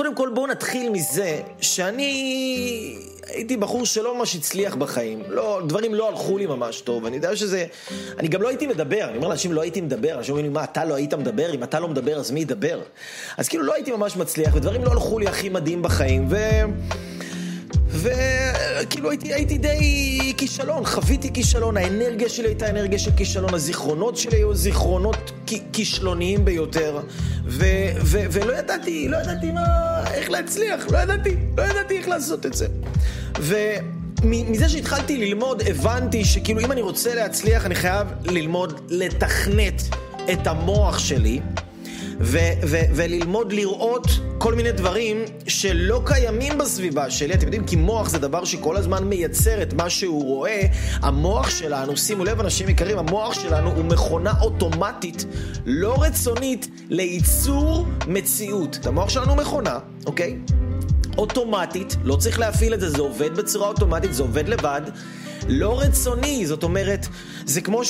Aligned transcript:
קודם 0.00 0.14
כל 0.14 0.30
בואו 0.34 0.46
נתחיל 0.46 0.90
מזה 0.90 1.40
שאני 1.60 2.04
הייתי 3.26 3.56
בחור 3.56 3.86
שלא 3.86 4.18
ממש 4.18 4.36
הצליח 4.36 4.74
בחיים. 4.74 5.22
לא, 5.28 5.60
דברים 5.66 5.94
לא 5.94 6.08
הלכו 6.08 6.38
לי 6.38 6.46
ממש 6.46 6.80
טוב. 6.80 7.06
אני 7.06 7.16
יודע 7.16 7.36
שזה... 7.36 7.66
אני 8.18 8.28
גם 8.28 8.42
לא 8.42 8.48
הייתי 8.48 8.66
מדבר. 8.66 9.04
אני 9.04 9.16
אומר 9.16 9.28
לאנשים, 9.28 9.52
לא 9.52 9.60
הייתי 9.60 9.80
מדבר. 9.80 10.18
אנשים 10.18 10.32
אומרים 10.32 10.46
לי, 10.46 10.52
מה, 10.52 10.64
אתה 10.64 10.84
לא 10.84 10.94
היית 10.94 11.14
מדבר? 11.14 11.54
אם 11.54 11.62
אתה 11.62 11.80
לא 11.80 11.88
מדבר, 11.88 12.16
אז 12.16 12.30
מי 12.30 12.40
ידבר? 12.40 12.80
אז 13.36 13.48
כאילו 13.48 13.64
לא 13.64 13.74
הייתי 13.74 13.92
ממש 13.92 14.16
מצליח, 14.16 14.54
ודברים 14.54 14.84
לא 14.84 14.90
הלכו 14.90 15.18
לי 15.18 15.26
הכי 15.26 15.48
מדהים 15.48 15.82
בחיים, 15.82 16.26
ו... 17.90 18.08
וכאילו 18.82 19.10
הייתי, 19.10 19.34
הייתי 19.34 19.58
די 19.58 20.32
כישלון, 20.36 20.86
חוויתי 20.86 21.32
כישלון, 21.32 21.76
האנרגיה 21.76 22.28
שלי 22.28 22.48
הייתה 22.48 22.70
אנרגיה 22.70 22.98
של 22.98 23.10
כישלון, 23.16 23.54
הזיכרונות 23.54 24.16
שלי 24.16 24.36
היו 24.36 24.54
זיכרונות 24.54 25.32
כישלוניים 25.72 26.44
ביותר, 26.44 27.00
ו, 27.44 27.64
ו, 28.04 28.18
ולא 28.30 28.52
ידעתי, 28.52 29.08
לא 29.08 29.16
ידעתי 29.16 29.50
מה, 29.50 29.64
איך 30.14 30.30
להצליח, 30.30 30.88
לא 30.90 30.98
ידעתי, 30.98 31.36
לא 31.58 31.62
ידעתי 31.62 31.98
איך 31.98 32.08
לעשות 32.08 32.46
את 32.46 32.54
זה. 32.54 32.66
ומזה 33.38 34.68
שהתחלתי 34.68 35.16
ללמוד, 35.16 35.62
הבנתי 35.66 36.24
שכאילו 36.24 36.60
אם 36.60 36.72
אני 36.72 36.80
רוצה 36.80 37.14
להצליח, 37.14 37.66
אני 37.66 37.74
חייב 37.74 38.06
ללמוד 38.24 38.80
לתכנת 38.88 39.82
את 40.32 40.46
המוח 40.46 40.98
שלי. 40.98 41.40
ו- 42.20 42.38
ו- 42.62 42.80
וללמוד 42.94 43.52
לראות 43.52 44.06
כל 44.38 44.54
מיני 44.54 44.72
דברים 44.72 45.24
שלא 45.46 46.02
קיימים 46.06 46.58
בסביבה 46.58 47.10
שלי. 47.10 47.34
אתם 47.34 47.44
יודעים, 47.44 47.66
כי 47.66 47.76
מוח 47.76 48.08
זה 48.08 48.18
דבר 48.18 48.44
שכל 48.44 48.76
הזמן 48.76 49.04
מייצר 49.04 49.62
את 49.62 49.72
מה 49.72 49.90
שהוא 49.90 50.24
רואה. 50.24 50.66
המוח 51.02 51.50
שלנו, 51.50 51.96
שימו 51.96 52.24
לב, 52.24 52.40
אנשים 52.40 52.68
יקרים, 52.68 52.98
המוח 52.98 53.34
שלנו 53.34 53.70
הוא 53.70 53.84
מכונה 53.84 54.32
אוטומטית, 54.40 55.24
לא 55.66 56.02
רצונית, 56.02 56.68
לייצור 56.88 57.86
מציאות. 58.06 58.86
המוח 58.86 59.08
שלנו 59.08 59.34
מכונה, 59.36 59.78
אוקיי? 60.06 60.36
אוטומטית, 61.18 61.96
לא 62.04 62.16
צריך 62.16 62.38
להפעיל 62.38 62.74
את 62.74 62.80
זה, 62.80 62.90
זה 62.90 63.02
עובד 63.02 63.36
בצורה 63.36 63.68
אוטומטית, 63.68 64.14
זה 64.14 64.22
עובד 64.22 64.48
לבד. 64.48 64.82
לא 65.48 65.80
רצוני, 65.80 66.46
זאת 66.46 66.62
אומרת, 66.62 67.06
זה 67.44 67.60
כמו 67.60 67.84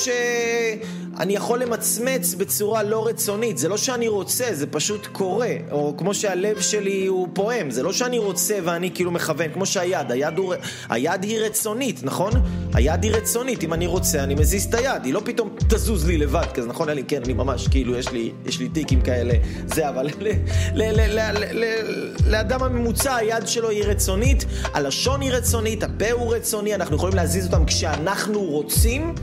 שאני 1.17 1.35
יכול 1.35 1.61
למצמץ 1.61 2.33
בצורה 2.33 2.83
לא 2.83 3.07
רצונית, 3.07 3.57
זה 3.57 3.69
לא 3.69 3.77
שאני 3.77 4.07
רוצה, 4.07 4.45
זה 4.51 4.67
פשוט 4.67 5.07
קורה, 5.11 5.55
או 5.71 5.93
כמו 5.97 6.13
שהלב 6.13 6.61
שלי 6.61 7.05
הוא 7.05 7.27
פועם, 7.33 7.71
זה 7.71 7.83
לא 7.83 7.93
שאני 7.93 8.17
רוצה 8.17 8.59
ואני 8.63 8.91
כאילו 8.93 9.11
מכוון, 9.11 9.47
כמו 9.53 9.65
שהיד, 9.65 10.11
היד, 10.11 10.37
הוא, 10.37 10.53
היד 10.89 11.23
היא 11.23 11.39
רצונית, 11.39 12.03
נכון? 12.03 12.31
היד 12.73 13.03
היא 13.03 13.11
רצונית, 13.11 13.63
אם 13.63 13.73
אני 13.73 13.87
רוצה 13.87 14.23
אני 14.23 14.35
מזיז 14.35 14.65
את 14.65 14.73
היד, 14.73 15.05
היא 15.05 15.13
לא 15.13 15.21
פתאום 15.25 15.55
תזוז 15.69 16.07
לי 16.07 16.17
לבד 16.17 16.45
כזה, 16.53 16.67
נכון? 16.67 16.89
אני, 16.89 17.03
כן, 17.03 17.21
אני 17.25 17.33
ממש, 17.33 17.67
כאילו, 17.67 17.95
יש 17.95 18.11
לי, 18.11 18.31
יש 18.45 18.59
לי 18.59 18.69
טיקים 18.69 19.01
כאלה, 19.01 19.33
זה, 19.65 19.89
אבל 19.89 20.07
לאדם 22.27 22.63
הממוצע 22.63 23.15
היד 23.15 23.47
שלו 23.47 23.69
היא 23.69 23.83
רצונית, 23.83 24.45
הלשון 24.73 25.21
היא 25.21 25.31
רצונית, 25.31 25.83
הפה 25.83 26.11
הוא 26.11 26.35
רצוני, 26.35 26.75
אנחנו 26.75 26.95
יכולים 26.95 27.15
להזיז 27.15 27.45
אותם 27.45 27.65
כשאנחנו 27.65 28.41
רוצים, 28.41 29.15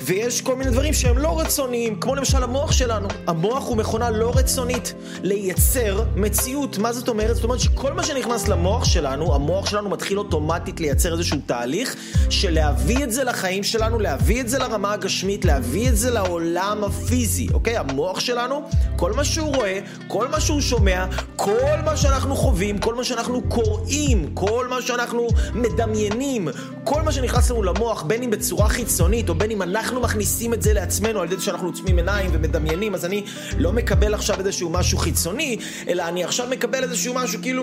ויש 0.00 0.40
כל 0.40 0.56
מיני 0.56 0.70
דברים 0.70 0.94
שהם 0.94 1.18
לא 1.18 1.23
רצוניים, 1.30 2.00
כמו 2.00 2.14
למשל 2.14 2.42
המוח 2.42 2.72
שלנו. 2.72 3.08
המוח 3.26 3.66
הוא 3.66 3.76
מכונה 3.76 4.10
לא 4.10 4.32
רצונית 4.36 4.94
לייצר 5.22 6.04
מציאות. 6.16 6.78
מה 6.78 6.92
זאת 6.92 7.08
אומרת? 7.08 7.36
זאת 7.36 7.44
אומרת 7.44 7.60
שכל 7.60 7.92
מה 7.92 8.02
שנכנס 8.02 8.48
למוח 8.48 8.84
שלנו, 8.84 9.34
המוח 9.34 9.66
שלנו 9.66 9.90
מתחיל 9.90 10.18
אוטומטית 10.18 10.80
לייצר 10.80 11.12
איזשהו 11.12 11.38
תהליך 11.46 11.96
של 12.30 12.54
להביא 12.54 13.04
את 13.04 13.12
זה 13.12 13.24
לחיים 13.24 13.62
שלנו, 13.62 13.98
להביא 13.98 14.40
את 14.40 14.48
זה 14.48 14.58
לרמה 14.58 14.92
הגשמית, 14.92 15.44
להביא 15.44 15.88
את 15.88 15.96
זה 15.96 16.10
לעולם 16.10 16.84
הפיזי, 16.84 17.48
אוקיי? 17.54 17.76
המוח 17.76 18.20
שלנו, 18.20 18.62
כל 18.96 19.12
מה 19.12 19.24
שהוא 19.24 19.54
רואה, 19.56 19.78
כל 20.08 20.28
מה 20.28 20.40
שהוא 20.40 20.60
שומע, 20.60 21.04
כל 21.36 21.76
מה 21.84 21.96
שאנחנו 21.96 22.36
חווים, 22.36 22.78
כל 22.78 22.94
מה 22.94 23.04
שאנחנו 23.04 23.42
קוראים, 23.42 24.34
כל 24.34 24.66
מה 24.70 24.82
שאנחנו 24.82 25.28
מדמיינים, 25.54 26.48
כל 26.84 27.02
מה 27.02 27.12
שנכנס 27.12 27.50
לנו 27.50 27.62
למוח, 27.62 28.02
בין 28.02 28.22
אם 28.22 28.30
בצורה 28.30 28.68
חיצונית 28.68 29.28
או 29.28 29.34
בין 29.34 29.50
אם 29.50 29.62
אנחנו 29.62 30.00
מכניסים 30.00 30.54
את 30.54 30.62
זה 30.62 30.72
לעצמנו 30.72 31.13
על 31.20 31.32
ידי 31.32 31.42
שאנחנו 31.42 31.68
עוצמים 31.68 31.96
עיניים 31.96 32.30
ומדמיינים, 32.32 32.94
אז 32.94 33.04
אני 33.04 33.24
לא 33.58 33.72
מקבל 33.72 34.14
עכשיו 34.14 34.38
איזשהו 34.38 34.70
משהו 34.70 34.98
חיצוני, 34.98 35.56
אלא 35.88 36.08
אני 36.08 36.24
עכשיו 36.24 36.46
מקבל 36.50 36.82
איזשהו 36.82 37.14
משהו 37.14 37.42
כאילו 37.42 37.62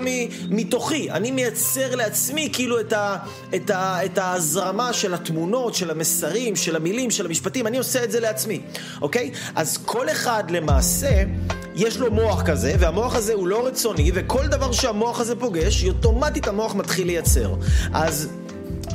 מתוכי. 0.50 1.12
אני 1.12 1.32
מייצר 1.32 1.96
לעצמי 1.96 2.50
כאילו 2.54 2.80
את, 2.80 2.94
ה, 2.94 3.18
את, 3.56 3.70
ה, 3.70 4.06
את 4.06 4.18
ההזרמה 4.18 4.94
של 4.94 5.14
התמונות, 5.14 5.76
של 5.76 5.92
המסרים, 5.92 6.56
של 6.56 6.76
המילים, 6.76 7.12
של 7.12 7.26
המשפטים, 7.26 7.68
אני 7.68 7.78
עושה 7.78 8.04
את 8.04 8.12
זה 8.12 8.20
לעצמי, 8.20 8.62
אוקיי? 9.02 9.32
אז 9.56 9.78
כל 9.86 10.10
אחד 10.10 10.44
למעשה... 10.52 11.24
יש 11.76 11.98
לו 11.98 12.12
מוח 12.12 12.42
כזה, 12.42 12.74
והמוח 12.80 13.16
הזה 13.16 13.34
הוא 13.34 13.48
לא 13.48 13.68
רצוני, 13.68 14.12
וכל 14.14 14.48
דבר 14.48 14.72
שהמוח 14.72 15.20
הזה 15.20 15.36
פוגש, 15.36 15.86
אוטומטית 15.86 16.48
המוח 16.48 16.76
מתחיל 16.76 17.08
לייצר. 17.08 17.56
אז 17.94 18.30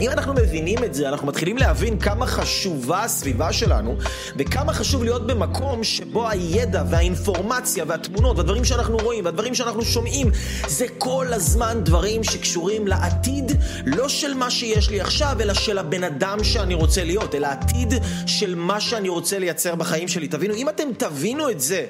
אם 0.00 0.10
אנחנו 0.10 0.34
מבינים 0.34 0.84
את 0.84 0.94
זה, 0.94 1.08
אנחנו 1.08 1.26
מתחילים 1.26 1.56
להבין 1.56 1.98
כמה 1.98 2.26
חשובה 2.26 3.04
הסביבה 3.04 3.52
שלנו, 3.52 3.96
וכמה 4.36 4.72
חשוב 4.72 5.04
להיות 5.04 5.26
במקום 5.26 5.84
שבו 5.84 6.28
הידע 6.28 6.82
והאינפורמציה 6.90 7.84
והתמונות 7.88 8.36
והדברים 8.36 8.64
שאנחנו 8.64 8.96
רואים 8.96 9.24
והדברים 9.24 9.54
שאנחנו 9.54 9.84
שומעים, 9.84 10.30
זה 10.68 10.86
כל 10.98 11.26
הזמן 11.32 11.80
דברים 11.84 12.24
שקשורים 12.24 12.86
לעתיד, 12.86 13.52
לא 13.86 14.08
של 14.08 14.34
מה 14.34 14.50
שיש 14.50 14.90
לי 14.90 15.00
עכשיו, 15.00 15.36
אלא 15.40 15.54
של 15.54 15.78
הבן 15.78 16.04
אדם 16.04 16.44
שאני 16.44 16.74
רוצה 16.74 17.04
להיות, 17.04 17.34
אלא 17.34 17.46
עתיד 17.46 17.94
של 18.26 18.54
מה 18.54 18.80
שאני 18.80 19.08
רוצה 19.08 19.38
לייצר 19.38 19.74
בחיים 19.74 20.08
שלי. 20.08 20.28
תבינו, 20.28 20.54
אם 20.54 20.68
אתם 20.68 20.88
תבינו 20.98 21.50
את 21.50 21.60
זה, 21.60 21.86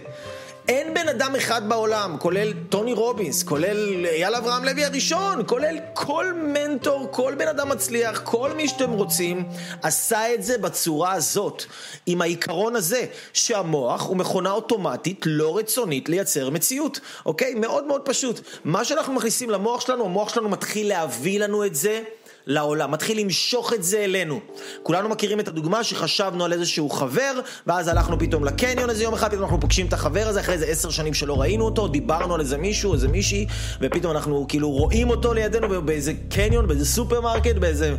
אין 0.68 0.94
בן 0.94 1.08
אדם 1.08 1.36
אחד 1.36 1.68
בעולם, 1.68 2.16
כולל 2.18 2.52
טוני 2.68 2.92
רובינס, 2.92 3.42
כולל 3.42 4.06
אייל 4.06 4.34
אברהם 4.34 4.64
לוי 4.64 4.84
הראשון, 4.84 5.42
כולל 5.46 5.78
כל 5.94 6.32
מנטור, 6.34 7.08
כל 7.10 7.34
בן 7.38 7.48
אדם 7.48 7.68
מצליח, 7.68 8.20
כל 8.24 8.52
מי 8.56 8.68
שאתם 8.68 8.90
רוצים, 8.90 9.44
עשה 9.82 10.34
את 10.34 10.42
זה 10.42 10.58
בצורה 10.58 11.12
הזאת, 11.12 11.64
עם 12.06 12.22
העיקרון 12.22 12.76
הזה, 12.76 13.06
שהמוח 13.32 14.06
הוא 14.06 14.16
מכונה 14.16 14.50
אוטומטית, 14.50 15.22
לא 15.26 15.58
רצונית 15.58 16.08
לייצר 16.08 16.50
מציאות, 16.50 17.00
אוקיי? 17.26 17.54
מאוד 17.54 17.84
מאוד 17.86 18.02
פשוט. 18.04 18.40
מה 18.64 18.84
שאנחנו 18.84 19.12
מכניסים 19.12 19.50
למוח 19.50 19.80
שלנו, 19.80 20.04
המוח 20.04 20.34
שלנו 20.34 20.48
מתחיל 20.48 20.88
להביא 20.88 21.40
לנו 21.40 21.64
את 21.64 21.74
זה. 21.74 22.02
לעולם, 22.46 22.90
מתחיל 22.90 23.20
למשוך 23.20 23.72
את 23.72 23.84
זה 23.84 23.98
אלינו. 23.98 24.40
כולנו 24.82 25.08
מכירים 25.08 25.40
את 25.40 25.48
הדוגמה 25.48 25.84
שחשבנו 25.84 26.44
על 26.44 26.52
איזשהו 26.52 26.90
חבר, 26.90 27.32
ואז 27.66 27.88
הלכנו 27.88 28.18
פתאום 28.18 28.44
לקניון 28.44 28.90
איזה 28.90 29.04
יום 29.04 29.14
אחד, 29.14 29.28
פתאום 29.28 29.42
אנחנו 29.42 29.60
פוגשים 29.60 29.86
את 29.86 29.92
החבר 29.92 30.28
הזה 30.28 30.40
אחרי 30.40 30.54
איזה 30.54 30.66
עשר 30.66 30.90
שנים 30.90 31.14
שלא 31.14 31.40
ראינו 31.40 31.64
אותו, 31.64 31.88
דיברנו 31.88 32.34
על 32.34 32.40
איזה 32.40 32.56
מישהו, 32.58 32.94
איזה 32.94 33.08
מישהי, 33.08 33.46
ופתאום 33.80 34.16
אנחנו 34.16 34.46
כאילו 34.48 34.70
רואים 34.70 35.10
אותו 35.10 35.34
לידינו 35.34 35.82
באיזה 35.82 36.12
קניון, 36.30 36.66
באיזה 36.66 36.86
סופרמרקט, 36.86 37.56
באיזה 37.56 37.96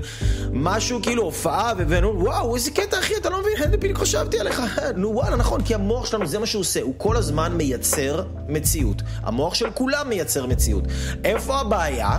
משהו, 0.52 1.00
כאילו 1.02 1.24
הופעה, 1.24 1.74
והבאנו, 1.78 2.20
וואו, 2.24 2.56
איזה 2.56 2.72
קטע 2.72 3.00
אחי, 3.00 3.18
אתה 3.18 3.30
לא 3.30 3.40
מבין, 3.40 3.54
איזה 3.64 3.78
בדיוק 3.78 3.98
חשבתי 3.98 4.40
עליך. 4.40 4.62
נו 4.96 5.16
וואלה, 5.16 5.36
נכון, 5.36 5.64
כי 5.64 5.76
המוח 5.76 6.06
שלנו 6.06 6.28
זה 6.28 6.40
מה 6.40 6.46
שהוא 6.46 6.62
עושה, 6.62 6.82
הוא 6.82 6.94
כל 6.98 7.18
הזמן 7.18 7.54
מייצר 7.54 8.24
מציאות. 8.48 9.02
המוח 9.24 9.54
של 9.54 9.70
כולם 9.74 10.10
מייצר 10.10 10.46
מציאות. 10.46 10.84
איפה 11.24 11.60
הבעיה? 11.60 12.18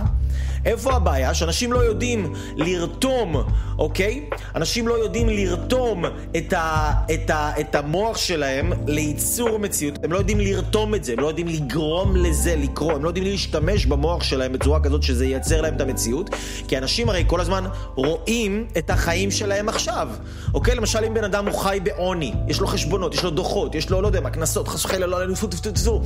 איפה 0.65 0.93
הבעיה? 0.93 1.33
שאנשים 1.33 1.73
לא 1.73 1.79
יודעים 1.79 2.33
לרתום, 2.55 3.43
אוקיי? 3.79 4.29
אנשים 4.55 4.87
לא 4.87 4.93
יודעים 4.93 5.29
לרתום 5.29 6.05
את, 6.37 6.53
ה, 6.53 6.91
את, 7.13 7.29
ה, 7.29 7.51
את 7.59 7.75
המוח 7.75 8.17
שלהם 8.17 8.73
לייצור 8.87 9.59
מציאות. 9.59 9.95
הם 10.03 10.11
לא 10.11 10.17
יודעים 10.17 10.39
לרתום 10.39 10.95
את 10.95 11.03
זה, 11.03 11.13
הם 11.13 11.19
לא 11.19 11.27
יודעים 11.27 11.47
לגרום 11.47 12.15
לזה 12.15 12.55
לקרות, 12.55 12.95
הם 12.95 13.03
לא 13.03 13.09
יודעים 13.09 13.25
להשתמש 13.25 13.85
במוח 13.85 14.23
שלהם 14.23 14.53
בצורה 14.53 14.79
כזאת 14.79 15.03
שזה 15.03 15.25
ייצר 15.25 15.61
להם 15.61 15.75
את 15.75 15.81
המציאות. 15.81 16.29
כי 16.67 16.77
אנשים 16.77 17.09
הרי 17.09 17.23
כל 17.27 17.41
הזמן 17.41 17.65
רואים 17.95 18.67
את 18.77 18.89
החיים 18.89 19.31
שלהם 19.31 19.69
עכשיו. 19.69 20.09
אוקיי? 20.53 20.75
למשל 20.75 21.03
אם 21.03 21.13
בן 21.13 21.23
אדם 21.23 21.47
הוא 21.47 21.59
חי 21.59 21.79
בעוני, 21.83 22.33
יש 22.47 22.59
לו 22.59 22.67
חשבונות, 22.67 23.13
יש 23.13 23.23
לו 23.23 23.29
דוחות, 23.29 23.75
יש 23.75 23.89
לו, 23.89 24.01
לא 24.01 24.07
יודע 24.07 24.21
מה, 24.21 24.29
קנסות, 24.29 24.67
חס 24.67 24.85
וחלילה, 24.85 25.07
לא 25.07 25.17
עלינו, 25.17 25.35
טפו 25.35 25.47
טפו, 25.47 26.01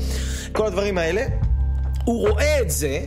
כל 0.52 0.66
הדברים 0.66 0.98
האלה. 0.98 1.26
הוא 2.06 2.30
רואה 2.30 2.62
את 2.62 2.70
זה, 2.70 3.00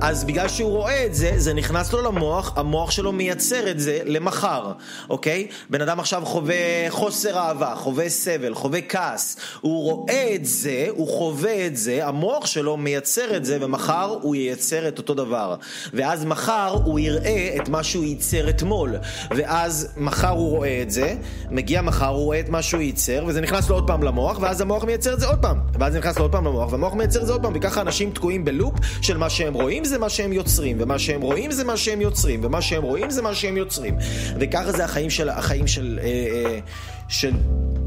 אז 0.00 0.24
בגלל 0.24 0.48
שהוא 0.48 0.70
רואה 0.70 1.06
את 1.06 1.14
זה, 1.14 1.32
זה 1.36 1.54
נכנס 1.54 1.92
לו 1.92 2.02
למוח, 2.02 2.52
המוח 2.56 2.90
שלו 2.90 3.12
מייצר 3.12 3.70
את 3.70 3.80
זה 3.80 3.98
למחר, 4.04 4.72
אוקיי? 5.10 5.46
בן 5.70 5.80
אדם 5.80 6.00
עכשיו 6.00 6.22
חווה 6.24 6.56
חוסר 6.88 7.38
אהבה, 7.38 7.74
חווה 7.76 8.08
סבל, 8.08 8.54
חווה 8.54 8.80
כעס. 8.80 9.36
הוא 9.60 9.82
רואה 9.82 10.34
את 10.34 10.46
זה, 10.46 10.86
הוא 10.90 11.08
חווה 11.08 11.66
את 11.66 11.76
זה, 11.76 12.06
המוח 12.06 12.46
שלו 12.46 12.76
מייצר 12.76 13.36
את 13.36 13.44
זה, 13.44 13.58
ומחר 13.60 14.16
הוא 14.22 14.34
ייצר 14.34 14.88
את 14.88 14.98
אותו 14.98 15.14
דבר. 15.14 15.54
ואז 15.94 16.24
מחר 16.24 16.78
הוא 16.84 16.98
יראה 16.98 17.56
את 17.56 17.68
מה 17.68 17.82
שהוא 17.82 18.04
ייצר 18.04 18.48
אתמול. 18.48 18.94
ואז 19.30 19.88
מחר 19.96 20.28
הוא 20.28 20.50
רואה 20.50 20.82
את 20.82 20.90
זה, 20.90 21.14
מגיע 21.50 21.82
מחר, 21.82 22.08
הוא 22.08 22.24
רואה 22.24 22.40
את 22.40 22.48
מה 22.48 22.62
שהוא 22.62 22.82
ייצר, 22.82 23.24
וזה 23.26 23.40
נכנס 23.40 23.68
לו 23.68 23.74
עוד 23.74 23.86
פעם 23.86 24.02
למוח, 24.02 24.38
ואז 24.40 24.60
המוח 24.60 24.84
מייצר 24.84 25.14
את 25.14 25.20
זה 25.20 25.26
עוד 25.26 25.38
פעם. 25.38 25.60
ואז 25.78 25.92
זה 25.92 25.98
נכנס 25.98 26.16
לו 26.16 26.24
עוד 26.24 26.32
פעם 26.32 26.44
למוח, 26.44 26.72
והמוח 26.72 26.94
מייצר 26.94 27.20
את 27.20 27.26
זה 27.26 27.32
עוד 27.32 27.42
פעם, 27.42 27.52
וככה 27.56 27.80
אנשים 27.80 28.10
תקועים 28.10 28.44
בלופ 28.44 28.74
של 29.02 29.16
מה 29.16 29.30
שהם 29.30 29.54
רואים. 29.54 29.84
זה 29.90 29.98
מה 29.98 30.08
שהם 30.08 30.32
יוצרים, 30.32 30.76
ומה 30.80 30.98
שהם 30.98 31.20
רואים 31.20 31.50
זה 31.52 31.64
מה 31.64 31.76
שהם 31.76 32.00
יוצרים, 32.00 32.40
ומה 32.44 32.62
שהם 32.62 32.82
רואים 32.82 33.10
זה 33.10 33.22
מה 33.22 33.34
שהם 33.34 33.56
יוצרים. 33.56 33.96
וככה 34.40 34.72
זה 34.72 34.84
החיים 34.84 35.10
של, 35.10 35.28
החיים 35.28 35.66
של, 35.66 35.98
אה, 36.02 36.06
אה, 36.06 36.58
של 37.08 37.32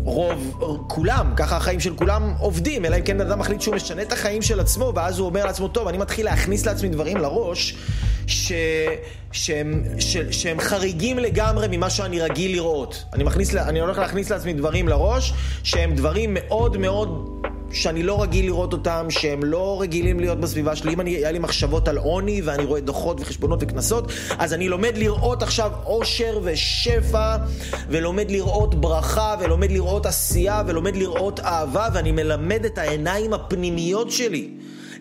רוב, 0.04 0.58
כולם, 0.88 1.34
ככה 1.36 1.58
החיים 1.58 1.80
של 1.80 1.96
כולם 1.96 2.34
עובדים, 2.40 2.86
אלא 2.86 2.96
אם 2.96 3.02
כן 3.02 3.22
אדם 3.22 3.40
מחליט 3.40 3.62
שהוא 3.62 3.76
משנה 3.76 4.02
את 4.02 4.12
החיים 4.12 4.42
של 4.42 4.60
עצמו, 4.60 4.92
ואז 4.96 5.20
הוא 5.20 5.26
אומר 5.26 5.46
לעצמו, 5.46 5.68
טוב, 5.68 5.88
אני 5.88 5.98
מתחיל 5.98 6.26
להכניס 6.26 6.66
לעצמי 6.66 6.90
דברים 6.90 7.18
לראש, 7.18 7.76
ש... 8.28 8.52
שהם, 9.32 9.84
ש... 10.00 10.18
שהם 10.18 10.60
חריגים 10.60 11.20
לגמרי 11.20 11.68
ממה 11.72 11.90
שאני 11.90 12.22
רגיל 12.22 12.52
לראות. 12.52 13.04
אני, 13.14 13.24
מכניס, 13.24 13.56
אני 13.56 13.80
הולך 13.80 13.98
להכניס 13.98 14.30
לעצמי 14.30 14.54
דברים 14.54 14.88
לראש, 14.88 15.34
שהם 15.64 15.96
דברים 15.96 16.38
מאוד 16.40 16.78
מאוד... 16.78 17.30
שאני 17.74 18.04
לא 18.04 18.22
רגיל 18.22 18.46
לראות 18.46 18.74
אותם, 18.74 19.06
שהם 19.10 19.44
לא 19.44 19.82
רגילים 19.82 20.20
להיות 20.20 20.40
בסביבה 20.40 20.76
שלי. 20.76 20.94
אם 20.94 21.02
אני, 21.02 21.12
היה 21.12 21.32
לי 21.32 21.40
מחשבות 21.40 21.88
על 21.88 21.98
עוני 21.98 22.42
ואני 22.42 22.66
רואה 22.66 22.82
דוחות 22.82 23.22
וחשבונות 23.22 23.64
וקנסות, 23.64 24.12
אז 24.38 24.54
אני 24.54 24.70
לומד 24.70 24.98
לראות 24.98 25.44
עכשיו 25.44 25.72
עושר 25.84 26.40
ושפע, 26.44 27.36
ולומד 27.90 28.32
לראות 28.32 28.76
ברכה, 28.76 29.36
ולומד 29.40 29.72
לראות 29.72 30.06
עשייה, 30.06 30.64
ולומד 30.68 30.96
לראות 30.96 31.40
אהבה, 31.40 31.88
ואני 31.94 32.12
מלמד 32.12 32.66
את 32.66 32.78
העיניים 32.78 33.34
הפנימיות 33.34 34.12
שלי. 34.12 34.50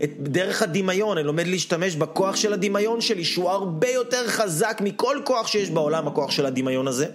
את 0.04 0.10
דרך 0.18 0.62
הדמיון, 0.62 1.18
אני 1.18 1.26
לומד 1.26 1.46
להשתמש 1.46 1.96
בכוח 1.96 2.36
של 2.36 2.52
הדמיון 2.52 3.00
שלי, 3.00 3.24
שהוא 3.24 3.50
הרבה 3.50 3.88
יותר 3.88 4.28
חזק 4.28 4.80
מכל 4.84 5.16
כוח 5.24 5.46
שיש 5.46 5.70
בעולם, 5.70 6.08
הכוח 6.08 6.30
של 6.30 6.46
הדמיון 6.46 6.88
הזה. 6.88 7.06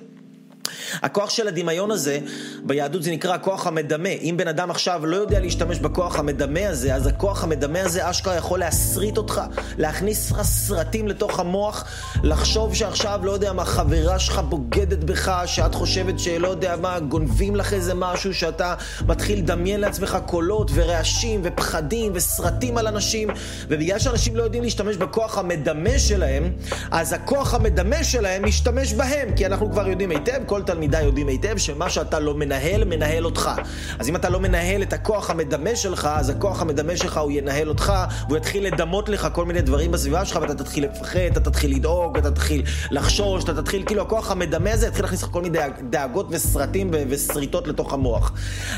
הכוח 1.01 1.29
של 1.29 1.47
הדמיון 1.47 1.91
הזה, 1.91 2.19
ביהדות 2.63 3.03
זה 3.03 3.11
נקרא 3.11 3.33
הכוח 3.33 3.67
המדמה. 3.67 4.09
אם 4.09 4.35
בן 4.37 4.47
אדם 4.47 4.71
עכשיו 4.71 5.05
לא 5.05 5.15
יודע 5.15 5.39
להשתמש 5.39 5.79
בכוח 5.79 6.19
המדמה 6.19 6.67
הזה, 6.69 6.95
אז 6.95 7.07
הכוח 7.07 7.43
המדמה 7.43 7.81
הזה 7.81 8.09
אשכרה 8.09 8.35
יכול 8.35 8.59
להסריט 8.59 9.17
אותך, 9.17 9.41
להכניס 9.77 10.31
לך 10.31 10.41
סרטים 10.41 11.07
לתוך 11.07 11.39
המוח, 11.39 11.85
לחשוב 12.23 12.75
שעכשיו, 12.75 13.19
לא 13.23 13.31
יודע 13.31 13.53
מה, 13.53 13.65
חברה 13.65 14.19
שלך 14.19 14.39
בוגדת 14.39 15.03
בך, 15.03 15.41
שאת 15.45 15.75
חושבת 15.75 16.19
שלא 16.19 16.47
יודע 16.47 16.75
מה, 16.75 16.99
גונבים 16.99 17.55
לך 17.55 17.73
איזה 17.73 17.93
משהו, 17.93 18.33
שאתה 18.33 18.75
מתחיל 19.07 19.39
לדמיין 19.39 19.79
לעצמך 19.79 20.17
קולות 20.25 20.71
ורעשים 20.73 21.41
ופחדים 21.43 22.11
וסרטים 22.15 22.77
על 22.77 22.87
אנשים, 22.87 23.29
ובגלל 23.67 23.99
שאנשים 23.99 24.35
לא 24.35 24.43
יודעים 24.43 24.63
להשתמש 24.63 24.95
בכוח 24.95 25.37
המדמה 25.37 25.99
שלהם, 25.99 26.51
אז 26.91 27.13
הכוח 27.13 27.53
המדמה 27.53 28.03
שלהם 28.03 28.45
משתמש 28.45 28.93
בהם, 28.93 29.35
כי 29.35 29.45
אנחנו 29.45 29.71
כבר 29.71 29.87
יודעים 29.87 30.09
היטב, 30.09 30.39
כל 30.45 30.56
תלמידיי 30.61 31.05
יודעים 31.05 31.27
היטב 31.27 31.57
שמה 31.57 31.89
שאתה 31.89 32.19
לא 32.19 32.33
מנהל, 32.33 32.83
מנהל 32.83 33.25
אותך. 33.25 33.51
אז 33.99 34.09
אם 34.09 34.15
אתה 34.15 34.29
לא 34.29 34.39
מנהל 34.39 34.81
את 34.81 34.93
הכוח 34.93 35.29
המדמה 35.29 35.75
שלך, 35.75 36.09
אז 36.15 36.29
הכוח 36.29 36.61
המדמה 36.61 36.97
שלך 36.97 37.17
הוא 37.17 37.31
ינהל 37.31 37.69
אותך, 37.69 37.93
והוא 38.27 38.37
יתחיל 38.37 38.67
לדמות 38.67 39.09
לך 39.09 39.27
כל 39.33 39.45
מיני 39.45 39.61
דברים 39.61 39.91
בסביבה 39.91 40.25
שלך, 40.25 40.39
ואתה 40.41 40.55
תתחיל 40.55 40.85
לפחד, 40.85 41.19
אתה 41.19 41.39
תתחיל 41.39 41.75
לדאוג, 41.75 42.17
אתה 42.17 42.31
תתחיל 42.31 42.63
לחשוש, 42.91 43.43
אתה 43.43 43.61
תתחיל, 43.61 43.83
כאילו 43.85 44.01
הכוח 44.01 44.31
המדמה 44.31 44.71
הזה 44.71 44.87
יתחיל 44.87 45.05
להכניס 45.05 45.23
לך 45.23 45.29
כל 45.31 45.41
מיני 45.41 45.59
דאגות 45.89 46.27
וסרטים 46.29 46.91
ושריטות 47.09 47.67
לתוך 47.67 47.93
המוח. 47.93 48.31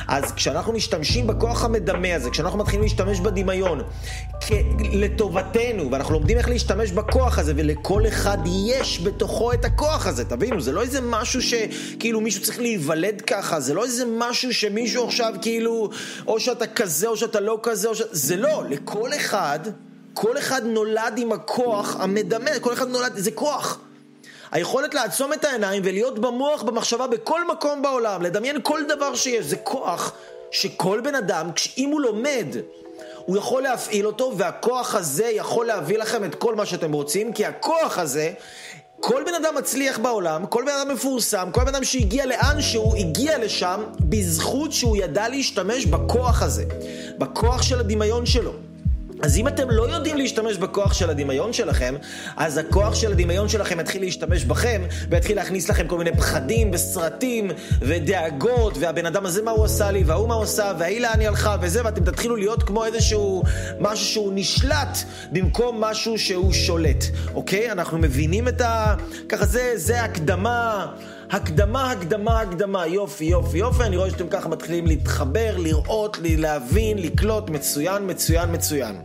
אז 0.07 0.31
כשאנחנו 0.31 0.73
משתמשים 0.73 1.27
בכוח 1.27 1.65
המדמה 1.65 2.15
הזה, 2.15 2.29
כשאנחנו 2.29 2.59
מתחילים 2.59 2.81
להשתמש 2.81 3.19
בדמיון, 3.19 3.81
לטובתנו, 4.93 5.91
ואנחנו 5.91 6.13
לומדים 6.13 6.37
איך 6.37 6.49
להשתמש 6.49 6.91
בכוח 6.91 7.39
הזה, 7.39 7.53
ולכל 7.55 8.07
אחד 8.07 8.37
יש 8.67 9.01
בתוכו 9.01 9.53
את 9.53 9.65
הכוח 9.65 10.07
הזה, 10.07 10.25
תבינו, 10.25 10.61
זה 10.61 10.71
לא 10.71 10.81
איזה 10.81 10.99
משהו 11.01 11.41
ש... 11.41 11.53
כאילו 11.99 12.21
מישהו 12.21 12.43
צריך 12.43 12.59
להיוולד 12.59 13.21
ככה, 13.21 13.59
זה 13.59 13.73
לא 13.73 13.83
איזה 13.83 14.05
משהו 14.07 14.53
שמישהו 14.53 15.05
עכשיו 15.05 15.33
כאילו, 15.41 15.89
או 16.27 16.39
שאתה 16.39 16.67
כזה 16.67 17.07
או 17.07 17.17
שאתה 17.17 17.39
לא 17.39 17.59
כזה, 17.63 17.87
או 17.87 17.95
ש... 17.95 18.01
זה 18.11 18.35
לא, 18.35 18.63
לכל 18.69 19.13
אחד, 19.13 19.59
כל 20.13 20.37
אחד 20.37 20.61
נולד 20.65 21.13
עם 21.17 21.31
הכוח 21.31 21.95
המדמה, 21.99 22.59
כל 22.61 22.73
אחד 22.73 22.87
נולד, 22.87 23.11
זה 23.15 23.31
כוח. 23.31 23.79
היכולת 24.51 24.93
לעצום 24.93 25.33
את 25.33 25.45
העיניים 25.45 25.81
ולהיות 25.85 26.19
במוח, 26.19 26.63
במחשבה, 26.63 27.07
בכל 27.07 27.47
מקום 27.47 27.81
בעולם, 27.81 28.21
לדמיין 28.21 28.57
כל 28.63 28.79
דבר 28.87 29.15
שיש, 29.15 29.45
זה 29.45 29.55
כוח 29.55 30.13
שכל 30.51 31.01
בן 31.03 31.15
אדם, 31.15 31.49
אם 31.77 31.89
הוא 31.89 32.01
לומד, 32.01 32.47
הוא 33.25 33.37
יכול 33.37 33.61
להפעיל 33.63 34.07
אותו, 34.07 34.33
והכוח 34.37 34.95
הזה 34.95 35.25
יכול 35.25 35.65
להביא 35.65 35.97
לכם 35.97 36.23
את 36.23 36.35
כל 36.35 36.55
מה 36.55 36.65
שאתם 36.65 36.91
רוצים, 36.91 37.33
כי 37.33 37.45
הכוח 37.45 37.97
הזה 37.97 38.31
כל 38.99 39.23
בן 39.25 39.33
אדם 39.33 39.55
מצליח 39.57 39.99
בעולם, 39.99 40.45
כל 40.45 40.63
בן 40.65 40.71
אדם 40.81 40.93
מפורסם, 40.93 41.49
כל 41.51 41.61
בן 41.61 41.67
אדם 41.67 41.83
שהגיע 41.83 42.25
לאן 42.25 42.61
שהוא 42.61 42.95
הגיע 42.95 43.37
לשם 43.37 43.83
בזכות 43.99 44.71
שהוא 44.71 44.97
ידע 44.97 45.29
להשתמש 45.29 45.85
בכוח 45.85 46.41
הזה, 46.41 46.65
בכוח 47.17 47.61
של 47.61 47.79
הדמיון 47.79 48.25
שלו. 48.25 48.68
אז 49.21 49.37
אם 49.37 49.47
אתם 49.47 49.69
לא 49.69 49.83
יודעים 49.95 50.17
להשתמש 50.17 50.57
בכוח 50.57 50.93
של 50.93 51.09
הדמיון 51.09 51.53
שלכם, 51.53 51.95
אז 52.37 52.57
הכוח 52.57 52.95
של 52.95 53.11
הדמיון 53.11 53.49
שלכם 53.49 53.79
יתחיל 53.79 54.01
להשתמש 54.01 54.45
בכם, 54.45 54.81
ויתחיל 55.09 55.35
להכניס 55.35 55.69
לכם 55.69 55.87
כל 55.87 55.97
מיני 55.97 56.11
פחדים 56.17 56.71
וסרטים 56.73 57.51
ודאגות, 57.81 58.77
והבן 58.79 59.05
אדם 59.05 59.25
הזה 59.25 59.41
מה 59.41 59.51
הוא 59.51 59.65
עשה 59.65 59.91
לי, 59.91 60.03
וההוא 60.03 60.27
מה 60.27 60.33
הוא 60.33 60.43
עשה, 60.43 60.71
וההיא 60.79 61.01
לאן 61.01 61.19
היא 61.19 61.27
הלכה, 61.27 61.55
וזה, 61.61 61.85
ואתם 61.85 62.03
תתחילו 62.03 62.35
להיות 62.35 62.63
כמו 62.63 62.85
איזשהו 62.85 63.43
משהו 63.79 64.05
שהוא 64.05 64.31
נשלט, 64.35 64.97
במקום 65.31 65.81
משהו 65.81 66.17
שהוא 66.17 66.53
שולט, 66.53 67.03
אוקיי? 67.35 67.71
אנחנו 67.71 67.97
מבינים 67.97 68.47
את 68.47 68.61
ה... 68.61 68.95
ככה 69.29 69.45
זה, 69.45 69.71
זה 69.75 70.03
הקדמה. 70.03 70.87
הקדמה, 71.31 71.91
הקדמה, 71.91 72.41
הקדמה, 72.41 72.87
יופי, 72.87 73.25
יופי, 73.25 73.57
יופי, 73.57 73.83
אני 73.83 73.97
רואה 73.97 74.09
שאתם 74.09 74.27
ככה 74.29 74.49
מתחילים 74.49 74.87
להתחבר, 74.87 75.57
לראות, 75.57 76.17
להבין, 76.23 76.97
לקלוט, 76.97 77.49
מצוין, 77.49 78.09
מצוין, 78.09 78.51
מצוין. 78.51 78.95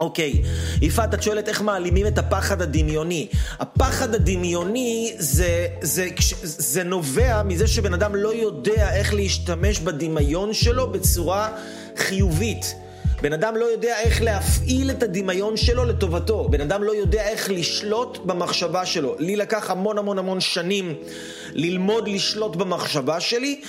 אוקיי, 0.00 0.42
יפעת, 0.82 1.14
את 1.14 1.22
שואלת 1.22 1.48
איך 1.48 1.62
מעלימים 1.62 2.06
את 2.06 2.18
הפחד 2.18 2.62
הדמיוני. 2.62 3.28
הפחד 3.60 4.14
הדמיוני 4.14 5.14
זה, 5.18 5.66
זה, 5.82 6.08
זה 6.42 6.82
נובע 6.82 7.42
מזה 7.42 7.66
שבן 7.66 7.94
אדם 7.94 8.14
לא 8.14 8.34
יודע 8.34 8.94
איך 8.94 9.14
להשתמש 9.14 9.80
בדמיון 9.80 10.52
שלו 10.52 10.92
בצורה 10.92 11.48
חיובית. 11.96 12.74
בן 13.22 13.32
אדם 13.32 13.56
לא 13.56 13.64
יודע 13.64 14.00
איך 14.00 14.22
להפעיל 14.22 14.90
את 14.90 15.02
הדמיון 15.02 15.56
שלו 15.56 15.84
לטובתו. 15.84 16.48
בן 16.48 16.60
אדם 16.60 16.82
לא 16.82 16.92
יודע 16.92 17.22
איך 17.22 17.50
לשלוט 17.50 18.18
במחשבה 18.24 18.86
שלו. 18.86 19.14
לי 19.18 19.36
לקח 19.36 19.70
המון 19.70 19.98
המון 19.98 20.18
המון 20.18 20.40
שנים 20.40 20.94
ללמוד 21.52 22.08
לשלוט 22.08 22.56
במחשבה 22.56 23.20
שלי, 23.20 23.60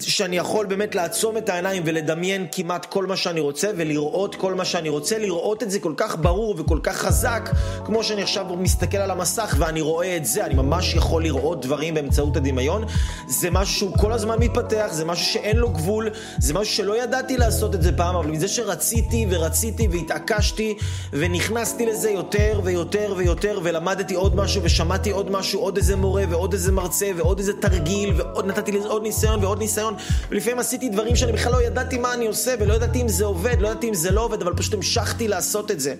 שאני 0.00 0.36
יכול 0.36 0.66
באמת 0.66 0.94
לעצום 0.94 1.36
את 1.36 1.48
העיניים 1.48 1.82
ולדמיין 1.86 2.46
כמעט 2.52 2.86
כל 2.86 3.06
מה 3.06 3.16
שאני 3.16 3.40
רוצה 3.40 3.70
ולראות 3.76 4.34
כל 4.34 4.54
מה 4.54 4.64
שאני 4.64 4.88
רוצה, 4.88 5.18
לראות 5.18 5.62
את 5.62 5.70
זה 5.70 5.80
כל 5.80 5.92
כך 5.96 6.16
ברור 6.18 6.54
וכל 6.58 6.78
כך 6.82 6.96
חזק, 6.96 7.50
כמו 7.84 8.04
שאני 8.04 8.22
עכשיו 8.22 8.46
מסתכל 8.56 8.96
על 8.96 9.10
המסך 9.10 9.56
ואני 9.58 9.80
רואה 9.80 10.16
את 10.16 10.24
זה, 10.24 10.44
אני 10.46 10.54
ממש 10.54 10.94
יכול 10.94 11.22
לראות 11.22 11.64
דברים 11.64 11.94
באמצעות 11.94 12.36
הדמיון. 12.36 12.84
זה 13.28 13.50
משהו 13.50 13.74
שהוא 13.74 13.98
כל 13.98 14.12
הזמן 14.12 14.38
מתפתח, 14.38 14.86
זה 14.90 15.04
משהו 15.04 15.26
שאין 15.32 15.56
לו 15.56 15.70
גבול, 15.70 16.08
זה 16.38 16.54
משהו 16.54 16.74
שלא 16.74 17.02
ידעתי 17.02 17.36
לעשות 17.36 17.74
את 17.74 17.82
זה 17.82 17.96
פעם, 17.96 18.16
אבל 18.16 18.26
מזה 18.26 18.48
שרציתי 18.48 18.97
ורציתי 19.30 19.88
והתעקשתי 19.90 20.78
ונכנסתי 21.12 21.86
לזה 21.86 22.10
יותר 22.10 22.60
ויותר 22.64 23.14
ויותר 23.16 23.60
ולמדתי 23.62 24.14
עוד 24.14 24.36
משהו 24.36 24.62
ושמעתי 24.62 25.10
עוד 25.10 25.30
משהו, 25.30 25.60
עוד 25.60 25.76
איזה 25.76 25.96
מורה 25.96 26.24
ועוד 26.30 26.52
איזה 26.52 26.72
מרצה 26.72 27.10
ועוד 27.16 27.38
איזה 27.38 27.52
תרגיל, 27.52 28.12
ועוד 28.16 28.46
נתתי 28.46 28.72
לזה 28.72 28.88
עוד 28.88 29.02
ניסיון 29.02 29.44
ועוד 29.44 29.58
ניסיון, 29.58 29.94
ולפעמים 30.30 30.58
עשיתי 30.58 30.88
דברים 30.88 31.16
שאני 31.16 31.32
בכלל 31.32 31.52
לא 31.52 31.62
ידעתי 31.62 31.98
מה 31.98 32.14
אני 32.14 32.26
עושה, 32.26 32.54
ולא 32.60 32.74
ידעתי 32.74 33.02
אם 33.02 33.08
זה 33.08 33.24
עובד, 33.24 33.56
לא 33.60 33.68
ידעתי 33.68 33.88
אם 33.88 33.94
זה 33.94 34.10
לא 34.10 34.24
עובד, 34.24 34.42
אבל 34.42 34.54
פשוט 34.56 34.74
המשכתי 34.74 35.28
לעשות 35.28 35.70
את 35.70 35.80
זה. 35.80 35.94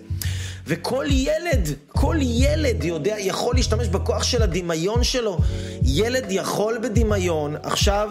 וכל 0.66 1.06
ילד, 1.10 1.68
כל 1.88 2.16
ילד 2.20 2.84
יודע, 2.84 3.14
יכול 3.18 3.54
להשתמש 3.54 3.88
בכוח 3.88 4.22
של 4.22 4.42
הדמיון 4.42 5.04
שלו. 5.04 5.38
ילד 5.82 6.24
יכול 6.30 6.78
בדמיון, 6.82 7.56
עכשיו... 7.62 8.10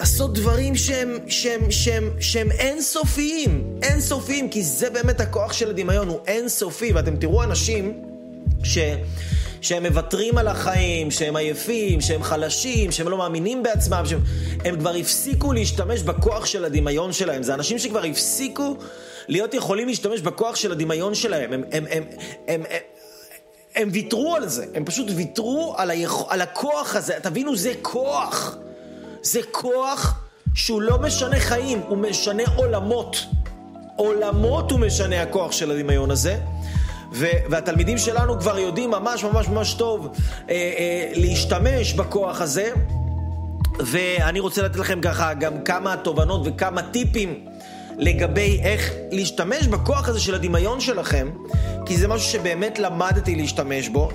לעשות 0.00 0.34
דברים 0.34 0.76
שהם, 0.76 1.18
שהם, 1.28 1.70
שהם, 1.70 2.10
שהם 2.20 2.50
אינסופיים, 2.50 3.78
אינסופיים, 3.82 4.48
כי 4.48 4.62
זה 4.62 4.90
באמת 4.90 5.20
הכוח 5.20 5.52
של 5.52 5.70
הדמיון, 5.70 6.08
הוא 6.08 6.18
אינסופי, 6.26 6.92
ואתם 6.92 7.16
תראו 7.16 7.42
אנשים 7.42 8.02
ש... 8.62 8.78
שהם 9.60 9.86
מוותרים 9.86 10.38
על 10.38 10.48
החיים, 10.48 11.10
שהם 11.10 11.36
עייפים, 11.36 12.00
שהם 12.00 12.22
חלשים, 12.22 12.92
שהם 12.92 13.08
לא 13.08 13.18
מאמינים 13.18 13.62
בעצמם, 13.62 14.02
שהם 14.06 14.20
הם 14.64 14.78
כבר 14.78 14.94
הפסיקו 14.94 15.52
להשתמש 15.52 16.02
בכוח 16.02 16.46
של 16.46 16.64
הדמיון 16.64 17.12
שלהם. 17.12 17.42
זה 17.42 17.54
אנשים 17.54 17.78
שכבר 17.78 18.04
הפסיקו 18.04 18.76
להיות 19.28 19.54
יכולים 19.54 19.88
להשתמש 19.88 20.20
בכוח 20.20 20.56
של 20.56 20.72
הדמיון 20.72 21.14
שלהם. 21.14 21.52
הם, 21.52 21.62
הם, 21.72 21.84
הם, 21.90 22.04
הם, 22.48 22.62
הם, 22.68 22.80
הם 23.74 23.88
ויתרו 23.92 24.36
על 24.36 24.48
זה, 24.48 24.64
הם 24.74 24.84
פשוט 24.84 25.06
ויתרו 25.16 25.74
על, 25.76 25.90
היכ... 25.90 26.14
על 26.28 26.40
הכוח 26.40 26.96
הזה. 26.96 27.14
תבינו, 27.22 27.56
זה 27.56 27.72
כוח. 27.82 28.56
זה 29.22 29.40
כוח 29.50 30.20
שהוא 30.54 30.82
לא 30.82 30.98
משנה 30.98 31.40
חיים, 31.40 31.80
הוא 31.88 31.98
משנה 31.98 32.42
עולמות. 32.56 33.26
עולמות 33.96 34.70
הוא 34.70 34.80
משנה 34.80 35.22
הכוח 35.22 35.52
של 35.52 35.70
הדמיון 35.70 36.10
הזה. 36.10 36.38
והתלמידים 37.50 37.98
שלנו 37.98 38.40
כבר 38.40 38.58
יודעים 38.58 38.90
ממש 38.90 39.24
ממש 39.24 39.48
ממש 39.48 39.74
טוב 39.74 40.08
אה, 40.50 40.54
אה, 40.54 41.12
להשתמש 41.14 41.92
בכוח 41.92 42.40
הזה. 42.40 42.72
ואני 43.78 44.40
רוצה 44.40 44.62
לתת 44.62 44.76
לכם 44.76 45.00
ככה 45.00 45.34
גם 45.34 45.62
כמה 45.64 45.96
תובנות 45.96 46.42
וכמה 46.44 46.82
טיפים 46.82 47.46
לגבי 47.98 48.60
איך 48.62 48.92
להשתמש 49.10 49.66
בכוח 49.66 50.08
הזה 50.08 50.20
של 50.20 50.34
הדמיון 50.34 50.80
שלכם, 50.80 51.30
כי 51.86 51.96
זה 51.96 52.08
משהו 52.08 52.32
שבאמת 52.32 52.78
למדתי 52.78 53.34
להשתמש 53.36 53.88
בו. 53.88 54.10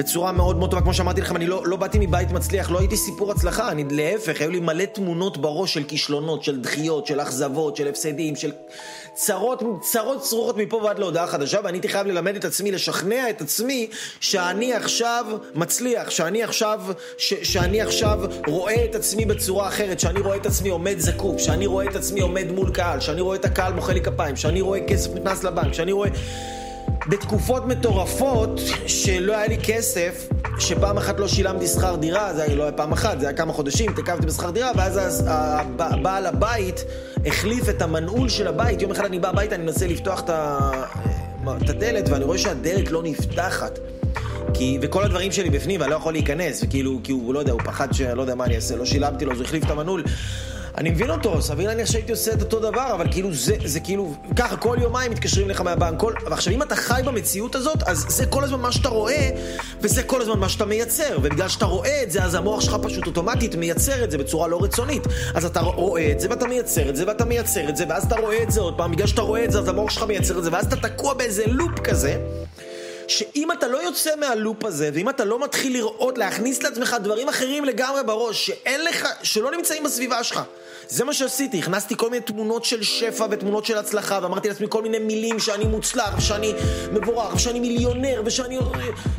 בצורה 0.00 0.32
מאוד 0.32 0.56
מאוד 0.56 0.70
טובה, 0.70 0.82
כמו 0.82 0.94
שאמרתי 0.94 1.20
לכם, 1.20 1.36
אני 1.36 1.46
לא, 1.46 1.62
לא 1.66 1.76
באתי 1.76 1.98
מבית 1.98 2.30
מצליח, 2.30 2.70
לא 2.70 2.78
הייתי 2.78 2.96
סיפור 2.96 3.32
הצלחה, 3.32 3.70
אני 3.70 3.84
להפך, 3.90 4.40
היו 4.40 4.50
לי 4.50 4.60
מלא 4.60 4.84
תמונות 4.84 5.38
בראש 5.38 5.74
של 5.74 5.84
כישלונות, 5.84 6.44
של 6.44 6.60
דחיות, 6.60 7.06
של 7.06 7.20
אכזבות, 7.20 7.76
של 7.76 7.88
הפסדים, 7.88 8.36
של 8.36 8.52
צרות, 9.14 9.62
צרות 9.80 10.22
צרורות 10.22 10.56
מפה 10.56 10.76
ועד 10.76 10.98
להודעה 10.98 11.26
חדשה, 11.26 11.58
ואני 11.64 11.76
הייתי 11.76 11.88
חייב 11.88 12.06
ללמד 12.06 12.36
את 12.36 12.44
עצמי, 12.44 12.72
לשכנע 12.72 13.30
את 13.30 13.40
עצמי, 13.40 13.88
שאני 14.20 14.74
עכשיו 14.74 15.26
מצליח, 15.54 16.10
שאני 16.10 16.42
עכשיו, 16.42 16.80
ש, 17.18 17.34
שאני 17.34 17.80
עכשיו 17.80 18.18
רואה 18.46 18.84
את 18.84 18.94
עצמי 18.94 19.24
בצורה 19.24 19.68
אחרת, 19.68 20.00
שאני 20.00 20.20
רואה 20.20 20.36
את 20.36 20.46
עצמי 20.46 20.68
עומד 20.68 20.98
זקוף, 20.98 21.38
שאני 21.38 21.66
רואה 21.66 21.84
את 21.84 21.96
עצמי 21.96 22.20
עומד 22.20 22.50
מול 22.50 22.70
קהל, 22.70 23.00
שאני 23.00 23.20
רואה 23.20 23.36
את 23.36 23.44
הקהל 23.44 23.72
מוחא 23.72 23.92
לי 23.92 24.00
כפיים, 24.00 24.36
שאני 24.36 24.60
רואה 24.60 24.80
כסף 24.86 25.10
נכנס 25.14 25.44
לבנק, 25.44 25.72
שאני 25.74 25.92
רואה... 25.92 26.08
בתקופות 27.08 27.66
מטורפות 27.66 28.60
שלא 28.86 29.36
היה 29.36 29.46
לי 29.46 29.58
כסף, 29.62 30.28
שפעם 30.58 30.98
אחת 30.98 31.20
לא 31.20 31.28
שילמתי 31.28 31.66
שכר 31.66 31.96
דירה, 31.96 32.34
זה 32.34 32.54
לא 32.54 32.62
היה 32.62 32.72
פעם 32.72 32.92
אחת, 32.92 33.20
זה 33.20 33.26
היה 33.26 33.36
כמה 33.36 33.52
חודשים, 33.52 33.90
התעכבתי 33.90 34.26
בשכר 34.26 34.50
דירה, 34.50 34.70
ואז 34.76 35.24
בעל 36.02 36.26
הבית 36.26 36.84
החליף 37.26 37.68
את 37.68 37.82
המנעול 37.82 38.28
של 38.28 38.48
הבית. 38.48 38.82
יום 38.82 38.90
אחד 38.90 39.04
אני 39.04 39.18
בא 39.18 39.28
הביתה, 39.28 39.54
אני 39.54 39.64
מנסה 39.64 39.86
לפתוח 39.86 40.22
את 41.64 41.68
הדלת, 41.68 42.08
ואני 42.08 42.24
רואה 42.24 42.38
שהדלת 42.38 42.90
לא 42.90 43.02
נפתחת. 43.02 43.78
כי, 44.54 44.78
וכל 44.82 45.04
הדברים 45.04 45.32
שלי 45.32 45.50
בפנים, 45.50 45.80
ואני 45.80 45.90
לא 45.90 45.96
יכול 45.96 46.12
להיכנס, 46.12 46.62
וכאילו, 46.62 47.00
כי 47.04 47.12
הוא, 47.12 47.34
לא 47.34 47.38
יודע, 47.38 47.52
הוא 47.52 47.60
פחד 47.64 47.92
שאני 47.92 48.16
לא 48.16 48.22
יודע 48.22 48.34
מה 48.34 48.44
אני 48.44 48.56
אעשה, 48.56 48.76
לא 48.76 48.84
שילמתי 48.84 49.24
לו, 49.24 49.32
אז 49.32 49.38
הוא 49.38 49.44
החליף 49.44 49.64
את 49.64 49.70
המנעול. 49.70 50.04
אני 50.78 50.90
מבין 50.90 51.10
אותו, 51.10 51.42
סביר 51.42 51.68
להניח 51.68 51.90
שהייתי 51.90 52.12
עושה 52.12 52.32
את 52.32 52.40
אותו 52.40 52.60
דבר, 52.60 52.94
אבל 52.94 53.12
כאילו 53.12 53.34
זה, 53.34 53.56
זה 53.64 53.80
כאילו, 53.80 54.14
ככה 54.36 54.56
כל 54.56 54.76
יומיים 54.80 55.12
מתקשרים 55.12 55.50
לך 55.50 55.60
מהבנק, 55.60 56.00
כל... 56.00 56.12
ועכשיו 56.30 56.52
אם 56.52 56.62
אתה 56.62 56.76
חי 56.76 57.00
במציאות 57.04 57.54
הזאת, 57.54 57.82
אז 57.82 58.06
זה 58.08 58.26
כל 58.26 58.44
הזמן 58.44 58.60
מה 58.60 58.72
שאתה 58.72 58.88
רואה, 58.88 59.30
וזה 59.80 60.02
כל 60.02 60.22
הזמן 60.22 60.38
מה 60.38 60.48
שאתה 60.48 60.64
מייצר, 60.64 61.16
ובגלל 61.18 61.48
שאתה 61.48 61.64
רואה 61.64 62.02
את 62.02 62.10
זה, 62.10 62.24
אז 62.24 62.34
המוח 62.34 62.60
שלך 62.60 62.76
פשוט 62.82 63.06
אוטומטית 63.06 63.54
מייצר 63.54 64.04
את 64.04 64.10
זה 64.10 64.18
בצורה 64.18 64.48
לא 64.48 64.62
רצונית. 64.62 65.02
אז 65.34 65.44
אתה 65.44 65.60
רואה 65.60 66.12
את 66.12 66.20
זה, 66.20 66.26
ואתה 66.30 66.46
מייצר 66.46 66.88
את 66.88 66.96
זה, 66.96 67.06
ואתה 67.06 67.24
מייצר 67.24 67.68
את 67.68 67.76
זה, 67.76 67.84
ואז 67.88 68.04
אתה 68.04 68.16
רואה 68.16 68.42
את 68.42 68.50
זה 68.50 68.60
עוד 68.60 68.76
פעם, 68.76 68.92
בגלל 68.92 69.06
שאתה 69.06 69.22
רואה 69.22 69.44
את 69.44 69.52
זה, 69.52 69.58
אז 69.58 69.68
המוח 69.68 69.90
שלך 69.90 70.02
מייצר 70.02 70.38
את 70.38 70.44
זה, 70.44 70.50
ואז 70.52 70.66
אתה 70.66 70.88
תקוע 70.88 71.14
באיזה 71.14 71.46
לופ 71.46 71.80
כזה. 71.84 72.16
שאם 73.08 73.52
אתה 73.52 73.68
לא 73.68 73.82
יוצא 73.82 74.10
מהלופ 74.16 74.64
הזה, 74.64 74.90
ואם 74.94 75.08
אתה 75.08 75.24
לא 75.24 75.44
מתחיל 75.44 75.72
לראות, 75.72 76.18
להכניס 76.18 76.62
לעצמך 76.62 76.96
דברים 77.02 77.28
אחרים 77.28 77.64
לגמרי 77.64 78.02
בראש, 78.02 78.46
שאין 78.46 78.84
לך, 78.84 79.08
שלא 79.22 79.50
נמצאים 79.50 79.84
בסביבה 79.84 80.24
שלך, 80.24 80.40
זה 80.88 81.04
מה 81.04 81.12
שעשיתי, 81.12 81.58
הכנסתי 81.58 81.96
כל 81.96 82.10
מיני 82.10 82.22
תמונות 82.22 82.64
של 82.64 82.82
שפע 82.82 83.26
ותמונות 83.30 83.64
של 83.64 83.78
הצלחה, 83.78 84.18
ואמרתי 84.22 84.48
לעצמי 84.48 84.66
כל 84.70 84.82
מיני 84.82 84.98
מילים 84.98 85.38
שאני 85.38 85.64
מוצלח, 85.64 86.14
ושאני 86.18 86.52
מבורך, 86.92 87.34
ושאני 87.34 87.60
מיליונר, 87.60 88.22
ושאני... 88.24 88.58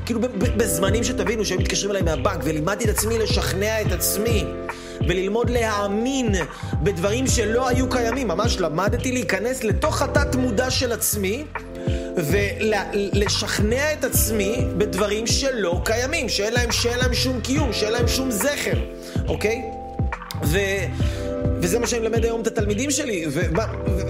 כאילו, 0.05 0.19
בזמנים 0.57 1.03
שתבינו, 1.03 1.45
שהם 1.45 1.59
מתקשרים 1.59 1.91
אליי 1.91 2.01
מהבנק, 2.01 2.39
ולימדתי 2.43 2.85
את 2.85 2.89
עצמי 2.89 3.17
לשכנע 3.17 3.81
את 3.81 3.91
עצמי. 3.91 4.45
וללמוד 5.07 5.49
להאמין 5.49 6.35
בדברים 6.83 7.27
שלא 7.27 7.67
היו 7.67 7.89
קיימים. 7.89 8.27
ממש 8.27 8.57
למדתי 8.59 9.11
להיכנס 9.11 9.63
לתוך 9.63 10.01
התת 10.01 10.35
מודע 10.35 10.69
של 10.69 10.91
עצמי 10.91 11.45
ולשכנע 12.15 13.93
את 13.93 14.03
עצמי 14.03 14.55
בדברים 14.77 15.27
שלא 15.27 15.81
קיימים, 15.85 16.29
שאין 16.29 16.53
להם, 16.53 16.71
שאין 16.71 16.99
להם 16.99 17.13
שום 17.13 17.41
קיום, 17.41 17.73
שאין 17.73 17.93
להם 17.93 18.07
שום 18.07 18.31
זכר, 18.31 18.79
אוקיי? 19.27 19.61
ו... 20.43 20.59
וזה 21.61 21.79
מה 21.79 21.87
שאני 21.87 22.01
מלמד 22.01 22.25
היום 22.25 22.41
את 22.41 22.47
התלמידים 22.47 22.91
שלי. 22.91 23.25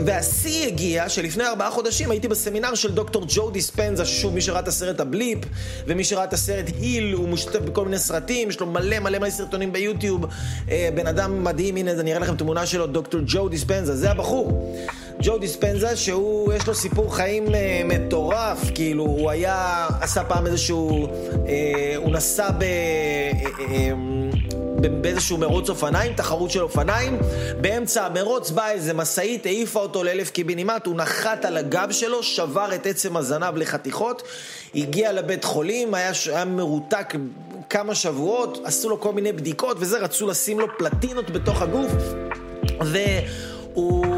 והשיא 0.06 0.68
הגיע 0.68 1.10
שלפני 1.10 1.44
ארבעה 1.44 1.72
חודשים 1.72 2.12
הייתי 2.12 2.28
בסמינר 2.28 2.76
של 2.76 2.92
דוקטור 2.92 3.26
ג'ו 3.28 3.50
דיספנזה, 3.50 4.06
ששוב, 4.06 4.34
מי 4.34 4.42
שראה 4.42 4.60
את 4.60 4.68
הסרט 4.68 5.00
הבליפ, 5.00 5.40
ומי 5.88 6.04
שראה 6.04 6.24
את 6.24 6.34
הסרט 6.34 6.66
היל, 6.80 7.14
הוא 7.14 7.30
משתתף 7.30 7.60
בכל 7.60 7.86
מיני 7.86 8.00
סרטים, 8.00 8.50
יש 8.50 8.60
לו 8.60 8.66
מלא 8.66 9.00
מלא 9.00 9.20
מלא 9.20 9.30
סרטונים 9.30 9.74
ביוטיוב. 9.74 10.26
אה, 10.72 10.90
בן 10.96 11.08
אדם 11.08 11.44
מדהים, 11.44 11.76
הנה, 11.76 11.92
אני 11.92 12.12
אראה 12.12 12.22
לכם 12.22 12.36
תמונה 12.36 12.66
שלו, 12.66 12.88
דוקטור 12.88 13.22
ג'ו 13.26 13.50
דיספנזה, 13.50 13.96
זה 13.96 14.12
הבחור. 14.12 14.76
ג'ו 15.24 15.38
דיספנזה, 15.38 15.96
שהוא, 15.96 16.54
יש 16.54 16.68
לו 16.68 16.76
סיפור 16.76 17.16
חיים 17.16 17.56
אה, 17.56 17.82
מטורף, 17.86 18.60
כאילו, 18.76 19.04
הוא 19.04 19.30
היה, 19.30 19.88
עשה 20.02 20.24
פעם 20.24 20.48
איזשהו, 20.48 21.08
אה, 21.48 21.94
הוא 21.96 22.12
נסע 22.12 22.52
ב... 22.52 22.64
אה, 22.64 23.32
אה, 23.60 23.92
באיזשהו 25.02 25.38
מרוץ 25.38 25.70
אופניים, 25.70 26.14
תחרות 26.14 26.52
של 26.52 26.62
אופניים. 26.62 27.20
באמצע 27.62 28.06
המרוץ 28.06 28.52
באה 28.52 28.72
איזה 28.72 28.94
משאית, 28.94 29.46
העיפה 29.46 29.80
אותו 29.80 30.04
לאלף 30.04 30.30
קיבינימט, 30.30 30.86
הוא 30.86 30.96
נחת 30.96 31.46
על 31.46 31.58
הגב 31.58 31.88
שלו, 31.92 32.24
שבר 32.24 32.76
את 32.76 32.86
עצם 32.86 33.18
הזנב 33.18 33.58
לחתיכות, 33.58 34.24
הגיע 34.76 35.12
לבית 35.12 35.44
חולים, 35.44 35.94
היה, 35.94 36.12
היה 36.32 36.46
מרותק 36.46 37.14
כמה 37.70 37.96
שבועות, 37.96 38.62
עשו 38.64 38.90
לו 38.90 39.00
כל 39.00 39.14
מיני 39.14 39.32
בדיקות 39.32 39.78
וזה, 39.80 40.00
רצו 40.00 40.28
לשים 40.28 40.60
לו 40.60 40.68
פלטינות 40.78 41.30
בתוך 41.32 41.62
הגוף. 41.62 41.92
והוא 42.82 44.11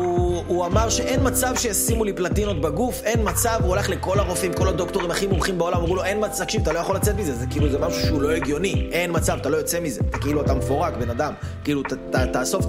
הוא 0.53 0.65
אמר 0.65 0.89
שאין 0.89 1.19
מצב 1.23 1.53
שישימו 1.57 2.03
לי 2.03 2.13
פלטינות 2.13 2.61
בגוף, 2.61 3.01
אין 3.03 3.19
מצב, 3.23 3.59
הוא 3.63 3.73
הלך 3.73 3.89
לכל 3.89 4.19
הרופאים, 4.19 4.53
כל 4.53 4.67
הדוקטורים 4.67 5.11
הכי 5.11 5.27
מומחים 5.27 5.57
בעולם, 5.57 5.77
אמרו 5.77 5.95
לו, 5.95 6.03
אין 6.03 6.17
מצב, 6.25 6.43
תקשיב, 6.43 6.61
אתה 6.61 6.73
לא 6.73 6.79
יכול 6.79 6.95
לצאת 6.95 7.15
מזה, 7.15 7.33
זה 7.33 7.45
כאילו, 7.49 7.69
זה 7.69 7.79
משהו 7.79 8.01
שהוא 8.01 8.21
לא 8.21 8.31
הגיוני, 8.31 8.89
אין 8.91 9.11
מצב, 9.13 9.37
אתה 9.41 9.49
לא 9.49 9.57
יוצא 9.57 9.79
מזה, 9.79 10.01
אתה 10.09 10.17
כאילו, 10.17 10.41
אתה 10.41 10.53
מפורק, 10.53 10.93
בן 10.93 11.09
אדם, 11.09 11.33
כאילו, 11.63 11.81
תאסוף, 12.33 12.65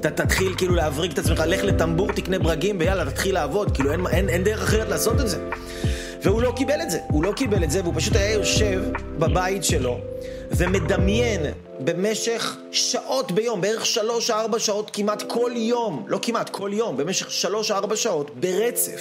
תתחיל 0.00 0.54
כאילו 0.56 0.74
להבריג 0.74 1.12
את 1.12 1.18
עצמך, 1.18 1.42
לך 1.46 1.64
לטמבור, 1.64 2.12
תקנה 2.12 2.38
ברגים, 2.38 2.76
ויאללה, 2.80 3.10
תתחיל 3.10 3.34
לעבוד, 3.34 3.70
כאילו, 3.74 3.92
אין, 3.92 4.06
אין, 4.06 4.28
אין 4.28 4.44
דרך 4.44 4.62
אחרת 4.62 4.88
לעשות 4.88 5.20
את 5.20 5.28
זה. 5.28 5.38
והוא 6.24 6.42
לא 6.42 6.52
קיבל 6.56 6.82
את 6.82 6.90
זה, 6.90 6.98
הוא 7.08 7.24
לא 7.24 7.32
קיבל 7.32 7.64
את 7.64 7.70
זה, 7.70 7.80
והוא 7.82 7.94
פשוט 7.96 8.16
היה 8.16 8.32
יושב 8.32 8.82
בבית 9.18 9.64
שלו 9.64 9.98
ומדמיין 10.50 11.40
במשך 11.80 12.56
שעות 12.70 13.32
ביום, 13.32 13.60
בערך 13.60 13.86
שלוש-ארבע 13.86 14.58
שעות 14.58 14.90
כמעט 14.92 15.22
כל 15.22 15.50
יום, 15.54 16.04
לא 16.08 16.18
כמעט, 16.22 16.50
כל 16.50 16.70
יום, 16.72 16.96
במשך 16.96 17.30
שלוש-ארבע 17.30 17.96
שעות 17.96 18.30
ברצף. 18.40 19.00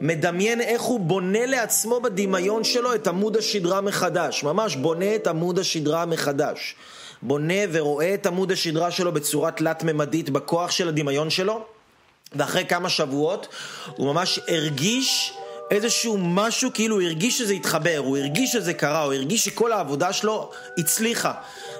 מדמיין 0.00 0.60
איך 0.60 0.82
הוא 0.82 1.00
בונה 1.00 1.46
לעצמו 1.46 2.00
בדמיון 2.00 2.64
שלו 2.64 2.94
את 2.94 3.06
עמוד 3.06 3.36
השדרה 3.36 3.80
מחדש. 3.80 4.44
ממש 4.44 4.76
בונה 4.76 5.14
את 5.14 5.26
עמוד 5.26 5.58
השדרה 5.58 6.06
מחדש. 6.06 6.74
בונה 7.22 7.54
ורואה 7.72 8.14
את 8.14 8.26
עמוד 8.26 8.52
השדרה 8.52 8.90
שלו 8.90 9.12
בצורה 9.12 9.50
תלת-ממדית 9.50 10.30
בכוח 10.30 10.70
של 10.70 10.88
הדמיון 10.88 11.30
שלו. 11.30 11.64
ואחרי 12.36 12.64
כמה 12.64 12.88
שבועות 12.88 13.48
הוא 13.96 14.06
ממש 14.06 14.40
הרגיש 14.48 15.32
איזשהו 15.72 16.18
משהו, 16.18 16.70
כאילו 16.74 16.96
הוא 16.96 17.02
הרגיש 17.02 17.38
שזה 17.38 17.52
התחבר, 17.52 17.98
הוא 17.98 18.18
הרגיש 18.18 18.52
שזה 18.52 18.74
קרה, 18.74 19.02
הוא 19.02 19.12
הרגיש 19.12 19.44
שכל 19.44 19.72
העבודה 19.72 20.12
שלו 20.12 20.50
הצליחה. 20.78 21.32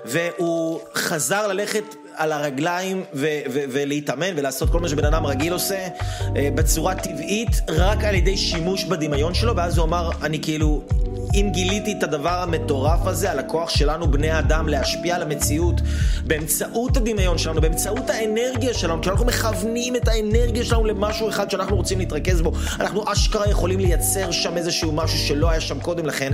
והוא 0.05 0.81
חזר 0.95 1.47
ללכת 1.47 1.85
על 2.15 2.33
הרגליים 2.33 3.05
ו- 3.15 3.27
ו- 3.51 3.65
ולהתאמן 3.69 4.33
ולעשות 4.37 4.71
כל 4.71 4.81
מה 4.81 4.89
שבן 4.89 5.05
אדם 5.05 5.27
רגיל 5.27 5.53
עושה 5.53 5.89
אה, 6.37 6.49
בצורה 6.55 6.95
טבעית, 6.95 7.49
רק 7.69 8.05
על 8.05 8.15
ידי 8.15 8.37
שימוש 8.37 8.85
בדמיון 8.85 9.35
שלו, 9.35 9.57
ואז 9.57 9.79
הוא 9.79 9.85
אמר, 9.85 10.11
אני 10.23 10.43
כאילו, 10.43 10.83
אם 11.35 11.51
גיליתי 11.53 11.93
את 11.93 12.03
הדבר 12.03 12.43
המטורף 12.43 13.07
הזה, 13.07 13.31
על 13.31 13.39
הכוח 13.39 13.71
שלנו, 13.71 14.11
בני 14.11 14.31
האדם, 14.31 14.69
להשפיע 14.69 15.17
על 15.17 15.23
המציאות 15.23 15.81
באמצעות 16.27 16.97
הדמיון 16.97 17.39
שלנו, 17.39 17.61
באמצעות 17.61 18.11
האנרגיה 18.11 18.75
שלנו, 18.75 19.03
כשאנחנו 19.03 19.25
מכוונים 19.27 19.97
את 19.97 20.09
האנרגיה 20.09 20.65
שלנו 20.65 20.85
למשהו 20.85 21.29
אחד 21.29 21.51
שאנחנו 21.51 21.77
רוצים 21.77 21.99
להתרכז 21.99 22.41
בו, 22.41 22.53
אנחנו 22.81 23.13
אשכרה 23.13 23.51
יכולים 23.51 23.81
לייצר 23.81 24.31
שם 24.31 24.57
איזשהו 24.57 24.93
משהו 24.93 25.19
שלא 25.19 25.51
היה 25.51 25.61
שם 25.61 25.81
קודם 25.81 26.07
לכן, 26.07 26.33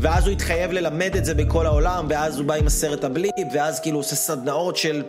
ואז 0.00 0.24
הוא 0.24 0.32
התחייב 0.32 0.72
ללמד 0.72 1.16
את 1.16 1.24
זה 1.24 1.34
בכל 1.34 1.66
העולם, 1.66 2.06
ואז 2.08 2.38
הוא 2.38 2.46
בא 2.46 2.54
עם 2.54 2.66
הסרט 2.66 3.04
הבליפ, 3.04 3.34
ואז 3.54 3.80
כאילו 3.80 3.98
עושה 3.98 4.16
סדנאות 4.16 4.76
של... 4.76 5.02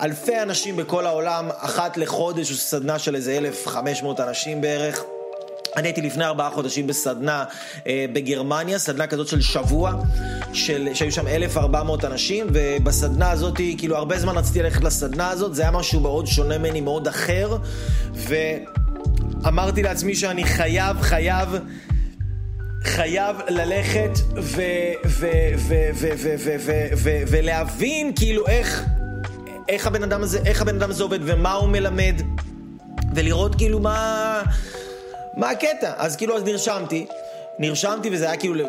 אלפי 0.00 0.42
אנשים 0.42 0.76
בכל 0.76 1.06
העולם, 1.06 1.48
אחת 1.56 1.96
לחודש, 1.96 2.50
הוא 2.50 2.58
סדנה 2.58 2.98
של 2.98 3.14
איזה 3.14 3.38
1,500 3.38 4.20
אנשים 4.20 4.60
בערך. 4.60 5.04
אני 5.76 5.88
הייתי 5.88 6.02
לפני 6.02 6.24
ארבעה 6.24 6.50
חודשים 6.50 6.86
בסדנה 6.86 7.44
אה, 7.86 8.06
בגרמניה, 8.12 8.78
סדנה 8.78 9.06
כזאת 9.06 9.28
של 9.28 9.40
שבוע, 9.40 9.92
של, 10.52 10.88
שהיו 10.94 11.12
שם 11.12 11.28
1,400 11.28 12.04
אנשים, 12.04 12.46
ובסדנה 12.52 13.30
הזאת, 13.30 13.56
כאילו 13.78 13.96
הרבה 13.96 14.18
זמן 14.18 14.38
רציתי 14.38 14.62
ללכת 14.62 14.84
לסדנה 14.84 15.30
הזאת, 15.30 15.54
זה 15.54 15.62
היה 15.62 15.70
משהו 15.70 16.00
מאוד 16.00 16.26
שונה 16.26 16.58
ממני, 16.58 16.80
מאוד 16.80 17.08
אחר, 17.08 17.56
ואמרתי 18.14 19.82
לעצמי 19.82 20.14
שאני 20.14 20.44
חייב, 20.44 21.00
חייב... 21.00 21.48
חייב 22.84 23.36
ללכת 23.48 24.10
ולהבין 27.28 28.12
כאילו 28.16 28.46
איך, 28.46 28.84
איך 29.68 29.86
הבן 29.86 30.02
אדם 30.02 30.22
הזה, 30.22 30.38
איך 30.46 30.62
הבן 30.62 30.76
אדם 30.76 30.90
הזה 30.90 31.02
עובד 31.02 31.18
ומה 31.22 31.52
הוא 31.52 31.68
מלמד 31.68 32.22
ולראות 33.14 33.54
כאילו 33.54 33.80
מה, 33.80 34.42
מה 35.38 35.50
הקטע? 35.50 35.92
אז 35.96 36.16
כאילו, 36.16 36.36
אז 36.36 36.42
נרשמתי, 36.44 37.06
נרשמתי 37.58 38.10
וזה 38.12 38.26
היה 38.26 38.36
כאילו, 38.36 38.68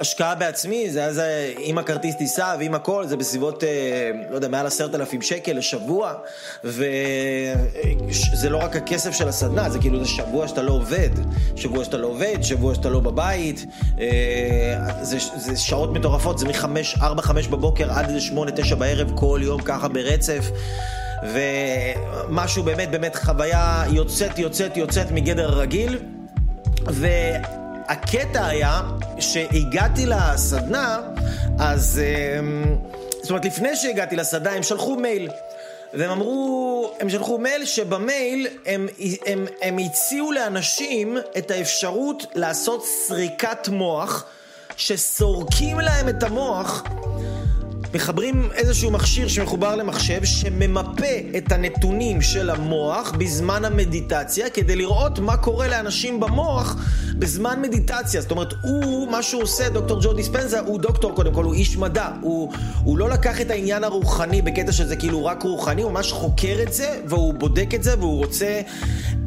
השקעה 0.00 0.34
בעצמי, 0.34 0.90
זה 0.90 0.98
היה 0.98 1.12
זה 1.12 1.52
עם 1.58 1.78
הכרטיס 1.78 2.16
טיסה 2.16 2.54
ועם 2.58 2.74
הכל, 2.74 3.06
זה 3.06 3.16
בסביבות, 3.16 3.64
אה, 3.64 4.10
לא 4.30 4.34
יודע, 4.34 4.48
מעל 4.48 4.66
עשרת 4.66 4.94
אלפים 4.94 5.22
שקל 5.22 5.52
לשבוע, 5.52 6.14
וזה 6.64 8.50
לא 8.50 8.56
רק 8.56 8.76
הכסף 8.76 9.10
של 9.10 9.28
הסדנה, 9.28 9.70
זה 9.70 9.78
כאילו 9.78 10.04
זה 10.04 10.10
שבוע 10.10 10.48
שאתה 10.48 10.62
לא 10.62 10.72
עובד, 10.72 11.10
שבוע 11.56 11.84
שאתה 11.84 11.96
לא 11.96 12.06
עובד, 12.06 12.42
שבוע 12.42 12.74
שאתה 12.74 12.90
לא 12.90 13.00
בבית, 13.00 13.66
אה, 14.00 14.06
זה, 15.02 15.18
זה 15.36 15.56
שעות 15.56 15.92
מטורפות, 15.92 16.38
זה 16.38 16.48
מחמש, 16.48 16.96
ארבע, 17.02 17.22
חמש 17.22 17.48
בבוקר 17.48 17.92
עד 17.92 18.08
איזה 18.08 18.20
שמונה, 18.20 18.50
תשע 18.50 18.74
בערב, 18.74 19.12
כל 19.14 19.40
יום 19.42 19.62
ככה 19.62 19.88
ברצף. 19.88 20.50
ומשהו 21.22 22.62
באמת, 22.62 22.90
באמת 22.90 23.16
חוויה 23.16 23.84
יוצאת, 23.90 24.38
יוצאת, 24.38 24.76
יוצאת 24.76 25.10
מגדר 25.10 25.58
רגיל. 25.58 25.98
והקטע 26.86 28.46
היה 28.46 28.82
שהגעתי 29.18 30.06
לסדנה, 30.06 31.00
אז... 31.58 32.00
אמ, 32.38 32.76
זאת 33.22 33.30
אומרת, 33.30 33.44
לפני 33.44 33.76
שהגעתי 33.76 34.16
לסדנה, 34.16 34.52
הם 34.52 34.62
שלחו 34.62 34.96
מייל. 34.96 35.28
והם 35.94 36.10
אמרו, 36.10 36.90
הם 37.00 37.10
שלחו 37.10 37.38
מייל 37.38 37.64
שבמייל 37.64 38.46
הם, 38.66 38.88
הם, 39.26 39.46
הם 39.62 39.78
הציעו 39.78 40.32
לאנשים 40.32 41.18
את 41.38 41.50
האפשרות 41.50 42.26
לעשות 42.34 42.84
סריקת 42.86 43.68
מוח, 43.68 44.24
שסורקים 44.76 45.80
להם 45.80 46.08
את 46.08 46.22
המוח 46.22 46.82
מחברים 47.94 48.48
איזשהו 48.54 48.90
מכשיר 48.90 49.28
שמחובר 49.28 49.76
למחשב 49.76 50.24
שממפה 50.24 51.36
את 51.36 51.52
הנתונים 51.52 52.22
של 52.22 52.50
המוח 52.50 53.12
בזמן 53.18 53.64
המדיטציה 53.64 54.50
כדי 54.50 54.76
לראות 54.76 55.18
מה 55.18 55.36
קורה 55.36 55.68
לאנשים 55.68 56.20
במוח 56.20 56.76
בזמן 57.18 57.62
מדיטציה. 57.62 58.20
זאת 58.20 58.30
אומרת, 58.30 58.54
הוא, 58.62 59.10
מה 59.10 59.22
שהוא 59.22 59.42
עושה, 59.42 59.68
דוקטור 59.68 59.98
ג'ו 60.02 60.12
דיספנזה, 60.12 60.60
הוא 60.60 60.80
דוקטור 60.80 61.14
קודם 61.14 61.34
כל, 61.34 61.44
הוא 61.44 61.54
איש 61.54 61.76
מדע. 61.76 62.08
הוא, 62.20 62.52
הוא 62.84 62.98
לא 62.98 63.08
לקח 63.08 63.40
את 63.40 63.50
העניין 63.50 63.84
הרוחני 63.84 64.42
בקטע 64.42 64.72
שזה 64.72 64.96
כאילו 64.96 65.24
רק 65.24 65.42
רוחני, 65.42 65.82
הוא 65.82 65.90
ממש 65.90 66.12
חוקר 66.12 66.56
את 66.62 66.72
זה 66.72 67.00
והוא 67.06 67.34
בודק 67.34 67.74
את 67.74 67.82
זה 67.82 67.98
והוא 67.98 68.16
רוצה, 68.16 68.60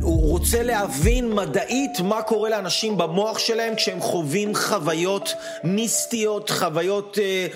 הוא 0.02 0.30
רוצה 0.30 0.64
להבין 0.64 1.34
מדעית 1.34 2.00
מה 2.00 2.22
קורה 2.22 2.50
לאנשים 2.50 2.98
במוח 2.98 3.40
שלהם 3.40 3.76
כשהם 3.76 4.02
חווים 4.02 4.56
חוויות 4.56 5.34
מיסטיות, 5.64 6.50
חוויות... 6.50 7.18
אה, 7.22 7.48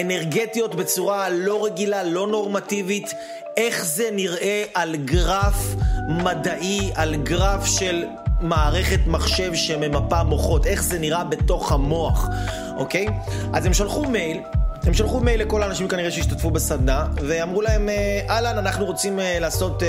אנרגטיות 0.00 0.74
בצורה 0.74 1.28
לא 1.28 1.64
רגילה, 1.64 2.02
לא 2.02 2.26
נורמטיבית, 2.26 3.14
איך 3.56 3.84
זה 3.84 4.08
נראה 4.12 4.64
על 4.74 4.96
גרף 4.96 5.74
מדעי, 6.08 6.90
על 6.94 7.16
גרף 7.16 7.64
של 7.64 8.04
מערכת 8.40 9.00
מחשב 9.06 9.54
שממפה 9.54 10.22
מוחות, 10.22 10.66
איך 10.66 10.82
זה 10.82 10.98
נראה 10.98 11.24
בתוך 11.24 11.72
המוח, 11.72 12.28
אוקיי? 12.76 13.06
אז 13.52 13.66
הם 13.66 13.74
שלחו 13.74 14.04
מייל. 14.04 14.40
הם 14.82 14.94
שלחו 14.94 15.20
מייל 15.20 15.40
לכל 15.40 15.62
האנשים 15.62 15.88
כנראה 15.88 16.10
שהשתתפו 16.10 16.50
בסדנה, 16.50 17.06
ואמרו 17.26 17.62
להם, 17.62 17.88
אה, 17.88 18.20
אהלן, 18.30 18.58
אנחנו 18.58 18.86
רוצים 18.86 19.18
לעשות, 19.40 19.82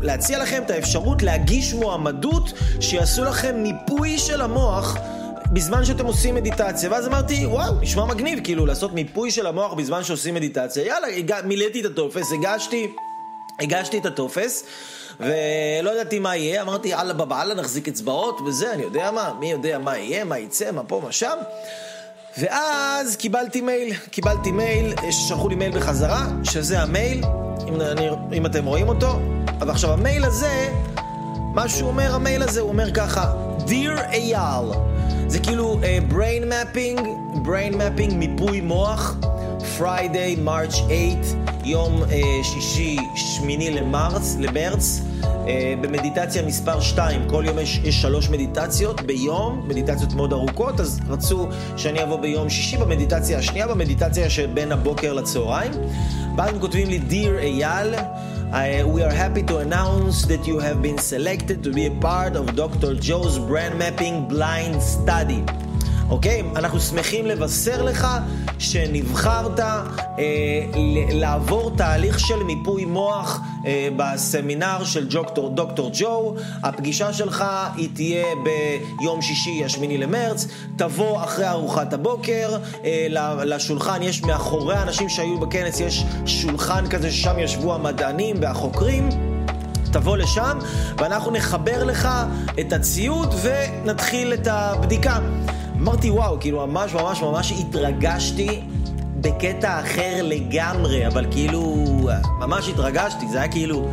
להציע 0.00 0.38
לכם 0.38 0.62
את 0.66 0.70
האפשרות 0.70 1.22
להגיש 1.22 1.74
מועמדות 1.74 2.52
שיעשו 2.80 3.24
לכם 3.24 3.56
מיפוי 3.62 4.18
של 4.18 4.40
המוח 4.40 4.96
בזמן 5.52 5.84
שאתם 5.84 6.06
עושים 6.06 6.34
מדיטציה, 6.34 6.90
ואז 6.90 7.06
אמרתי, 7.06 7.46
וואו, 7.46 7.80
נשמע 7.80 8.04
מגניב, 8.04 8.38
כאילו, 8.44 8.66
לעשות 8.66 8.92
מיפוי 8.92 9.30
של 9.30 9.46
המוח 9.46 9.72
בזמן 9.72 10.04
שעושים 10.04 10.34
מדיטציה. 10.34 10.86
יאללה, 10.86 11.06
הגע, 11.08 11.36
מילאתי 11.44 11.80
את 11.80 11.84
הטופס, 11.84 12.32
הגשתי, 12.32 12.92
הגשתי 13.60 13.98
את 13.98 14.06
הטופס, 14.06 14.64
ולא 15.20 15.90
ידעתי 15.90 16.18
מה 16.18 16.36
יהיה, 16.36 16.62
אמרתי, 16.62 16.88
יאללה 16.88 17.14
בבאללה, 17.14 17.54
נחזיק 17.54 17.88
אצבעות 17.88 18.40
וזה, 18.40 18.72
אני 18.72 18.82
יודע 18.82 19.10
מה, 19.10 19.32
מי 19.40 19.50
יודע 19.50 19.78
מה 19.78 19.98
יהיה, 19.98 20.24
מה 20.24 20.38
יצא, 20.38 20.70
מה 20.70 20.82
פה, 20.82 21.00
מה 21.04 21.12
שם. 21.12 21.36
ואז 22.38 23.16
קיבלתי 23.16 23.60
מייל, 23.60 23.94
קיבלתי 24.10 24.52
מייל, 24.52 24.94
ששלחו 25.10 25.48
לי 25.48 25.54
מייל 25.54 25.72
בחזרה, 25.72 26.26
שזה 26.44 26.80
המייל, 26.80 27.24
אם, 27.68 27.80
אני, 27.80 28.08
אם 28.32 28.46
אתם 28.46 28.64
רואים 28.64 28.88
אותו. 28.88 29.18
ועכשיו 29.60 29.92
המייל 29.92 30.24
הזה, 30.24 30.68
מה 31.54 31.68
שהוא 31.68 31.88
אומר, 31.88 32.14
המייל 32.14 32.42
הזה, 32.42 32.60
הוא 32.60 32.68
אומר 32.68 32.94
ככה, 32.94 33.32
Dear 33.66 34.00
אייל, 34.12 34.70
זה 35.28 35.38
כאילו 35.38 35.80
uh, 35.80 36.12
brain 36.12 36.44
mapping, 36.52 37.00
brain 37.46 37.74
mapping, 37.74 38.14
מיפוי 38.14 38.60
מוח, 38.60 39.16
Friday, 39.78 40.46
March 40.46 40.74
8, 40.74 40.90
יום 41.64 42.02
uh, 42.02 42.06
שישי, 42.42 42.96
שמיני 43.14 43.70
למרץ, 43.70 44.36
למרץ, 44.38 45.00
uh, 45.22 45.26
במדיטציה 45.80 46.42
מספר 46.42 46.80
2, 46.80 47.28
כל 47.28 47.44
יום 47.46 47.58
יש, 47.58 47.80
יש 47.84 48.02
שלוש 48.02 48.28
מדיטציות 48.28 49.00
ביום, 49.00 49.64
מדיטציות 49.68 50.14
מאוד 50.14 50.32
ארוכות, 50.32 50.80
אז 50.80 51.00
רצו 51.08 51.48
שאני 51.76 52.02
אבוא 52.02 52.20
ביום 52.20 52.50
שישי 52.50 52.76
במדיטציה 52.76 53.38
השנייה, 53.38 53.66
במדיטציה 53.66 54.30
שבין 54.30 54.72
הבוקר 54.72 55.12
לצהריים. 55.12 55.72
ואז 56.36 56.50
הם 56.50 56.60
כותבים 56.60 56.88
לי, 56.88 57.00
Dear 57.10 57.42
אייל, 57.42 57.94
I, 58.56 58.84
we 58.84 59.02
are 59.02 59.12
happy 59.12 59.42
to 59.52 59.58
announce 59.58 60.24
that 60.32 60.46
you 60.46 60.58
have 60.60 60.80
been 60.80 60.96
selected 60.96 61.62
to 61.64 61.70
be 61.70 61.84
a 61.84 61.90
part 61.90 62.36
of 62.36 62.56
Dr. 62.56 62.94
Joe's 62.94 63.38
brand 63.38 63.78
mapping 63.78 64.26
blind 64.28 64.82
study. 64.82 65.44
אוקיי? 66.10 66.42
אנחנו 66.56 66.80
שמחים 66.80 67.26
לבשר 67.26 67.82
לך 67.82 68.08
שנבחרת 68.58 69.60
אה, 69.60 69.84
לעבור 71.10 71.70
תהליך 71.76 72.20
של 72.20 72.42
מיפוי 72.42 72.84
מוח 72.84 73.40
אה, 73.66 73.88
בסמינר 73.96 74.84
של 74.84 75.06
דוקטור, 75.08 75.50
דוקטור 75.50 75.90
ג'ו. 75.94 76.34
הפגישה 76.62 77.12
שלך 77.12 77.44
היא 77.76 77.88
תהיה 77.94 78.26
ביום 78.44 79.22
שישי, 79.22 79.64
השמיני 79.64 79.98
למרץ. 79.98 80.46
תבוא 80.76 81.24
אחרי 81.24 81.48
ארוחת 81.48 81.92
הבוקר, 81.92 82.56
אה, 82.84 83.06
לשולחן 83.44 84.02
יש 84.02 84.22
מאחורי 84.22 84.74
האנשים 84.74 85.08
שהיו 85.08 85.40
בכנס, 85.40 85.80
יש 85.80 86.04
שולחן 86.26 86.88
כזה 86.88 87.10
ששם 87.10 87.38
ישבו 87.38 87.74
המדענים 87.74 88.36
והחוקרים. 88.40 89.08
תבוא 89.92 90.16
לשם 90.16 90.58
ואנחנו 90.96 91.30
נחבר 91.30 91.84
לך 91.84 92.08
את 92.60 92.72
הציוד 92.72 93.34
ונתחיל 93.42 94.34
את 94.34 94.46
הבדיקה. 94.46 95.18
אמרתי, 95.80 96.10
וואו, 96.10 96.40
כאילו 96.40 96.66
ממש 96.66 96.94
ממש 96.94 97.22
ממש 97.22 97.52
התרגשתי 97.52 98.60
בקטע 99.20 99.80
אחר 99.80 100.22
לגמרי, 100.22 101.06
אבל 101.06 101.26
כאילו, 101.30 101.86
ממש 102.38 102.68
התרגשתי, 102.68 103.28
זה 103.28 103.38
היה 103.38 103.48
כאילו 103.48 103.88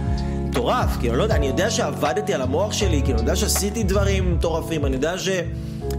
מטורף, 0.54 0.98
כאילו, 1.00 1.16
לא 1.16 1.24
יודע, 1.24 1.36
אני 1.36 1.48
יודע 1.48 1.70
שעבדתי 1.70 2.34
על 2.34 2.42
המוח 2.42 2.74
שלי, 2.74 3.02
כאילו, 3.04 3.20
אני 3.20 3.22
יודע 3.22 3.36
שעשיתי 3.36 3.84
דברים 3.84 4.36
מטורפים, 4.36 4.86
אני 4.86 4.96
יודע 4.96 5.18
ש... 5.18 5.30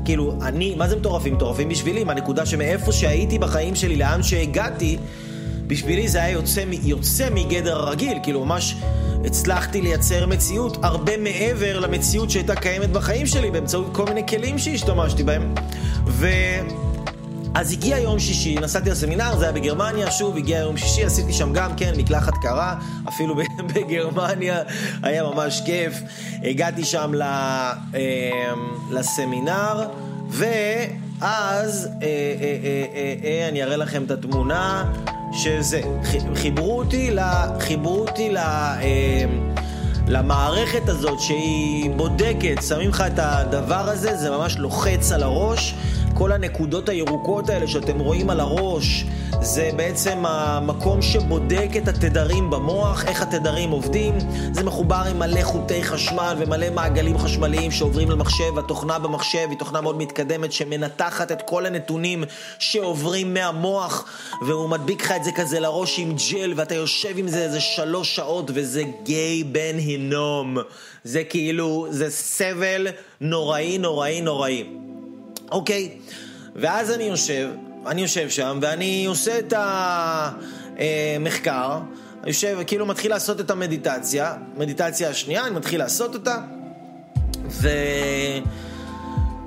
כאילו, 0.05 0.35
אני, 0.43 0.75
מה 0.75 0.89
זה 0.89 0.97
מטורפים? 0.97 1.35
מטורפים 1.35 1.69
בשבילי, 1.69 2.05
מהנקודה 2.05 2.47
שמאיפה 2.47 2.93
שהייתי 2.93 3.39
בחיים 3.39 3.75
שלי, 3.75 3.97
לאן 3.97 4.23
שהגעתי, 4.23 4.99
בשבילי 5.67 6.09
זה 6.09 6.23
היה 6.23 6.33
יוצא, 6.33 6.65
יוצא 6.83 7.29
מגדר 7.31 7.77
הרגיל, 7.77 8.19
כאילו, 8.23 8.45
ממש... 8.45 8.77
הצלחתי 9.25 9.83
לייצר 9.83 10.27
מציאות 10.27 10.77
הרבה 10.83 11.17
מעבר 11.17 11.81
למציאות 11.81 12.31
שהייתה 12.31 12.55
קיימת 12.57 12.91
בחיים 12.91 13.27
שלי 13.27 13.51
באמצעות 13.51 13.87
כל 13.93 14.05
מיני 14.05 14.27
כלים 14.27 14.59
שהשתמשתי 14.59 15.23
בהם. 15.23 15.55
ו... 16.07 16.29
אז 17.55 17.73
הגיע 17.73 17.99
יום 17.99 18.19
שישי, 18.19 18.55
נסעתי 18.55 18.91
לסמינר, 18.91 19.37
זה 19.37 19.45
היה 19.45 19.53
בגרמניה, 19.53 20.11
שוב 20.11 20.37
הגיע 20.37 20.59
יום 20.59 20.77
שישי, 20.77 21.05
עשיתי 21.05 21.33
שם 21.33 21.53
גם 21.53 21.77
כן 21.77 21.93
מקלחת 21.97 22.33
קרה, 22.43 22.77
אפילו 23.09 23.35
בגרמניה, 23.75 24.63
היה 25.03 25.23
ממש 25.23 25.63
כיף. 25.67 25.95
הגעתי 26.43 26.85
שם 26.85 27.13
אמ, 27.15 28.01
לסמינר, 28.91 29.89
ואז 30.29 31.89
אה, 32.03 32.07
אה, 32.07 33.15
אה, 33.25 33.49
אני 33.49 33.63
אראה 33.63 33.77
לכם 33.77 34.05
את 34.05 34.11
התמונה. 34.11 34.85
שזה, 35.35 35.81
חיברו 36.35 36.79
אותי, 36.79 37.11
לה, 37.11 37.47
חיברו 37.61 37.99
אותי 37.99 38.31
לה, 38.31 38.81
אה, 38.83 39.25
למערכת 40.09 40.89
הזאת 40.89 41.21
שהיא 41.21 41.91
בודקת, 41.91 42.63
שמים 42.69 42.91
לך 42.91 43.01
את 43.01 43.19
הדבר 43.19 43.89
הזה, 43.89 44.17
זה 44.17 44.31
ממש 44.31 44.57
לוחץ 44.59 45.13
על 45.13 45.23
הראש. 45.23 45.75
כל 46.15 46.33
הנקודות 46.33 46.89
הירוקות 46.89 47.51
האלה 47.51 47.67
שאתם 47.67 47.99
רואים 47.99 48.31
על 48.31 48.41
הראש, 48.41 49.07
זה 49.45 49.71
בעצם 49.77 50.27
המקום 50.27 51.03
שבודק 51.03 51.69
את 51.77 51.89
התדרים 51.89 52.51
במוח, 52.51 53.05
איך 53.05 53.23
התדרים 53.23 53.71
עובדים. 53.71 54.15
זה 54.53 54.63
מחובר 54.63 55.03
עם 55.11 55.19
מלא 55.19 55.43
חוטי 55.43 55.83
חשמל 55.83 56.37
ומלא 56.39 56.71
מעגלים 56.71 57.19
חשמליים 57.19 57.71
שעוברים 57.71 58.11
למחשב. 58.11 58.59
התוכנה 58.59 58.99
במחשב 58.99 59.47
היא 59.51 59.59
תוכנה 59.59 59.81
מאוד 59.81 59.97
מתקדמת 59.97 60.53
שמנתחת 60.53 61.33
את 61.33 61.43
כל 61.43 61.67
הנתונים 61.67 62.25
שעוברים 62.59 63.35
מהמוח, 63.35 64.05
והוא 64.47 64.69
מדביק 64.69 65.03
לך 65.03 65.13
את 65.13 65.25
זה 65.25 65.33
כזה 65.33 65.61
לראש 65.61 65.99
עם 65.99 66.15
ג'ל, 66.31 66.53
ואתה 66.57 66.75
יושב 66.75 67.19
עם 67.19 67.29
זה 67.29 67.43
איזה 67.43 67.61
שלוש 67.61 68.17
שעות, 68.17 68.51
וזה 68.55 68.83
גיי 69.03 69.45
בן 69.45 69.79
הינום. 69.79 70.57
זה 71.05 71.25
כאילו, 71.25 71.87
זה 71.91 72.11
סבל 72.11 72.87
נוראי, 73.21 73.79
נוראי, 73.79 74.21
נוראי. 74.21 74.65
אוקיי, 75.51 75.91
ואז 76.57 76.91
אני 76.91 77.05
יושב, 77.05 77.49
אני 77.87 78.03
יושב 78.03 78.29
שם 78.29 78.59
ואני 78.63 79.07
עושה 79.07 79.39
את 79.39 79.55
המחקר, 80.77 81.79
יושב, 82.27 82.59
כאילו 82.67 82.87
מתחיל 82.87 83.11
לעשות 83.11 83.41
את 83.41 83.51
המדיטציה, 83.51 84.35
מדיטציה 84.57 85.09
השנייה, 85.09 85.47
אני 85.47 85.55
מתחיל 85.55 85.81
לעשות 85.81 86.15
אותה, 86.15 86.39
ו... 87.49 87.69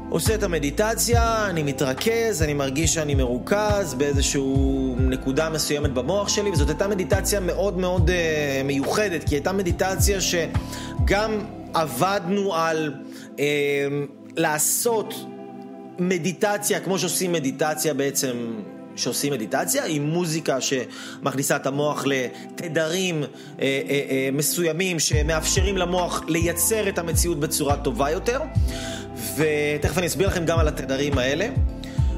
עושה 0.10 0.36
את 0.36 0.44
המדיטציה, 0.44 1.46
אני 1.50 1.64
מתרכז, 1.64 2.42
אני 2.42 2.54
מרגיש 2.54 2.94
שאני 2.94 3.16
מרוכז 3.16 3.94
באיזושהי 3.94 4.42
נקודה 4.98 5.50
מסוימת 5.50 5.94
במוח 5.94 6.30
שלי, 6.30 6.50
וזאת 6.50 6.70
הייתה 6.70 6.88
מדיטציה 6.88 7.40
מאוד 7.40 7.78
מאוד 7.78 8.10
uh, 8.10 8.14
מיוחדת, 8.64 9.24
כי 9.24 9.36
הייתה 9.36 9.52
מדיטציה 9.52 10.20
שגם 10.22 11.46
עבדנו 11.74 12.56
על 12.56 12.94
uh, 13.36 13.40
לעשות 14.38 15.14
מדיטציה, 16.00 16.80
כמו 16.80 17.00
שעושים 17.00 17.32
מדיטציה 17.32 17.94
בעצם 17.94 18.54
שעושים 18.96 19.34
מדיטציה, 19.34 19.86
עם 19.86 20.04
מוזיקה 20.04 20.58
שמכניסה 20.62 21.56
את 21.56 21.66
המוח 21.66 22.06
לתדרים 22.06 23.24
אה, 23.24 23.28
אה, 23.60 24.02
אה, 24.10 24.30
מסוימים 24.34 25.00
שמאפשרים 25.00 25.78
למוח 25.78 26.24
לייצר 26.28 26.90
את 26.90 26.98
המציאות 26.98 27.40
בצורה 27.40 27.78
טובה 27.78 28.12
יותר. 28.12 28.40
ותכף 29.38 29.98
אני 29.98 30.08
אסביר 30.08 30.28
לכם 30.28 30.46
גם 30.46 30.60
על 30.60 30.68
התדרים 30.68 31.18
האלה. 31.18 31.48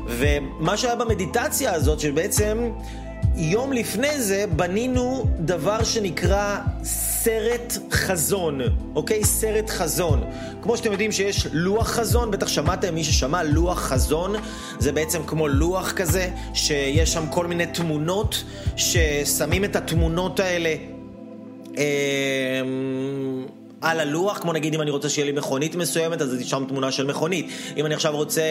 ומה 0.07 0.77
שהיה 0.77 0.95
במדיטציה 0.95 1.73
הזאת, 1.73 1.99
שבעצם 1.99 2.71
יום 3.35 3.73
לפני 3.73 4.21
זה 4.21 4.45
בנינו 4.55 5.25
דבר 5.39 5.83
שנקרא 5.83 6.57
סרט 7.23 7.77
חזון, 7.91 8.61
אוקיי? 8.95 9.23
סרט 9.23 9.69
חזון. 9.69 10.23
כמו 10.61 10.77
שאתם 10.77 10.91
יודעים 10.91 11.11
שיש 11.11 11.47
לוח 11.51 11.87
חזון, 11.87 12.31
בטח 12.31 12.47
שמעתם, 12.47 12.95
מי 12.95 13.03
ששמע 13.03 13.43
לוח 13.43 13.79
חזון, 13.79 14.35
זה 14.79 14.91
בעצם 14.91 15.21
כמו 15.27 15.47
לוח 15.47 15.91
כזה, 15.91 16.29
שיש 16.53 17.13
שם 17.13 17.23
כל 17.29 17.47
מיני 17.47 17.65
תמונות, 17.65 18.43
ששמים 18.75 19.63
את 19.65 19.75
התמונות 19.75 20.39
האלה... 20.39 20.75
אה, 21.77 22.61
על 23.81 23.99
הלוח, 23.99 24.37
כמו 24.37 24.53
נגיד 24.53 24.73
אם 24.73 24.81
אני 24.81 24.91
רוצה 24.91 25.09
שיהיה 25.09 25.25
לי 25.25 25.31
מכונית 25.31 25.75
מסוימת, 25.75 26.21
אז 26.21 26.35
שם 26.43 26.65
תמונה 26.67 26.91
של 26.91 27.05
מכונית. 27.05 27.49
אם 27.77 27.85
אני 27.85 27.93
עכשיו 27.95 28.15
רוצה, 28.15 28.41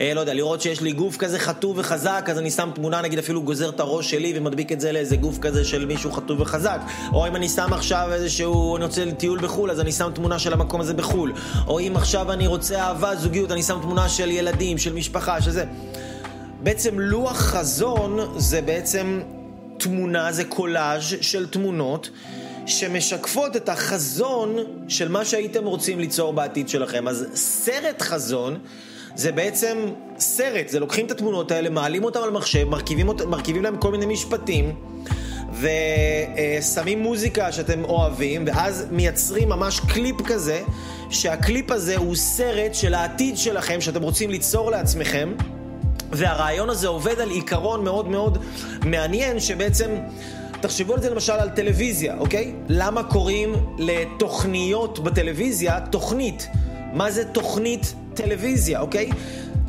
אה, 0.00 0.14
לא 0.14 0.20
יודע, 0.20 0.34
לראות 0.34 0.60
שיש 0.60 0.80
לי 0.80 0.92
גוף 0.92 1.16
כזה 1.16 1.38
חטוב 1.38 1.78
וחזק, 1.78 2.26
אז 2.30 2.38
אני 2.38 2.50
שם 2.50 2.70
תמונה, 2.74 3.00
נגיד 3.00 3.18
אפילו 3.18 3.42
גוזר 3.42 3.68
את 3.68 3.80
הראש 3.80 4.10
שלי 4.10 4.32
ומדביק 4.36 4.72
את 4.72 4.80
זה 4.80 4.92
לאיזה 4.92 5.16
גוף 5.16 5.38
כזה 5.38 5.64
של 5.64 5.86
מישהו 5.86 6.12
חטוב 6.12 6.40
וחזק. 6.40 6.80
או 7.12 7.28
אם 7.28 7.36
אני 7.36 7.48
שם 7.48 7.72
עכשיו 7.72 8.08
איזשהו, 8.12 8.76
אני 8.76 8.84
רוצה 8.84 9.04
לטיול 9.04 9.38
בחו"ל, 9.38 9.70
אז 9.70 9.80
אני 9.80 9.92
שם 9.92 10.10
תמונה 10.14 10.38
של 10.38 10.52
המקום 10.52 10.80
הזה 10.80 10.94
בחו"ל. 10.94 11.32
או 11.66 11.80
אם 11.80 11.92
עכשיו 11.96 12.32
אני 12.32 12.46
רוצה 12.46 12.80
אהבה, 12.80 13.16
זוגיות, 13.16 13.52
אני 13.52 13.62
שם 13.62 13.78
תמונה 13.82 14.08
של 14.08 14.30
ילדים, 14.30 14.78
של 14.78 14.92
משפחה, 14.92 15.42
של 15.42 15.50
זה. 15.50 15.64
בעצם 16.62 16.98
לוח 16.98 17.36
חזון 17.36 18.18
זה 18.36 18.62
בעצם 18.62 19.20
תמונה, 19.78 20.32
זה 20.32 20.44
קולאז' 20.44 21.14
של 21.20 21.46
תמונות. 21.46 22.10
שמשקפות 22.70 23.56
את 23.56 23.68
החזון 23.68 24.56
של 24.88 25.08
מה 25.08 25.24
שהייתם 25.24 25.64
רוצים 25.64 25.98
ליצור 25.98 26.32
בעתיד 26.32 26.68
שלכם. 26.68 27.08
אז 27.08 27.26
סרט 27.34 28.02
חזון 28.02 28.58
זה 29.14 29.32
בעצם 29.32 29.78
סרט, 30.18 30.68
זה 30.68 30.80
לוקחים 30.80 31.06
את 31.06 31.10
התמונות 31.10 31.50
האלה, 31.50 31.70
מעלים 31.70 32.04
אותם 32.04 32.20
על 32.22 32.30
מחשב, 32.30 32.64
מרכיבים, 32.64 33.06
מרכיבים 33.26 33.62
להם 33.62 33.76
כל 33.76 33.90
מיני 33.90 34.06
משפטים. 34.06 34.74
ושמים 35.60 37.02
מוזיקה 37.02 37.52
שאתם 37.52 37.84
אוהבים, 37.84 38.44
ואז 38.46 38.86
מייצרים 38.90 39.48
ממש 39.48 39.80
קליפ 39.80 40.16
כזה, 40.26 40.62
שהקליפ 41.10 41.70
הזה 41.70 41.96
הוא 41.96 42.16
סרט 42.16 42.74
של 42.74 42.94
העתיד 42.94 43.36
שלכם, 43.36 43.80
שאתם 43.80 44.02
רוצים 44.02 44.30
ליצור 44.30 44.70
לעצמכם. 44.70 45.32
והרעיון 46.12 46.70
הזה 46.70 46.88
עובד 46.88 47.20
על 47.20 47.30
עיקרון 47.30 47.84
מאוד 47.84 48.08
מאוד 48.08 48.38
מעניין, 48.84 49.40
שבעצם 49.40 49.90
תחשבו 50.60 50.94
על 50.94 51.02
זה 51.02 51.10
למשל 51.10 51.32
על 51.32 51.48
טלוויזיה, 51.48 52.16
אוקיי? 52.18 52.52
למה 52.68 53.02
קוראים 53.02 53.54
לתוכניות 53.78 54.98
בטלוויזיה 54.98 55.80
תוכנית? 55.80 56.48
מה 56.92 57.10
זה 57.10 57.24
תוכנית 57.24 57.94
טלוויזיה, 58.14 58.80
אוקיי? 58.80 59.10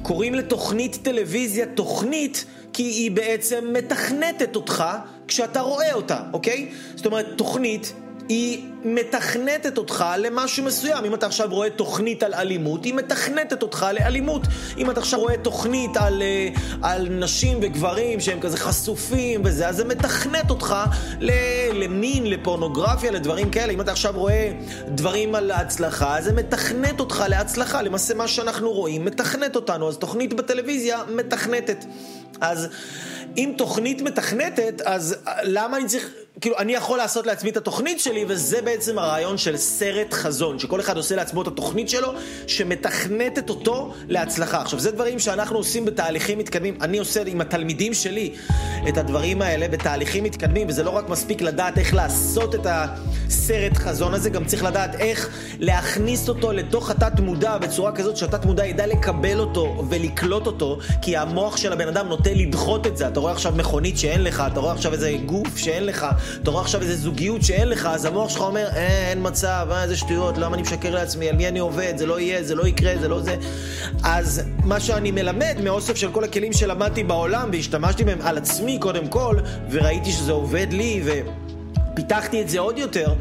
קוראים 0.01 0.35
לתוכנית 0.35 0.99
טלוויזיה 1.01 1.65
תוכנית 1.65 2.45
כי 2.73 2.83
היא 2.83 3.11
בעצם 3.11 3.73
מתכנתת 3.73 4.55
אותך 4.55 4.83
כשאתה 5.27 5.61
רואה 5.61 5.93
אותה, 5.93 6.19
אוקיי? 6.33 6.69
זאת 6.95 7.05
אומרת, 7.05 7.25
תוכנית 7.35 7.93
היא 8.29 8.65
מתכנתת 8.83 9.77
אותך 9.77 10.05
למשהו 10.17 10.63
מסוים. 10.63 11.05
אם 11.05 11.13
אתה 11.13 11.25
עכשיו 11.25 11.47
רואה 11.49 11.69
תוכנית 11.69 12.23
על 12.23 12.33
אלימות, 12.33 12.85
היא 12.85 12.93
מתכנתת 12.93 13.61
אותך 13.61 13.85
לאלימות. 13.93 14.41
אם 14.77 14.91
אתה 14.91 14.99
עכשיו 14.99 15.19
רואה 15.19 15.37
תוכנית 15.37 15.97
על, 15.97 16.21
אה, 16.21 16.49
על 16.81 17.07
נשים 17.09 17.59
וגברים 17.61 18.19
שהם 18.19 18.39
כזה 18.39 18.57
חשופים 18.57 19.41
וזה, 19.45 19.67
אז 19.67 19.75
זה 19.75 19.85
מתכנת 19.85 20.49
אותך 20.49 20.75
למין, 21.73 22.29
לפורנוגרפיה, 22.29 23.11
לדברים 23.11 23.49
כאלה. 23.49 23.73
אם 23.73 23.81
אתה 23.81 23.91
עכשיו 23.91 24.13
רואה 24.15 24.51
דברים 24.87 25.35
על 25.35 25.51
ההצלחה, 25.51 26.17
אז 26.17 26.23
זה 26.23 26.33
מתכנת 26.33 26.99
אותך 26.99 27.23
להצלחה. 27.27 27.81
למעשה 27.81 28.13
מה 28.13 28.27
שאנחנו 28.27 28.71
רואים 28.71 29.05
מתכנת 29.05 29.55
אותנו, 29.55 29.87
אז 29.87 29.97
תוכנית 29.97 30.33
בטלוויזיה 30.33 30.99
מתכנתת. 31.15 31.85
אז 32.41 32.67
אם 33.37 33.53
תוכנית 33.57 34.01
מתכנתת, 34.01 34.81
אז 34.85 35.15
למה 35.43 35.77
אני 35.77 35.85
צריך... 35.85 36.09
כאילו, 36.41 36.57
אני 36.57 36.73
יכול 36.73 36.97
לעשות 36.97 37.25
לעצמי 37.27 37.49
את 37.49 37.57
התוכנית 37.57 37.99
שלי, 37.99 38.25
וזה 38.27 38.61
בעצם 38.61 38.99
הרעיון 38.99 39.37
של 39.37 39.57
סרט 39.57 40.13
חזון, 40.13 40.59
שכל 40.59 40.79
אחד 40.79 40.97
עושה 40.97 41.15
לעצמו 41.15 41.41
את 41.41 41.47
התוכנית 41.47 41.89
שלו, 41.89 42.13
שמתכנתת 42.47 43.49
אותו 43.49 43.93
להצלחה. 44.07 44.61
עכשיו, 44.61 44.79
זה 44.79 44.91
דברים 44.91 45.19
שאנחנו 45.19 45.57
עושים 45.57 45.85
בתהליכים 45.85 46.37
מתקדמים. 46.37 46.77
אני 46.81 46.97
עושה 46.97 47.23
עם 47.25 47.41
התלמידים 47.41 47.93
שלי 47.93 48.33
את 48.89 48.97
הדברים 48.97 49.41
האלה 49.41 49.67
בתהליכים 49.67 50.23
מתקדמים, 50.23 50.67
וזה 50.69 50.83
לא 50.83 50.89
רק 50.89 51.09
מספיק 51.09 51.41
לדעת 51.41 51.77
איך 51.77 51.93
לעשות 51.93 52.55
את 52.55 52.67
הסרט 52.69 53.77
חזון 53.77 54.13
הזה, 54.13 54.29
גם 54.29 54.45
צריך 54.45 54.63
לדעת 54.63 54.95
איך 54.95 55.29
להכניס 55.59 56.29
אותו 56.29 56.51
לתוך 56.51 56.89
התת 56.89 57.19
מודע 57.19 57.57
בצורה 57.57 57.91
כזאת 57.91 58.17
שהתת 58.17 58.45
מודע 58.45 58.65
ידע 58.65 58.87
לקבל 58.87 59.39
אותו 59.39 59.83
ולקלוט 59.89 60.47
אותו, 60.47 60.77
כי 61.01 61.17
המוח 61.17 61.57
של 61.57 61.73
הבן 61.73 61.87
אדם 61.87 62.07
נוטה 62.07 62.33
לדחות 62.33 62.87
את 62.87 62.97
זה. 62.97 63.07
אתה 63.07 63.19
רואה 63.19 63.31
עכשיו 63.33 63.53
מכונית 63.55 63.97
שאין 63.97 64.23
לך, 64.23 64.43
אתה 64.51 64.59
רואה 64.59 64.73
עכשיו 64.73 64.93
איזה 64.93 65.17
גוף 65.25 65.57
שאין 65.57 65.85
לך, 65.85 66.05
אתה 66.43 66.51
רואה 66.51 66.61
עכשיו 66.61 66.81
איזה 66.81 66.95
זוגיות 66.95 67.43
שאין 67.43 67.69
לך, 67.69 67.85
אז 67.85 68.05
המוח 68.05 68.29
שלך 68.29 68.41
אומר, 68.41 68.67
אה, 68.75 69.09
אין 69.09 69.19
מצב, 69.21 69.67
אה, 69.71 69.83
איזה 69.83 69.97
שטויות, 69.97 70.37
למה 70.37 70.55
אני 70.55 70.61
משקר 70.61 70.95
לעצמי, 70.95 71.29
על 71.29 71.35
מי 71.35 71.47
אני 71.47 71.59
עובד, 71.59 71.93
זה 71.95 72.05
לא 72.05 72.19
יהיה, 72.19 72.43
זה 72.43 72.55
לא 72.55 72.67
יקרה, 72.67 72.93
זה 72.99 73.07
לא 73.07 73.21
זה. 73.21 73.35
אז 74.03 74.41
מה 74.63 74.79
שאני 74.79 75.11
מלמד 75.11 75.57
מאוסף 75.63 75.95
של 75.95 76.11
כל 76.11 76.23
הכלים 76.23 76.53
שלמדתי 76.53 77.03
בעולם 77.03 77.49
והשתמשתי 77.51 78.03
בהם 78.03 78.21
על 78.21 78.37
עצמי 78.37 78.79
קודם 78.79 79.07
כל, 79.07 79.35
וראיתי 79.71 80.11
שזה 80.11 80.31
עובד 80.31 80.67
לי, 80.71 81.01
ו... 81.05 81.11
פיתחתי 81.93 82.41
את 82.41 82.49
זה 82.49 82.59
עוד 82.59 82.77
יותר, 82.77 83.13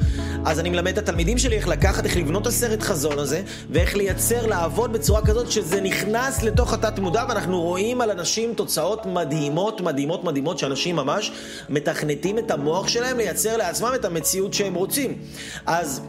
אז 0.45 0.61
אני 0.61 0.71
מלמד 0.71 0.93
את 0.93 0.99
התלמידים 0.99 1.39
שלי 1.39 1.57
איך 1.57 1.69
לקחת, 1.69 2.05
איך 2.05 2.17
לבנות 2.17 2.43
את 2.43 2.47
הסרט 2.47 2.83
חזון 2.83 3.19
הזה, 3.19 3.43
ואיך 3.71 3.97
לייצר, 3.97 4.47
לעבוד 4.47 4.93
בצורה 4.93 5.27
כזאת 5.27 5.51
שזה 5.51 5.81
נכנס 5.81 6.43
לתוך 6.43 6.73
התת 6.73 6.99
מודע, 6.99 7.25
ואנחנו 7.29 7.61
רואים 7.61 8.01
על 8.01 8.11
אנשים 8.11 8.55
תוצאות 8.55 9.07
מדהימות, 9.07 9.81
מדהימות, 9.81 10.25
מדהימות, 10.25 10.59
שאנשים 10.59 10.97
ממש 10.97 11.33
מתכנתים 11.69 12.39
את 12.39 12.51
המוח 12.51 12.89
שלהם 12.89 13.17
לייצר 13.17 13.57
לעצמם 13.57 13.93
את 13.95 14.05
המציאות 14.05 14.55
שהם 14.55 14.75
רוצים. 14.75 15.19
אז... 15.67 16.03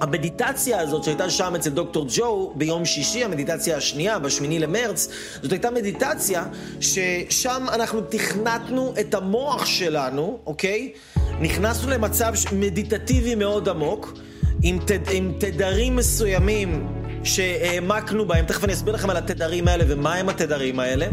המדיטציה 0.00 0.80
הזאת 0.80 1.04
שהייתה 1.04 1.30
שם 1.30 1.54
אצל 1.54 1.70
דוקטור 1.70 2.06
ג'ו 2.08 2.52
ביום 2.54 2.84
שישי, 2.84 3.24
המדיטציה 3.24 3.76
השנייה, 3.76 4.18
בשמיני 4.18 4.58
למרץ, 4.58 5.08
זאת 5.42 5.52
הייתה 5.52 5.70
מדיטציה 5.70 6.44
ששם 6.80 7.66
אנחנו 7.72 8.00
תכנתנו 8.00 8.94
את 9.00 9.14
המוח 9.14 9.66
שלנו, 9.66 10.38
אוקיי? 10.46 10.92
נכנסנו 11.40 11.90
למצב 11.90 12.32
מדיטטיבי 12.52 13.34
מאוד 13.34 13.68
עמוק, 13.68 14.18
עם, 14.62 14.78
תד, 14.86 14.98
עם 15.10 15.32
תדרים 15.38 15.96
מסוימים 15.96 16.86
שהעמקנו 17.24 18.26
בהם, 18.26 18.44
תכף 18.44 18.64
אני 18.64 18.72
אסביר 18.72 18.94
לכם 18.94 19.10
על 19.10 19.16
התדרים 19.16 19.68
האלה 19.68 19.84
ומה 19.88 20.14
הם 20.14 20.28
התדרים 20.28 20.80
האלה. 20.80 21.06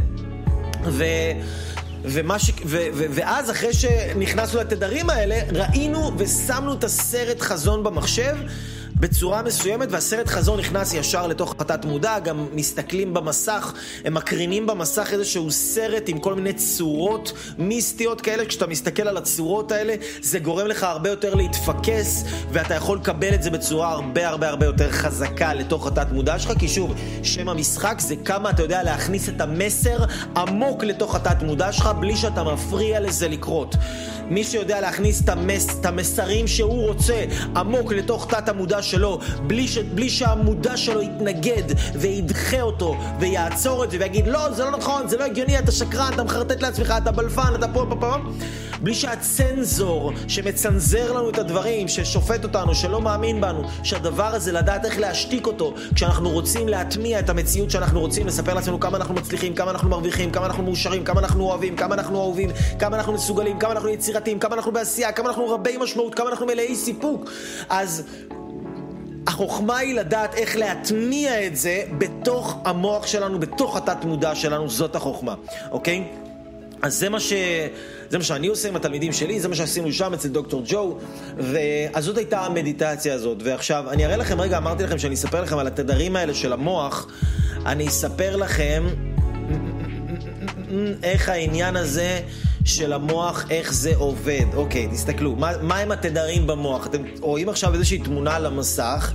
ו... 0.84 1.04
ומה 2.04 2.40
ש... 2.40 2.52
ו... 2.66 2.78
ו... 2.94 3.06
ואז 3.10 3.52
אחרי 3.52 3.74
שנכנסנו 3.74 4.60
לתדרים 4.60 5.10
האלה, 5.10 5.36
ראינו 5.52 6.12
ושמנו 6.18 6.74
את 6.74 6.84
הסרט 6.84 7.42
חזון 7.42 7.84
במחשב 7.84 8.36
בצורה 9.04 9.42
מסוימת, 9.42 9.88
והסרט 9.92 10.28
חזון 10.28 10.60
נכנס 10.60 10.94
ישר 10.94 11.28
לתוך 11.28 11.56
התת 11.60 11.86
מודע, 11.86 12.20
גם 12.20 12.48
מסתכלים 12.54 13.14
במסך, 13.14 13.74
הם 14.06 14.14
מקרינים 14.14 14.68
במסך 14.68 15.10
איזשהו 15.14 15.52
סרט 15.52 16.04
עם 16.08 16.20
כל 16.20 16.34
מיני 16.34 16.54
צורות 16.54 17.34
מיסטיות 17.58 18.22
כאלה, 18.22 18.46
כשאתה 18.46 18.68
מסתכל 18.68 19.08
על 19.08 19.18
הצורות 19.18 19.72
האלה, 19.72 19.96
זה 20.22 20.40
גורם 20.40 20.68
לך 20.68 20.84
הרבה 20.84 21.10
יותר 21.10 21.34
להתפקס, 21.34 22.24
ואתה 22.52 22.74
יכול 22.74 22.98
לקבל 22.98 23.34
את 23.34 23.44
זה 23.44 23.50
בצורה 23.50 23.92
הרבה 23.92 24.28
הרבה 24.28 24.50
הרבה 24.50 24.66
יותר 24.66 24.92
חזקה 24.92 25.54
לתוך 25.54 25.88
התת 25.88 26.08
מודע 26.12 26.40
שלך, 26.40 26.52
כי 26.60 26.68
שוב, 26.68 26.94
שם 27.24 27.50
המשחק 27.50 27.96
זה 28.00 28.16
כמה 28.26 28.50
אתה 28.50 28.62
יודע 28.62 28.84
להכניס 28.84 29.30
את 29.30 29.42
המסר 29.42 29.98
עמוק 30.38 30.84
לתוך 30.84 31.16
התת 31.16 31.44
מודע 31.44 31.72
שלך, 31.72 31.90
בלי 32.00 32.16
שאתה 32.16 32.44
מפריע 32.44 33.00
לזה 33.00 33.28
לקרות. 33.28 33.76
מי 34.30 34.44
שיודע 34.44 34.82
להכניס 34.82 35.22
את, 35.22 35.30
המס, 35.30 35.80
את 35.80 35.86
המסרים 35.86 36.48
שהוא 36.48 36.88
רוצה 36.88 37.26
עמוק 37.56 37.94
לתוך 37.94 38.28
תת 38.30 38.50
המודע 38.50 38.82
שלו, 38.82 39.20
בלי, 39.48 39.68
ש, 39.68 39.78
בלי 39.78 40.10
שהמודע 40.10 40.78
שלו 40.78 41.02
יתנגד 41.02 41.64
וידחה 41.96 42.62
אותו 42.62 42.96
ויעצור 43.20 43.84
את 43.84 43.92
זה 43.92 43.98
ויגיד 44.00 44.28
לא, 44.28 44.52
זה 44.52 44.64
לא 44.64 44.72
נכון, 44.72 45.08
זה 45.08 45.18
לא 45.18 45.24
הגיוני, 45.24 45.60
אתה 45.60 45.72
שקרן, 45.72 46.12
אתה 46.14 46.24
מחרטט 46.24 46.62
לעצמך, 46.62 46.94
אתה 46.98 47.12
בלפן, 47.12 47.54
אתה 47.56 47.68
פה 47.68 47.86
פה 47.90 47.96
פה. 48.00 48.16
בלי 48.84 48.94
שהצנזור 48.94 50.12
שמצנזר 50.28 51.12
לנו 51.12 51.30
את 51.30 51.38
הדברים, 51.38 51.88
ששופט 51.88 52.44
אותנו, 52.44 52.76
שלא 52.76 53.02
מאמין 53.02 53.42
בנו, 53.42 53.64
שהדבר 53.84 54.24
הזה 54.36 54.52
לדעת 54.52 54.86
איך 54.86 55.00
להשתיק 55.00 55.48
אותו 55.48 55.74
כשאנחנו 55.96 56.30
רוצים 56.30 56.68
להטמיע 56.68 57.20
את 57.20 57.30
המציאות 57.30 57.72
שאנחנו 57.72 58.00
רוצים, 58.00 58.28
לספר 58.28 58.54
לעצמנו 58.54 58.80
כמה 58.80 58.98
אנחנו 58.98 59.14
מצליחים, 59.14 59.54
כמה 59.56 59.72
אנחנו 59.72 59.90
מרוויחים, 59.90 60.32
כמה 60.32 60.46
אנחנו 60.46 60.64
מאושרים, 60.64 61.04
כמה 61.04 61.20
אנחנו 61.20 61.44
אוהבים, 61.44 61.76
כמה 61.76 61.96
אנחנו 61.96 62.22
אהובים, 62.22 62.50
כמה 62.80 62.98
אנחנו 62.98 63.14
מסוגלים, 63.14 63.60
כמה 63.60 63.72
אנחנו 63.72 63.90
יצירתיים, 64.14 64.40
כמה 64.40 64.56
אנחנו 64.56 64.72
בעשייה, 64.72 65.12
כמה 65.12 65.30
אנחנו 65.30 65.50
רבי 65.50 65.78
משמעות, 65.78 66.16
כמה 66.16 66.30
אנחנו 66.30 66.46
מלאי 66.46 66.76
סיפוק. 66.76 67.30
אז 67.70 68.04
החוכמה 69.28 69.78
היא 69.78 69.96
לדעת 69.96 70.36
איך 70.36 70.56
להטמיע 70.56 71.48
את 71.48 71.56
זה 71.56 71.84
בתוך 71.98 72.58
המוח 72.66 73.08
שלנו, 73.08 73.40
בתוך 73.40 73.78
התת 73.78 74.06
מודע 74.06 74.36
שלנו, 74.36 74.70
זאת 74.70 74.96
החוכמה, 74.96 75.36
אוקיי? 75.72 76.04
אז 76.82 76.94
זה 76.96 77.10
מה, 77.10 77.20
ש... 77.20 77.34
זה 78.10 78.18
מה 78.18 78.24
שאני 78.24 78.48
עושה 78.48 78.68
עם 78.68 78.76
התלמידים 78.76 79.14
שלי, 79.14 79.40
זה 79.40 79.48
מה 79.48 79.56
שעשינו 79.56 79.92
שם 79.92 80.14
אצל 80.14 80.28
דוקטור 80.28 80.64
ג'ו, 80.66 80.98
ואז 81.38 82.04
זאת 82.04 82.18
הייתה 82.18 82.42
המדיטציה 82.42 83.14
הזאת. 83.14 83.38
ועכשיו, 83.44 83.86
אני 83.90 84.06
אראה 84.06 84.18
לכם, 84.18 84.42
רגע, 84.42 84.58
אמרתי 84.58 84.84
לכם 84.84 84.98
שאני 84.98 85.16
אספר 85.16 85.42
לכם 85.42 85.58
על 85.58 85.68
התדרים 85.68 86.16
האלה 86.16 86.34
של 86.34 86.54
המוח, 86.54 87.08
אני 87.66 87.88
אספר 87.88 88.36
לכם 88.36 88.84
איך 91.04 91.30
העניין 91.30 91.76
הזה 91.76 92.20
של 92.66 92.94
המוח, 92.94 93.46
איך 93.50 93.74
זה 93.74 93.96
עובד. 93.96 94.46
אוקיי, 94.54 94.88
תסתכלו, 94.88 95.36
מה, 95.36 95.52
מה 95.62 95.78
הם 95.78 95.92
התדרים 95.92 96.48
במוח? 96.48 96.88
אתם 96.88 97.02
רואים 97.20 97.50
עכשיו 97.50 97.74
איזושהי 97.74 97.98
תמונה 97.98 98.36
על 98.36 98.46
המסך, 98.46 99.14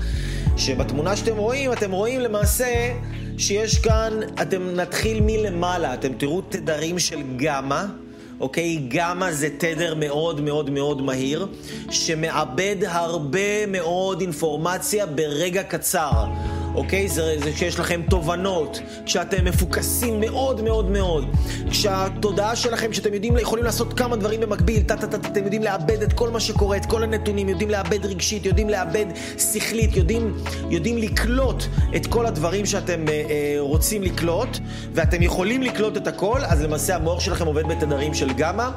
שבתמונה 0.57 1.17
שאתם 1.17 1.37
רואים, 1.37 1.73
אתם 1.73 1.91
רואים 1.91 2.21
למעשה 2.21 2.95
שיש 3.39 3.79
כאן, 3.79 4.13
אתם 4.43 4.75
נתחיל 4.75 5.21
מלמעלה, 5.21 5.95
אתם 5.95 6.13
תראו 6.13 6.41
תדרים 6.41 6.99
של 6.99 7.23
גמא. 7.37 7.85
אוקיי? 8.41 8.77
גמא 8.89 9.33
זה 9.33 9.49
תדר 9.59 9.95
מאוד 9.95 10.41
מאוד 10.41 10.71
מאוד 10.71 11.03
מהיר, 11.03 11.47
שמעבד 11.91 12.77
הרבה 12.87 13.67
מאוד 13.67 14.21
אינפורמציה 14.21 15.07
ברגע 15.07 15.63
קצר. 15.63 16.25
אוקיי? 16.79 17.09
זה, 17.09 17.37
זה 17.45 17.53
כשיש 17.53 17.79
לכם 17.79 18.01
תובנות, 18.11 18.81
כשאתם 19.07 19.45
מפוקסים 19.45 20.21
מאוד 20.21 20.61
מאוד 20.61 20.91
מאוד, 20.91 21.37
כשהתודעה 21.71 22.57
שלכם, 22.57 22.93
שאתם 22.93 23.15
יודעים, 23.15 23.39
יכולים 23.39 23.65
לעשות 23.65 23.93
כמה 23.93 24.17
דברים 24.17 24.41
במקביל, 24.41 24.83
ת, 24.83 24.93
ת, 24.93 25.05
ת, 25.05 25.27
אתם 25.27 25.45
יודעים 25.45 25.63
לאבד 25.63 26.03
את 26.03 26.13
כל 26.13 26.31
מה 26.31 26.41
שקורה, 26.41 26.77
את 26.77 26.87
כל 26.87 27.03
הנתונים, 27.03 27.49
יודעים 27.49 27.71
לאבד 27.71 28.07
רגשית, 28.07 28.47
יודעים 28.47 28.69
לאבד 28.69 29.07
שכלית, 29.39 29.97
יודעים, 29.97 30.35
יודעים 30.71 30.99
לקלוט 30.99 31.65
את 31.97 32.07
כל 32.07 32.27
הדברים 32.27 32.67
שאתם 32.67 33.09
אה, 33.09 33.13
אה, 33.13 33.57
רוצים 33.59 34.03
לקלוט, 34.03 34.59
ואתם 34.93 35.23
יכולים 35.23 35.63
לקלוט 35.63 35.97
את 35.97 36.07
הכל, 36.07 36.41
אז 36.45 36.63
למעשה 36.63 36.97
המוח 36.97 37.21
שלכם 37.21 37.47
עובד 37.47 37.69
בתדרים 37.69 38.15
של 38.15 38.33
גמא, 38.33 38.69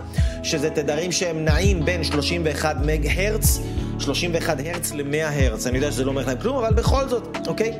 שזה 0.43 0.69
תדרים 0.69 1.11
שהם 1.11 1.45
נעים 1.45 1.85
בין 1.85 2.03
31 2.03 2.75
מג 2.85 3.07
הרץ 3.15 3.59
31 4.01 4.59
הרץ 4.59 4.91
ל-100 4.91 5.23
הרץ. 5.23 5.67
אני 5.67 5.77
יודע 5.77 5.91
שזה 5.91 6.05
לא 6.05 6.09
אומר 6.09 6.21
לכם 6.21 6.37
כלום, 6.41 6.57
אבל 6.57 6.73
בכל 6.73 7.09
זאת, 7.09 7.47
אוקיי? 7.47 7.73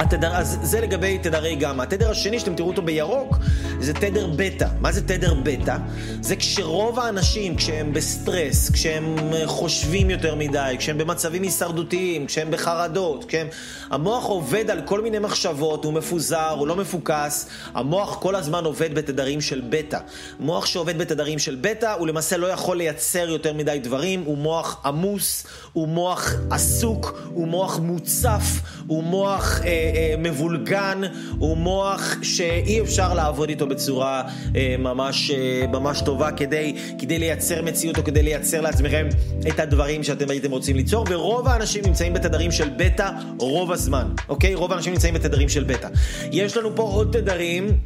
התדר, 0.00 0.36
אז 0.36 0.58
זה 0.62 0.80
לגבי 0.80 1.18
תדרי 1.18 1.56
גמא. 1.56 1.82
התדר 1.82 2.10
השני 2.10 2.38
שאתם 2.40 2.54
תראו 2.54 2.68
אותו 2.68 2.82
בירוק 2.82 3.36
זה 3.80 3.94
תדר 3.94 4.26
בטא. 4.36 4.66
מה 4.80 4.92
זה 4.92 5.08
תדר 5.08 5.34
בטא? 5.34 5.76
זה 6.20 6.36
כשרוב 6.36 6.98
האנשים, 6.98 7.56
כשהם 7.56 7.92
בסטרס, 7.92 8.70
כשהם 8.70 9.16
חושבים 9.46 10.10
יותר 10.10 10.34
מדי, 10.34 10.76
כשהם 10.78 10.98
במצבים 10.98 11.42
הישרדותיים, 11.42 12.26
כשהם 12.26 12.50
בחרדות, 12.50 13.24
כשהם... 13.24 13.46
המוח 13.90 14.24
עובד 14.24 14.70
על 14.70 14.80
כל 14.84 15.00
מיני 15.00 15.18
מחשבות, 15.18 15.84
הוא 15.84 15.92
מפוזר, 15.92 16.50
הוא 16.50 16.66
לא 16.66 16.76
מפוקס. 16.76 17.48
המוח 17.74 18.18
כל 18.20 18.34
הזמן 18.34 18.64
עובד 18.64 18.94
בתדרים 18.94 19.40
של 19.40 19.62
בטא. 19.68 19.98
מוח 20.40 20.66
שעובד 20.66 20.98
בתדרים 20.98 21.38
של 21.38 21.58
בטא, 21.60 21.94
הוא 21.98 22.06
למעשה 22.06 22.36
לא 22.36 22.46
יכול 22.46 22.76
לייצר 22.76 23.28
יותר 23.28 23.52
מדי 23.52 23.78
דברים, 23.82 24.22
הוא 24.26 24.38
מוח 24.38 24.82
עמוס, 24.84 25.46
הוא 25.72 25.88
מוח 25.88 26.34
עסוק, 26.50 27.20
הוא 27.28 27.48
מוח 27.48 27.78
מוצף, 27.78 28.60
הוא 28.86 29.02
מוח... 29.02 29.60
אה, 29.64 29.89
אה, 29.94 30.14
מבולגן, 30.18 31.00
הוא 31.38 31.56
מוח 31.56 32.16
שאי 32.22 32.80
אפשר 32.80 33.14
לעבוד 33.14 33.48
איתו 33.48 33.66
בצורה 33.66 34.22
אה, 34.56 34.76
ממש, 34.78 35.30
אה, 35.30 35.66
ממש 35.66 36.02
טובה 36.02 36.32
כדי, 36.32 36.76
כדי 36.98 37.18
לייצר 37.18 37.62
מציאות 37.62 37.98
או 37.98 38.04
כדי 38.04 38.22
לייצר 38.22 38.60
לעצמכם 38.60 39.08
את 39.48 39.60
הדברים 39.60 40.02
שאתם 40.02 40.30
הייתם 40.30 40.50
רוצים 40.50 40.76
ליצור, 40.76 41.04
ורוב 41.08 41.48
האנשים 41.48 41.82
נמצאים 41.86 42.12
בתדרים 42.12 42.52
של 42.52 42.68
בטא 42.76 43.10
רוב 43.38 43.72
הזמן, 43.72 44.06
אוקיי? 44.28 44.54
רוב 44.54 44.72
האנשים 44.72 44.92
נמצאים 44.92 45.14
בתדרים 45.14 45.48
של 45.48 45.64
בטא. 45.64 45.88
יש 46.32 46.56
לנו 46.56 46.76
פה 46.76 46.82
עוד 46.82 47.08
תדרים. 47.12 47.78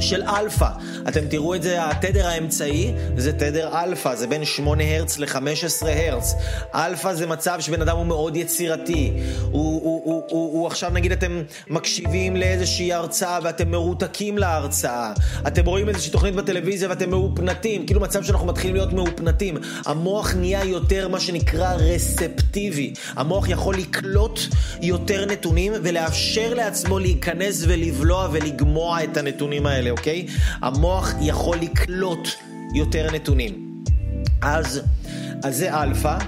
של 0.00 0.22
אלפא. 0.22 0.68
אתם 1.08 1.20
תראו 1.28 1.54
את 1.54 1.62
זה, 1.62 1.88
התדר 1.88 2.26
האמצעי 2.26 2.92
זה 3.16 3.32
תדר 3.32 3.82
אלפא, 3.82 4.14
זה 4.14 4.26
בין 4.26 4.44
8 4.44 4.84
הרץ 4.84 5.18
ל-15 5.18 5.86
הרץ. 5.86 6.34
אלפא 6.74 7.14
זה 7.14 7.26
מצב 7.26 7.56
שבן 7.60 7.82
אדם 7.82 7.96
הוא 7.96 8.06
מאוד 8.06 8.36
יצירתי. 8.36 9.12
הוא, 9.40 9.82
הוא, 9.82 10.02
הוא, 10.04 10.22
הוא, 10.28 10.52
הוא 10.52 10.66
עכשיו 10.66 10.90
נגיד 10.90 11.12
אתם 11.12 11.42
מקשיבים 11.68 12.36
לאיזושהי 12.36 12.92
הרצאה 12.92 13.38
ואתם 13.42 13.70
מרותקים 13.70 14.38
להרצאה. 14.38 15.12
אתם 15.46 15.66
רואים 15.66 15.88
איזושהי 15.88 16.12
תוכנית 16.12 16.34
בטלוויזיה 16.34 16.88
ואתם 16.88 17.10
מהופנטים, 17.10 17.86
כאילו 17.86 18.00
מצב 18.00 18.22
שאנחנו 18.22 18.46
מתחילים 18.46 18.76
להיות 18.76 18.92
מהופנטים. 18.92 19.56
המוח 19.86 20.34
נהיה 20.34 20.64
יותר 20.64 21.08
מה 21.08 21.20
שנקרא 21.20 21.74
רספטיבי. 21.74 22.92
המוח 23.16 23.48
יכול 23.48 23.76
לקלוט 23.76 24.40
יותר 24.82 25.26
נתונים 25.26 25.72
ולאפשר 25.82 26.54
לעצמו 26.54 26.98
להיכנס 26.98 27.64
ולבלוע 27.68 28.28
ולגמוע 28.32 29.04
את 29.04 29.16
הנתונים 29.16 29.66
האלה. 29.66 29.79
האלה, 29.80 29.90
אוקיי? 29.90 30.26
המוח 30.62 31.14
יכול 31.20 31.58
לקלוט 31.58 32.28
יותר 32.74 33.06
נתונים. 33.12 33.82
אז, 34.42 34.80
אז 35.44 35.56
זה 35.56 35.82
אלפא. 35.82 36.18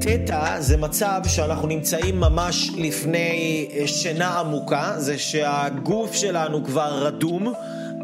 תטא 0.00 0.60
זה 0.60 0.76
מצב 0.76 1.20
שאנחנו 1.28 1.68
נמצאים 1.68 2.20
ממש 2.20 2.70
לפני 2.76 3.68
אה, 3.72 3.86
שינה 3.86 4.38
עמוקה, 4.38 4.94
זה 4.96 5.18
שהגוף 5.18 6.14
שלנו 6.14 6.64
כבר 6.64 7.06
רדום, 7.06 7.52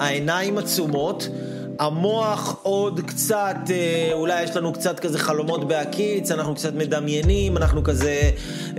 העיניים 0.01 0.59
עצומות. 0.59 1.29
המוח 1.79 2.57
עוד 2.63 3.01
קצת, 3.07 3.57
אה, 3.71 4.11
אולי 4.13 4.43
יש 4.43 4.57
לנו 4.57 4.73
קצת 4.73 5.01
כזה 5.01 5.19
חלומות 5.19 5.69
בהקיץ, 5.69 6.31
אנחנו 6.31 6.55
קצת 6.55 6.75
מדמיינים, 6.75 7.57
אנחנו 7.57 7.85
כזה 7.85 8.31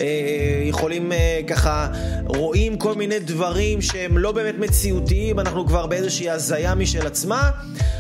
אה, 0.02 0.62
יכולים 0.64 1.12
אה, 1.12 1.40
ככה, 1.48 1.88
רואים 2.26 2.78
כל 2.78 2.96
מיני 2.96 3.20
דברים 3.20 3.82
שהם 3.82 4.18
לא 4.18 4.32
באמת 4.32 4.56
מציאותיים, 4.60 5.40
אנחנו 5.40 5.68
כבר 5.68 5.86
באיזושהי 5.86 6.30
הזיה 6.30 6.76
משל 6.76 7.08
עצמה. 7.08 7.50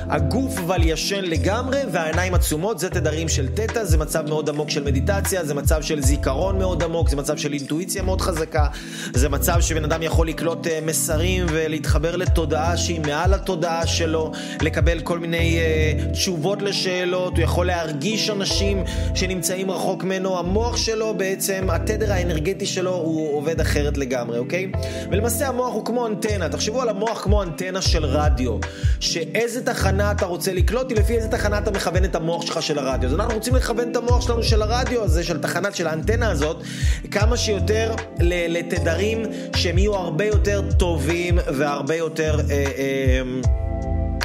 הגוף 0.09 0.57
אבל 0.57 0.81
ישן 0.83 1.23
לגמרי 1.23 1.79
והעיניים 1.91 2.33
עצומות, 2.33 2.79
זה 2.79 2.89
תדרים 2.89 3.29
של 3.29 3.47
תטא, 3.47 3.83
זה 3.83 3.97
מצב 3.97 4.29
מאוד 4.29 4.49
עמוק 4.49 4.69
של 4.69 4.83
מדיטציה, 4.83 5.45
זה 5.45 5.53
מצב 5.53 5.81
של 5.81 6.01
זיכרון 6.01 6.57
מאוד 6.57 6.83
עמוק, 6.83 7.09
זה 7.09 7.15
מצב 7.15 7.37
של 7.37 7.53
אינטואיציה 7.53 8.01
מאוד 8.01 8.21
חזקה, 8.21 8.67
זה 9.13 9.29
מצב 9.29 9.61
שבן 9.61 9.83
אדם 9.83 10.03
יכול 10.03 10.27
לקלוט 10.27 10.67
מסרים 10.85 11.45
ולהתחבר 11.49 12.15
לתודעה 12.15 12.77
שהיא 12.77 13.01
מעל 13.01 13.33
התודעה 13.33 13.87
שלו, 13.87 14.31
לקבל... 14.61 14.86
לקבל 14.87 14.99
כל 14.99 15.19
מיני 15.19 15.59
uh, 15.59 16.11
תשובות 16.11 16.61
לשאלות, 16.61 17.33
הוא 17.33 17.43
יכול 17.43 17.67
להרגיש 17.67 18.29
אנשים 18.29 18.83
שנמצאים 19.15 19.71
רחוק 19.71 20.03
ממנו, 20.03 20.39
המוח 20.39 20.77
שלו 20.77 21.13
בעצם, 21.17 21.67
התדר 21.69 22.13
האנרגטי 22.13 22.65
שלו 22.65 22.95
הוא 22.95 23.37
עובד 23.37 23.59
אחרת 23.59 23.97
לגמרי, 23.97 24.37
אוקיי? 24.37 24.71
ולמעשה 25.11 25.47
המוח 25.47 25.73
הוא 25.73 25.85
כמו 25.85 26.07
אנטנה, 26.07 26.49
תחשבו 26.49 26.81
על 26.81 26.89
המוח 26.89 27.23
כמו 27.23 27.43
אנטנה 27.43 27.81
של 27.81 28.05
רדיו, 28.05 28.57
שאיזה 28.99 29.65
תחנה 29.65 30.11
אתה 30.11 30.25
רוצה 30.25 30.53
לקלוט, 30.53 30.89
היא 30.89 30.97
לפי 30.97 31.15
איזה 31.15 31.27
תחנה 31.27 31.57
אתה 31.57 31.71
מכוון 31.71 32.03
את 32.03 32.15
המוח 32.15 32.45
שלך 32.45 32.61
של 32.61 32.79
הרדיו. 32.79 33.09
אז 33.09 33.15
אנחנו 33.15 33.33
רוצים 33.33 33.55
לכוון 33.55 33.91
את 33.91 33.95
המוח 33.95 34.21
שלנו 34.21 34.43
של 34.43 34.61
הרדיו 34.61 35.03
הזה, 35.03 35.23
של 35.23 35.41
תחנת, 35.41 35.75
של 35.75 35.87
האנטנה 35.87 36.29
הזאת, 36.29 36.63
כמה 37.11 37.37
שיותר 37.37 37.95
לתדרים 38.19 39.23
שהם 39.55 39.77
יהיו 39.77 39.95
הרבה 39.95 40.25
יותר 40.25 40.61
טובים 40.77 41.39
והרבה 41.47 41.95
יותר... 41.95 42.39
אה, 42.49 42.65
אה, 42.77 43.21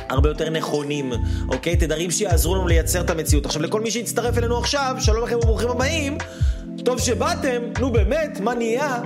הרבה 0.09 0.29
יותר 0.29 0.51
נכונים, 0.51 1.13
אוקיי? 1.49 1.77
תדרים 1.77 2.11
שיעזרו 2.11 2.55
לנו 2.55 2.69
לייצר 2.69 3.01
את 3.01 3.11
המציאות. 3.11 3.47
עכשיו, 3.47 3.63
לכל 3.63 3.81
מי 3.81 3.91
שהצטרף 3.91 4.39
אלינו 4.39 4.59
עכשיו, 4.59 4.97
שלום 5.01 5.25
לכם 5.25 5.37
וברוכים 5.37 5.69
הבאים. 5.69 6.19
טוב 6.85 7.01
שבאתם, 7.01 7.63
נו 7.81 7.93
באמת, 7.93 8.41
מה 8.41 8.55
נהיה? 8.55 8.99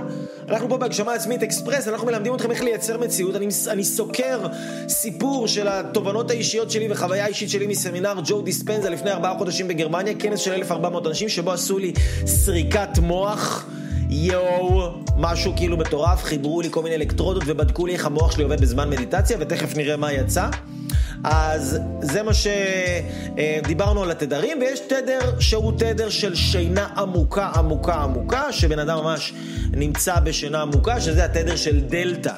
אנחנו 0.49 0.69
פה 0.69 0.77
בהגשמה 0.77 1.13
עצמית 1.13 1.43
אקספרס, 1.43 1.87
אנחנו 1.87 2.07
מלמדים 2.07 2.35
אתכם 2.35 2.51
איך 2.51 2.61
לייצר 2.63 2.97
מציאות. 2.97 3.35
אני, 3.35 3.47
אני 3.67 3.83
סוקר 3.83 4.39
סיפור 4.87 5.47
של 5.47 5.67
התובנות 5.67 6.31
האישיות 6.31 6.71
שלי 6.71 6.87
וחוויה 6.91 7.25
האישית 7.25 7.49
שלי 7.49 7.67
מסמינר 7.67 8.13
ג'ו 8.25 8.41
דיספנזה 8.41 8.89
לפני 8.89 9.11
ארבעה 9.11 9.37
חודשים 9.37 9.67
בגרמניה, 9.67 10.13
כנס 10.19 10.39
של 10.39 10.53
1,400 10.53 11.07
אנשים 11.07 11.29
שבו 11.29 11.51
עשו 11.51 11.77
לי 11.77 11.93
סריקת 12.25 12.97
מוח. 13.01 13.65
יואו, 14.09 14.93
משהו 15.17 15.53
כאילו 15.55 15.77
מטורף, 15.77 16.23
חיברו 16.23 16.61
לי 16.61 16.67
כל 16.71 16.83
מיני 16.83 16.95
אלקטרודות 16.95 17.43
ובדקו 17.45 17.85
לי 17.85 17.93
איך 17.93 18.05
המוח 18.05 18.31
שלי 18.31 18.43
עובד 18.43 18.61
בזמן 18.61 18.89
מדיטציה, 18.89 19.37
ותכף 19.39 19.77
נראה 19.77 19.97
מה 19.97 20.13
יצא. 20.13 20.49
אז 21.23 21.79
זה 22.01 22.23
מה 22.23 22.31
שדיברנו 22.33 24.03
על 24.03 24.11
התדרים, 24.11 24.57
ויש 24.61 24.79
תדר 24.79 25.39
שהוא 25.39 25.71
תדר 25.77 26.09
של 26.09 26.35
שינה 26.35 26.87
עמוקה, 26.97 27.51
עמוקה, 27.55 27.95
עמוקה, 27.95 28.53
שבן 28.53 28.79
אדם 28.79 28.97
ממש 28.97 29.33
נמצא 29.71 30.19
בשינה 30.19 30.61
עמוקה, 30.61 31.01
שזה 31.01 31.25
התדר 31.25 31.55
של 31.55 31.81
דלתא, 31.81 32.33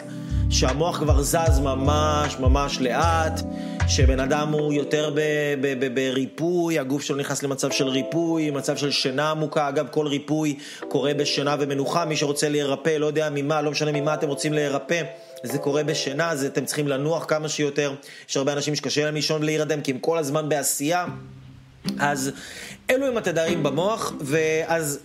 שהמוח 0.49 0.97
כבר 0.97 1.21
זז 1.21 1.59
ממש 1.63 2.39
ממש 2.39 2.81
לאט. 2.81 3.41
שבן 3.87 4.19
אדם 4.19 4.49
הוא 4.51 4.73
יותר 4.73 5.15
בריפוי, 5.93 6.79
הגוף 6.79 7.01
שלו 7.01 7.17
נכנס 7.17 7.43
למצב 7.43 7.71
של 7.71 7.87
ריפוי, 7.87 8.51
מצב 8.51 8.77
של 8.77 8.91
שינה 8.91 9.31
עמוקה. 9.31 9.69
אגב, 9.69 9.87
כל 9.91 10.07
ריפוי 10.07 10.57
קורה 10.87 11.13
בשינה 11.13 11.55
ומנוחה. 11.59 12.05
מי 12.05 12.15
שרוצה 12.15 12.49
להירפא, 12.49 12.89
לא 12.89 13.05
יודע 13.05 13.29
ממה, 13.31 13.61
לא 13.61 13.71
משנה 13.71 13.91
ממה 13.91 14.13
אתם 14.13 14.27
רוצים 14.27 14.53
להירפא. 14.53 15.01
זה 15.43 15.57
קורה 15.57 15.83
בשינה, 15.83 16.29
אז 16.29 16.45
אתם 16.45 16.65
צריכים 16.65 16.87
לנוח 16.87 17.25
כמה 17.27 17.49
שיותר. 17.49 17.93
יש 18.29 18.37
הרבה 18.37 18.53
אנשים 18.53 18.75
שקשה 18.75 19.05
להם 19.05 19.13
לישון 19.13 19.41
ולהירדם, 19.41 19.81
כי 19.81 19.91
הם 19.91 19.99
כל 19.99 20.17
הזמן 20.17 20.49
בעשייה. 20.49 21.05
אז 21.99 22.31
אלו 22.89 23.05
הם 23.05 23.17
התדרים 23.17 23.63
במוח, 23.63 24.13
ואז 24.21 24.99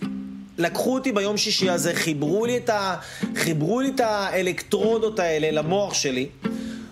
לקחו 0.57 0.93
אותי 0.93 1.11
ביום 1.11 1.37
שישי 1.37 1.69
הזה, 1.69 1.95
חיברו 1.95 2.45
לי 2.45 2.57
את, 2.57 2.69
ה... 2.69 2.95
חיברו 3.35 3.81
לי 3.81 3.91
את 3.95 3.99
האלקטרודות 3.99 5.19
האלה 5.19 5.51
למוח 5.51 5.93
שלי. 5.93 6.27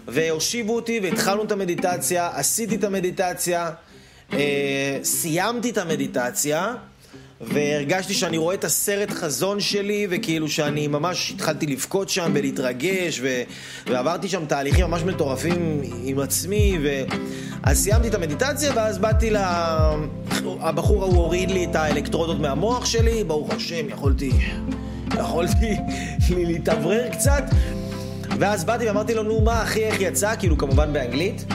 והושיבו 0.08 0.76
אותי 0.76 1.00
והתחלנו 1.04 1.44
את 1.44 1.52
המדיטציה, 1.52 2.30
עשיתי 2.34 2.76
את 2.76 2.84
המדיטציה, 2.84 3.72
אה, 4.34 5.00
סיימתי 5.04 5.70
את 5.70 5.78
המדיטציה, 5.78 6.76
והרגשתי 7.48 8.14
שאני 8.14 8.38
רואה 8.38 8.56
את 8.56 8.64
הסרט 8.64 9.12
חזון 9.12 9.60
שלי, 9.60 10.08
וכאילו 10.10 10.50
שאני 10.50 10.88
ממש 10.88 11.32
התחלתי 11.32 11.68
לבכות 11.68 12.10
שם 12.10 12.32
ולהתרגש, 12.36 13.20
ו... 13.24 13.42
ועברתי 13.88 14.28
שם 14.28 14.46
תהליכים 14.46 14.86
ממש 14.86 15.02
מטורפים 15.02 15.82
עם 16.04 16.20
עצמי, 16.20 16.78
ו... 16.84 17.04
אז 17.64 17.84
סיימתי 17.84 18.08
את 18.08 18.16
המדיטציה, 18.16 18.72
ואז 18.76 18.98
באתי 18.98 19.30
ל... 19.30 19.38
הבחור 20.60 21.04
ההוא 21.04 21.16
הוריד 21.16 21.52
לי 21.52 21.66
את 21.66 21.76
האלקטרודות 21.76 22.40
מהמוח 22.40 22.86
שלי, 22.86 23.24
ברוך 23.24 23.54
השם, 23.54 23.90
יכולתי... 23.90 24.32
יכולתי 25.20 25.76
להתאוורר 26.48 27.10
קצת. 27.10 27.44
ואז 28.40 28.66
באתי 28.66 28.88
ואמרתי 28.88 29.14
לו, 29.14 29.24
נו 29.24 29.42
מה 29.42 29.64
אחי, 29.64 29.84
איך 29.84 30.02
יצא? 30.02 30.36
כאילו, 30.40 30.58
כמובן 30.58 30.94
באנגלית. 30.94 31.46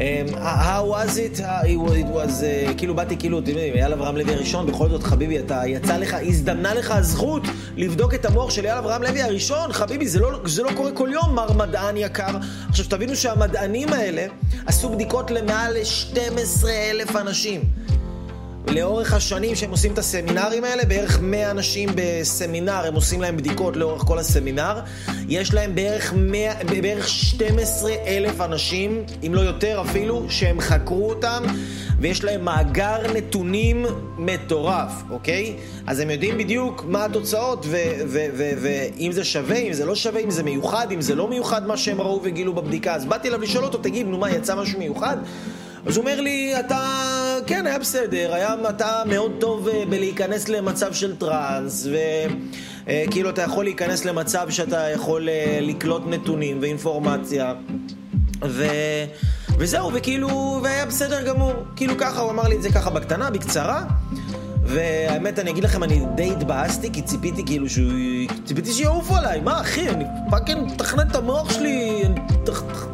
Um, 0.00 0.32
how 0.32 0.86
was 0.86 1.18
it? 1.18 1.40
it 1.40 2.06
was, 2.06 2.42
uh, 2.42 2.74
כאילו 2.78 2.94
באתי 2.94 3.16
כאילו, 3.16 3.38
אתם 3.38 3.48
יודעים, 3.50 3.74
אייל 3.74 3.92
אברהם 3.92 4.16
לוי 4.16 4.34
הראשון, 4.34 4.66
בכל 4.66 4.88
זאת 4.88 5.02
חביבי, 5.02 5.38
אתה 5.38 5.62
יצא 5.66 5.96
לך, 5.96 6.16
הזדמנה 6.22 6.74
לך 6.74 6.90
הזכות 6.90 7.42
לבדוק 7.76 8.14
את 8.14 8.24
המוח 8.24 8.50
של 8.50 8.66
אייל 8.66 8.78
אברהם 8.78 9.02
לוי 9.02 9.22
הראשון, 9.22 9.72
חביבי, 9.72 10.08
זה 10.08 10.20
לא, 10.20 10.40
זה 10.44 10.62
לא 10.62 10.70
קורה 10.76 10.92
כל 10.92 11.08
יום, 11.12 11.34
מר 11.34 11.52
מדען 11.52 11.96
יקר. 11.96 12.36
עכשיו, 12.68 12.86
תבינו 12.88 13.16
שהמדענים 13.16 13.92
האלה 13.92 14.26
עשו 14.66 14.88
בדיקות 14.88 15.30
למעל 15.30 15.84
12 15.84 16.70
אלף 16.72 17.16
אנשים. 17.16 17.60
לאורך 18.66 19.14
השנים 19.14 19.54
שהם 19.54 19.70
עושים 19.70 19.92
את 19.92 19.98
הסמינרים 19.98 20.64
האלה, 20.64 20.84
בערך 20.84 21.20
100 21.22 21.50
אנשים 21.50 21.88
בסמינר, 21.94 22.86
הם 22.86 22.94
עושים 22.94 23.20
להם 23.20 23.36
בדיקות 23.36 23.76
לאורך 23.76 24.02
כל 24.02 24.18
הסמינר. 24.18 24.80
יש 25.28 25.54
להם 25.54 25.74
בערך, 25.74 26.14
100, 26.16 26.52
בערך 26.82 27.08
12 27.08 27.92
אלף 28.06 28.40
אנשים, 28.40 29.04
אם 29.26 29.34
לא 29.34 29.40
יותר 29.40 29.82
אפילו, 29.82 30.26
שהם 30.28 30.60
חקרו 30.60 31.10
אותם, 31.10 31.42
ויש 31.98 32.24
להם 32.24 32.44
מאגר 32.44 33.12
נתונים 33.14 33.86
מטורף, 34.18 34.92
אוקיי? 35.10 35.56
אז 35.86 36.00
הם 36.00 36.10
יודעים 36.10 36.38
בדיוק 36.38 36.84
מה 36.88 37.04
התוצאות, 37.04 37.66
ואם 37.68 39.12
זה 39.12 39.24
שווה, 39.24 39.56
אם 39.56 39.72
זה 39.72 39.86
לא 39.86 39.94
שווה, 39.94 40.20
אם 40.20 40.30
זה 40.30 40.42
מיוחד, 40.42 40.86
אם 40.92 41.00
זה 41.00 41.14
לא 41.14 41.28
מיוחד 41.28 41.66
מה 41.66 41.76
שהם 41.76 42.00
ראו 42.00 42.20
וגילו 42.24 42.54
בבדיקה. 42.54 42.94
אז 42.94 43.04
באתי 43.04 43.28
אליו 43.28 43.40
לשאול 43.40 43.64
אותו, 43.64 43.78
תגיד, 43.78 44.06
נו 44.06 44.18
מה, 44.18 44.30
יצא 44.30 44.56
משהו 44.56 44.78
מיוחד? 44.78 45.16
אז 45.86 45.96
הוא 45.96 46.02
אומר 46.02 46.20
לי, 46.20 46.60
אתה, 46.60 47.36
כן, 47.46 47.66
היה 47.66 47.78
בסדר, 47.78 48.34
היה, 48.34 48.54
אתה 48.68 49.02
מאוד 49.06 49.32
טוב 49.40 49.68
אה, 49.68 49.84
בלהיכנס 49.90 50.48
למצב 50.48 50.92
של 50.92 51.16
טראנס, 51.16 51.86
וכאילו 52.86 53.28
אה, 53.28 53.34
אתה 53.34 53.42
יכול 53.42 53.64
להיכנס 53.64 54.04
למצב 54.04 54.50
שאתה 54.50 54.90
יכול 54.90 55.28
אה, 55.28 55.58
לקלוט 55.60 56.02
נתונים 56.06 56.58
ואינפורמציה, 56.60 57.54
ו... 58.44 58.66
וזהו, 59.58 59.90
וכאילו, 59.94 60.60
והיה 60.62 60.86
בסדר 60.86 61.22
גמור. 61.22 61.52
כאילו 61.76 61.94
ככה, 61.98 62.20
הוא 62.20 62.30
אמר 62.30 62.48
לי 62.48 62.56
את 62.56 62.62
זה 62.62 62.72
ככה 62.72 62.90
בקטנה, 62.90 63.30
בקצרה. 63.30 63.84
והאמת, 64.74 65.38
אני 65.38 65.50
אגיד 65.50 65.64
לכם, 65.64 65.82
אני 65.82 66.02
די 66.14 66.32
התבאסתי, 66.32 66.92
כי 66.92 67.02
ציפיתי 67.02 67.44
כאילו 67.46 67.68
שהוא... 67.68 67.92
ציפיתי 68.44 68.72
שיעופו 68.72 69.16
עליי. 69.16 69.40
מה, 69.40 69.60
אחי, 69.60 69.88
אני 69.88 70.04
fucking 70.30 70.72
מתכנת 70.72 71.10
את 71.10 71.16
המוח 71.16 71.52
שלי. 71.52 72.04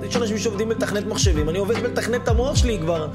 יש 0.09 0.17
אנשים 0.17 0.39
שעובדים 0.39 0.69
בלתכנת 0.69 1.07
מחשבים, 1.07 1.49
אני 1.49 1.59
עובד 1.59 1.75
בלתכנת 1.83 2.23
את 2.23 2.29
המוח 2.29 2.57
שלי 2.57 2.79
כבר, 2.81 3.09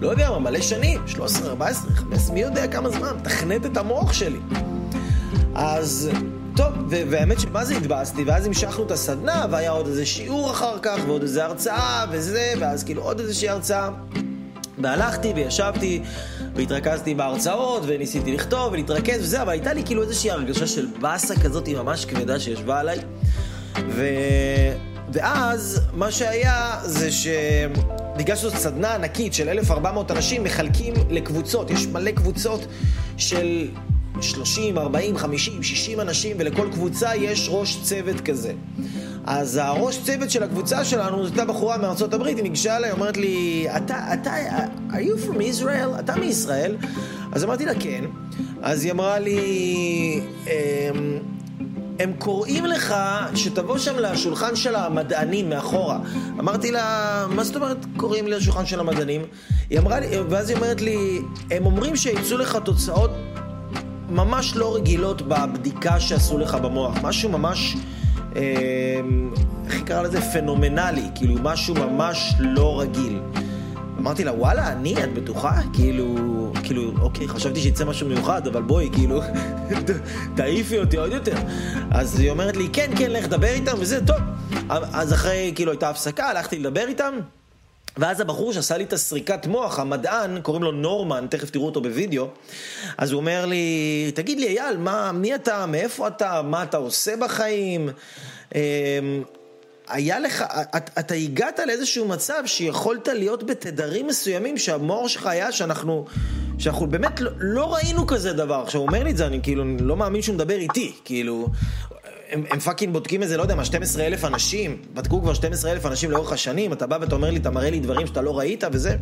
לא 0.00 0.08
יודע 0.08 0.30
מה, 0.30 0.38
מלא 0.38 0.60
שנים, 0.60 1.00
13, 1.06 1.48
14, 1.48 1.90
15, 1.94 2.34
מי 2.34 2.40
יודע 2.40 2.66
כמה 2.66 2.90
זמן, 2.90 3.16
מתכנת 3.16 3.66
את 3.66 3.76
המוח 3.76 4.12
שלי. 4.12 4.38
אז... 5.54 6.10
טוב, 6.56 6.72
והאמת 6.88 7.40
שמה 7.40 7.64
זה 7.64 7.76
התבאסתי, 7.76 8.24
ואז 8.24 8.46
המשכנו 8.46 8.84
את 8.84 8.90
הסדנה, 8.90 9.46
והיה 9.50 9.70
עוד 9.70 9.86
איזה 9.86 10.06
שיעור 10.06 10.50
אחר 10.50 10.78
כך, 10.82 10.98
ועוד 11.06 11.22
איזה 11.22 11.44
הרצאה, 11.44 12.04
וזה, 12.10 12.52
ואז 12.60 12.84
כאילו 12.84 13.02
עוד 13.02 13.20
איזושהי 13.20 13.48
הרצאה. 13.48 13.88
והלכתי 14.78 15.32
וישבתי 15.36 16.02
והתרכזתי 16.56 17.14
בהרצאות 17.14 17.82
וניסיתי 17.86 18.32
לכתוב 18.32 18.72
ולהתרכז 18.72 19.20
וזה, 19.20 19.42
אבל 19.42 19.52
הייתה 19.52 19.72
לי 19.72 19.84
כאילו 19.84 20.02
איזושהי 20.02 20.30
הרגשה 20.30 20.66
של 20.66 20.86
באסה 21.00 21.40
כזאת 21.40 21.68
ממש 21.68 22.04
כבדה 22.04 22.40
שישבה 22.40 22.80
עליי. 22.80 22.98
ו... 23.88 24.06
ואז 25.12 25.80
מה 25.92 26.10
שהיה 26.10 26.78
זה 26.84 27.08
שבגלל 27.12 28.36
שזאת 28.36 28.54
סדנה 28.54 28.94
ענקית 28.94 29.34
של 29.34 29.48
1,400 29.48 30.10
אנשים, 30.10 30.44
מחלקים 30.44 30.94
לקבוצות. 31.10 31.70
יש 31.70 31.86
מלא 31.86 32.10
קבוצות 32.10 32.66
של 33.16 33.68
30, 34.20 34.78
40, 34.78 35.16
50, 35.16 35.62
60 35.62 36.00
אנשים, 36.00 36.36
ולכל 36.40 36.68
קבוצה 36.72 37.16
יש 37.16 37.48
ראש 37.50 37.78
צוות 37.82 38.20
כזה. 38.20 38.52
אז 39.26 39.56
הראש 39.56 39.98
צוות 40.02 40.30
של 40.30 40.42
הקבוצה 40.42 40.84
שלנו, 40.84 41.26
זאת 41.26 41.38
הייתה 41.38 41.52
בחורה 41.52 41.78
מארצות 41.78 42.14
הברית, 42.14 42.36
היא 42.36 42.42
ניגשה 42.42 42.76
אליי, 42.76 42.90
אומרת 42.92 43.16
לי, 43.16 43.66
אתה, 43.76 44.14
אתה, 44.14 44.34
are 44.90 44.94
you 44.94 45.28
from 45.28 45.36
Israel? 45.36 46.00
אתה 46.00 46.16
מישראל? 46.16 46.76
אז 47.32 47.44
אמרתי 47.44 47.66
לה, 47.66 47.72
כן. 47.80 48.04
אז 48.62 48.84
היא 48.84 48.92
אמרה 48.92 49.18
לי, 49.18 50.20
אמ, 50.46 50.50
הם 51.98 52.12
קוראים 52.18 52.66
לך 52.66 52.94
שתבוא 53.34 53.78
שם 53.78 53.98
לשולחן 53.98 54.56
של 54.56 54.76
המדענים 54.76 55.50
מאחורה. 55.50 55.98
אמרתי 56.40 56.72
לה, 56.72 57.26
מה 57.30 57.44
זאת 57.44 57.56
אומרת 57.56 57.86
קוראים 57.96 58.26
לי 58.26 58.36
לשולחן 58.36 58.66
של 58.66 58.80
המדענים? 58.80 59.22
היא 59.70 59.78
אמרה 59.78 60.00
לי, 60.00 60.06
ואז 60.30 60.50
היא 60.50 60.56
אומרת 60.56 60.80
לי, 60.80 61.20
הם 61.50 61.66
אומרים 61.66 61.96
שיצאו 61.96 62.38
לך 62.38 62.58
תוצאות 62.64 63.10
ממש 64.08 64.56
לא 64.56 64.74
רגילות 64.74 65.22
בבדיקה 65.22 66.00
שעשו 66.00 66.38
לך 66.38 66.54
במוח. 66.54 66.94
משהו 67.02 67.30
ממש... 67.30 67.76
אמ, 68.36 69.30
איך 69.66 69.82
קראה 69.82 70.02
לזה? 70.02 70.20
פנומנלי, 70.20 71.08
כאילו 71.14 71.34
משהו 71.42 71.74
ממש 71.74 72.34
לא 72.38 72.80
רגיל. 72.80 73.20
אמרתי 73.98 74.24
לה, 74.24 74.32
וואלה, 74.32 74.72
אני, 74.72 75.04
את 75.04 75.14
בטוחה? 75.14 75.60
כאילו, 75.72 76.14
כאילו, 76.62 76.92
אוקיי, 77.00 77.28
חשבתי 77.28 77.60
שיצא 77.60 77.84
משהו 77.84 78.08
מיוחד, 78.08 78.46
אבל 78.46 78.62
בואי, 78.62 78.90
כאילו, 78.92 79.20
תעיפי 80.36 80.78
אותי 80.78 80.96
עוד 80.96 81.12
יותר. 81.12 81.36
אז 81.90 82.20
היא 82.20 82.30
אומרת 82.30 82.56
לי, 82.56 82.68
כן, 82.72 82.90
כן, 82.98 83.10
לך 83.10 83.28
דבר 83.28 83.48
איתם, 83.48 83.74
וזה, 83.78 84.06
טוב. 84.06 84.16
אז 84.68 85.12
אחרי, 85.12 85.52
כאילו, 85.54 85.72
הייתה 85.72 85.90
הפסקה, 85.90 86.28
הלכתי 86.28 86.58
לדבר 86.58 86.84
איתם, 86.88 87.14
ואז 87.96 88.20
הבחור 88.20 88.52
שעשה 88.52 88.76
לי 88.76 88.84
את 88.84 88.92
הסריקת 88.92 89.46
מוח, 89.46 89.78
המדען, 89.78 90.40
קוראים 90.40 90.62
לו 90.62 90.72
נורמן, 90.72 91.26
תכף 91.30 91.50
תראו 91.50 91.66
אותו 91.66 91.80
בווידאו, 91.80 92.28
אז 92.98 93.12
הוא 93.12 93.20
אומר 93.20 93.46
לי, 93.46 94.12
תגיד 94.14 94.40
לי, 94.40 94.46
אייל, 94.46 94.76
מה, 94.76 95.12
מי 95.12 95.34
אתה, 95.34 95.66
מאיפה 95.66 96.08
אתה, 96.08 96.42
מה 96.42 96.62
אתה 96.62 96.76
עושה 96.76 97.16
בחיים? 97.16 97.88
אמ, 98.54 98.60
היה 99.88 100.20
לך, 100.20 100.44
אתה, 100.76 101.00
אתה 101.00 101.14
הגעת 101.14 101.60
לאיזשהו 101.66 102.08
מצב 102.08 102.42
שיכולת 102.46 103.08
להיות 103.08 103.44
בתדרים 103.44 104.06
מסוימים 104.06 104.58
שהמוח 104.58 105.08
שלך 105.08 105.26
היה 105.26 105.52
שאנחנו, 105.52 106.04
שאנחנו 106.58 106.86
באמת 106.86 107.20
לא, 107.20 107.30
לא 107.38 107.74
ראינו 107.74 108.06
כזה 108.06 108.32
דבר. 108.32 108.62
עכשיו 108.62 108.80
הוא 108.80 108.88
אומר 108.88 109.04
לי 109.04 109.10
את 109.10 109.16
זה, 109.16 109.26
אני 109.26 109.40
כאילו 109.42 109.64
לא 109.80 109.96
מאמין 109.96 110.22
שהוא 110.22 110.34
מדבר 110.34 110.56
איתי, 110.56 110.92
כאילו, 111.04 111.48
הם, 112.30 112.44
הם 112.50 112.58
fucking 112.58 112.92
בודקים 112.92 113.22
איזה, 113.22 113.36
לא 113.36 113.42
יודע 113.42 113.54
מה, 113.54 113.64
12 113.64 114.06
אלף 114.06 114.24
אנשים, 114.24 114.76
בדקו 114.94 115.22
כבר 115.22 115.34
12 115.34 115.72
אלף 115.72 115.86
אנשים 115.86 116.10
לאורך 116.10 116.32
השנים, 116.32 116.72
אתה 116.72 116.86
בא 116.86 116.98
ואתה 117.00 117.14
אומר 117.14 117.30
לי, 117.30 117.36
אתה 117.36 117.50
מראה 117.50 117.70
לי 117.70 117.80
דברים 117.80 118.06
שאתה 118.06 118.22
לא 118.22 118.38
ראית 118.38 118.64
וזה, 118.72 118.96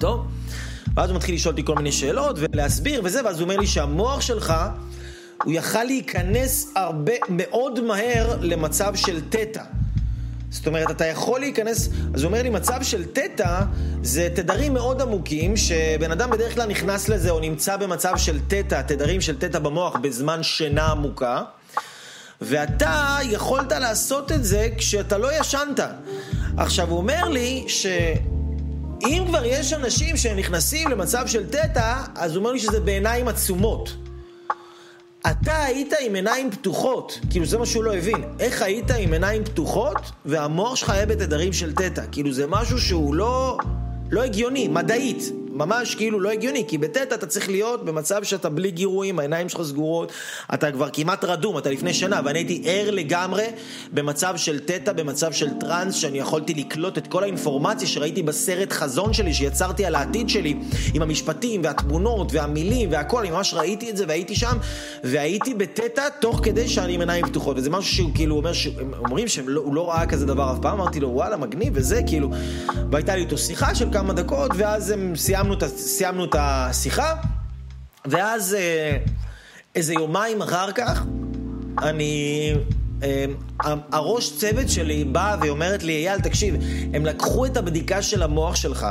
טוב. 0.00 0.26
ואז 0.94 1.10
הוא 1.10 1.16
מתחיל 1.16 1.34
לשאול 1.34 1.52
אותי 1.52 1.64
כל 1.64 1.74
מיני 1.74 1.92
שאלות 1.92 2.36
ולהסביר 2.38 3.00
וזה, 3.04 3.24
ואז 3.24 3.36
הוא 3.40 3.44
אומר 3.44 3.56
לי 3.56 3.66
שהמוח 3.66 4.20
שלך, 4.20 4.54
הוא 5.44 5.52
יכל 5.52 5.84
להיכנס 5.84 6.72
הרבה, 6.76 7.12
מאוד 7.28 7.80
מהר 7.80 8.36
למצב 8.40 8.94
של 8.94 9.20
תטא. 9.28 9.62
זאת 10.50 10.66
אומרת, 10.66 10.90
אתה 10.90 11.06
יכול 11.06 11.40
להיכנס, 11.40 11.88
אז 12.14 12.22
הוא 12.22 12.28
אומר 12.28 12.42
לי, 12.42 12.50
מצב 12.50 12.82
של 12.82 13.04
תטא 13.04 13.60
זה 14.02 14.28
תדרים 14.34 14.74
מאוד 14.74 15.02
עמוקים, 15.02 15.56
שבן 15.56 16.10
אדם 16.10 16.30
בדרך 16.30 16.54
כלל 16.54 16.68
נכנס 16.68 17.08
לזה 17.08 17.30
או 17.30 17.40
נמצא 17.40 17.76
במצב 17.76 18.16
של 18.16 18.38
תטא, 18.48 18.82
תדרים 18.82 19.20
של 19.20 19.38
תטא 19.38 19.58
במוח 19.58 19.96
בזמן 19.96 20.42
שינה 20.42 20.86
עמוקה, 20.86 21.42
ואתה 22.42 23.18
יכולת 23.24 23.72
לעשות 23.72 24.32
את 24.32 24.44
זה 24.44 24.68
כשאתה 24.78 25.18
לא 25.18 25.40
ישנת. 25.40 25.80
עכשיו, 26.56 26.90
הוא 26.90 26.98
אומר 26.98 27.28
לי 27.28 27.64
ש... 27.68 27.86
אם 29.08 29.24
כבר 29.26 29.44
יש 29.44 29.72
אנשים 29.72 30.16
שהם 30.16 30.36
נכנסים 30.36 30.88
למצב 30.88 31.26
של 31.26 31.46
תטא, 31.46 31.96
אז 32.14 32.30
הוא 32.30 32.40
אומר 32.40 32.52
לי 32.52 32.58
שזה 32.58 32.80
בעיניים 32.80 33.28
עצומות. 33.28 33.96
אתה 35.30 35.62
היית 35.62 35.92
עם 36.00 36.14
עיניים 36.14 36.50
פתוחות, 36.50 37.18
כאילו 37.30 37.46
זה 37.46 37.58
מה 37.58 37.66
שהוא 37.66 37.84
לא 37.84 37.94
הבין. 37.94 38.24
איך 38.40 38.62
היית 38.62 38.90
עם 38.90 39.12
עיניים 39.12 39.44
פתוחות 39.44 39.96
והמוח 40.24 40.76
שלך 40.76 40.90
היה 40.90 41.06
בתדרים 41.06 41.52
של 41.52 41.72
תטא? 41.72 42.02
כאילו 42.12 42.32
זה 42.32 42.46
משהו 42.48 42.80
שהוא 42.80 43.14
לא, 43.14 43.58
לא 44.10 44.22
הגיוני, 44.22 44.68
מדעית. 44.68 45.41
ממש 45.52 45.94
כאילו 45.94 46.20
לא 46.20 46.30
הגיוני, 46.30 46.64
כי 46.68 46.78
בטטה 46.78 47.14
אתה 47.14 47.26
צריך 47.26 47.48
להיות 47.48 47.84
במצב 47.84 48.24
שאתה 48.24 48.48
בלי 48.48 48.70
גירויים, 48.70 49.18
העיניים 49.18 49.48
שלך 49.48 49.62
סגורות, 49.62 50.12
אתה 50.54 50.72
כבר 50.72 50.88
כמעט 50.92 51.24
רדום, 51.24 51.58
אתה 51.58 51.70
לפני 51.70 51.94
שנה, 51.94 52.20
ואני 52.24 52.38
הייתי 52.38 52.62
ער 52.64 52.90
לגמרי 52.90 53.44
במצב 53.92 54.36
של 54.36 54.58
תטא, 54.58 54.92
במצב 54.92 55.32
של 55.32 55.50
טראנס, 55.60 55.94
שאני 55.94 56.18
יכולתי 56.18 56.54
לקלוט 56.54 56.98
את 56.98 57.06
כל 57.06 57.22
האינפורמציה 57.22 57.88
שראיתי 57.88 58.22
בסרט 58.22 58.72
חזון 58.72 59.12
שלי, 59.12 59.34
שיצרתי 59.34 59.84
על 59.84 59.94
העתיד 59.94 60.28
שלי, 60.28 60.54
עם 60.94 61.02
המשפטים 61.02 61.60
והתמונות 61.64 62.32
והמילים 62.32 62.88
והכל, 62.92 63.18
אני 63.18 63.30
ממש 63.30 63.54
ראיתי 63.54 63.90
את 63.90 63.96
זה 63.96 64.04
והייתי 64.08 64.34
שם, 64.34 64.56
והייתי 65.04 65.54
בטטה 65.54 66.02
תוך 66.20 66.40
כדי 66.42 66.68
שאני 66.68 66.94
עם 66.94 67.00
עיניים 67.00 67.26
פתוחות, 67.26 67.56
וזה 67.56 67.70
משהו 67.70 67.94
שהוא 67.94 68.10
כאילו 68.14 68.36
אומר, 68.36 68.52
אומרים 68.98 69.28
שהוא 69.28 69.48
לא, 69.48 69.62
לא 69.72 69.88
ראה 69.88 70.06
כזה 70.06 70.26
דבר 70.26 70.52
אף 70.52 70.58
פעם, 70.62 70.80
אמרתי 70.80 71.00
לו 71.00 71.08
וואלה 71.08 71.36
מגניב 71.36 71.72
וזה, 71.76 72.00
כאילו, 72.06 72.30
והייתה 72.90 73.14
לי 73.14 73.20
איתו 73.20 73.38
שיחה 73.38 73.74
של 73.74 73.92
כמה 73.92 74.12
דקות, 74.12 74.50
ואז 74.56 74.90
הם 74.90 75.16
סיימנו 75.16 75.41
סיימנו 75.42 75.54
את, 75.54 75.64
סיימנו 75.64 76.24
את 76.24 76.34
השיחה, 76.38 77.14
ואז 78.04 78.54
אה, 78.54 78.96
איזה 79.74 79.94
יומיים 79.94 80.42
אחר 80.42 80.72
כך, 80.72 81.04
אני... 81.82 82.52
אה, 83.02 83.24
הראש 83.92 84.32
צוות 84.36 84.68
שלי 84.68 85.04
באה 85.04 85.36
ואומרת 85.40 85.82
לי, 85.82 85.92
אייל, 85.92 86.20
תקשיב, 86.20 86.54
הם 86.94 87.06
לקחו 87.06 87.46
את 87.46 87.56
הבדיקה 87.56 88.02
של 88.02 88.22
המוח 88.22 88.56
שלך, 88.56 88.86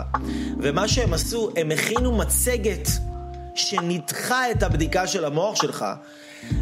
ומה 0.59 0.87
שהם 0.87 1.13
עשו, 1.13 1.49
הם 1.55 1.71
הכינו 1.71 2.17
מצגת 2.17 2.89
שניתחה 3.55 4.51
את 4.51 4.63
הבדיקה 4.63 5.07
של 5.07 5.25
המוח 5.25 5.55
שלך, 5.55 5.85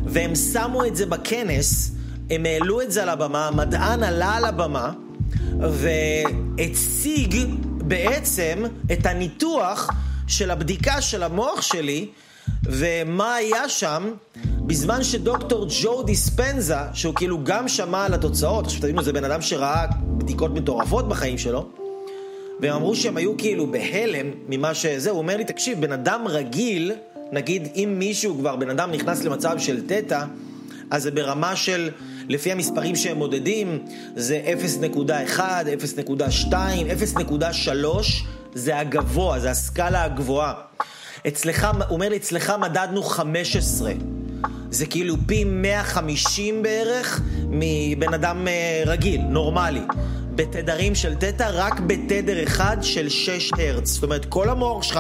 והם 0.06 0.36
שמו 0.36 0.86
את 0.86 0.96
זה 0.96 1.06
בכנס, 1.06 1.92
הם 2.30 2.46
העלו 2.46 2.82
את 2.82 2.92
זה 2.92 3.04
על 3.04 3.10
הבמה, 3.10 3.48
המדען 3.48 4.04
עלה 4.04 4.36
על 4.36 4.46
הבמה, 4.46 4.92
והציג 5.60 7.36
בעצם 7.90 8.64
את 8.92 9.06
הניתוח 9.06 9.90
של 10.28 10.52
הבדיקה 10.52 11.02
של 11.02 11.24
המוח 11.24 11.62
שלי 11.62 12.08
ומה 12.64 13.36
היה 13.36 13.70
שם 13.70 14.12
בזמן 14.68 15.04
שדוקטור 15.04 15.68
ג'ו 15.82 16.04
דיספנזה, 16.04 16.76
שהוא 16.94 17.16
כאילו 17.16 17.44
גם 17.44 17.68
שמע 17.68 18.06
על 18.06 18.14
התוצאות, 18.14 18.66
עכשיו 18.66 18.82
תבינו, 18.82 19.04
זה 19.04 19.14
בן 19.14 19.24
אדם 19.24 19.42
שראה 19.42 19.86
בדיקות 20.18 20.54
מטורפות 20.54 21.08
בחיים 21.08 21.38
שלו, 21.38 21.70
והם 22.60 22.76
אמרו 22.76 22.96
שהם 22.96 23.18
היו 23.18 23.38
כאילו 23.38 23.72
בהלם 23.72 24.28
ממה 24.50 24.74
שזה, 24.74 25.10
הוא 25.10 25.18
אומר 25.18 25.38
לי, 25.38 25.46
תקשיב, 25.46 25.82
בן 25.82 25.92
אדם 25.92 26.28
רגיל, 26.28 26.92
נגיד 27.32 27.68
אם 27.76 27.96
מישהו 27.98 28.38
כבר, 28.38 28.56
בן 28.56 28.70
אדם 28.70 28.92
נכנס 28.92 29.24
למצב 29.24 29.60
של 29.60 29.88
תטא, 29.88 30.26
אז 30.92 31.04
זה 31.04 31.12
ברמה 31.12 31.56
של, 31.56 31.90
לפי 32.30 32.52
המספרים 32.52 32.96
שהם 32.96 33.18
מודדים, 33.18 33.86
זה 34.16 34.42
0.1, 35.36 35.40
0.2, 35.40 36.54
0.3, 36.54 37.88
זה 38.54 38.80
הגבוה, 38.80 39.40
זה 39.40 39.52
הסקאלה 39.52 40.04
הגבוהה. 40.04 40.54
אצלך, 41.28 41.68
הוא 41.74 41.96
אומר 41.96 42.10
לי, 42.10 42.18
אצלך 42.18 42.54
מדדנו 42.62 43.04
15. 43.04 43.92
זה 44.72 44.86
כאילו 44.86 45.16
פי 45.26 45.44
150 45.44 46.64
בערך 46.64 47.22
מבן 47.48 48.14
אדם 48.14 48.48
אה, 48.48 48.84
רגיל, 48.86 49.22
נורמלי. 49.22 49.82
בתדרים 50.36 50.96
של 50.96 51.16
תטא, 51.16 51.50
רק 51.54 51.80
בתדר 51.80 52.44
אחד 52.44 52.78
של 52.82 53.10
6 53.10 53.52
הרץ. 53.58 53.88
זאת 53.90 54.04
אומרת, 54.04 54.26
כל 54.26 54.50
המוח 54.50 54.84
שלך 54.84 55.00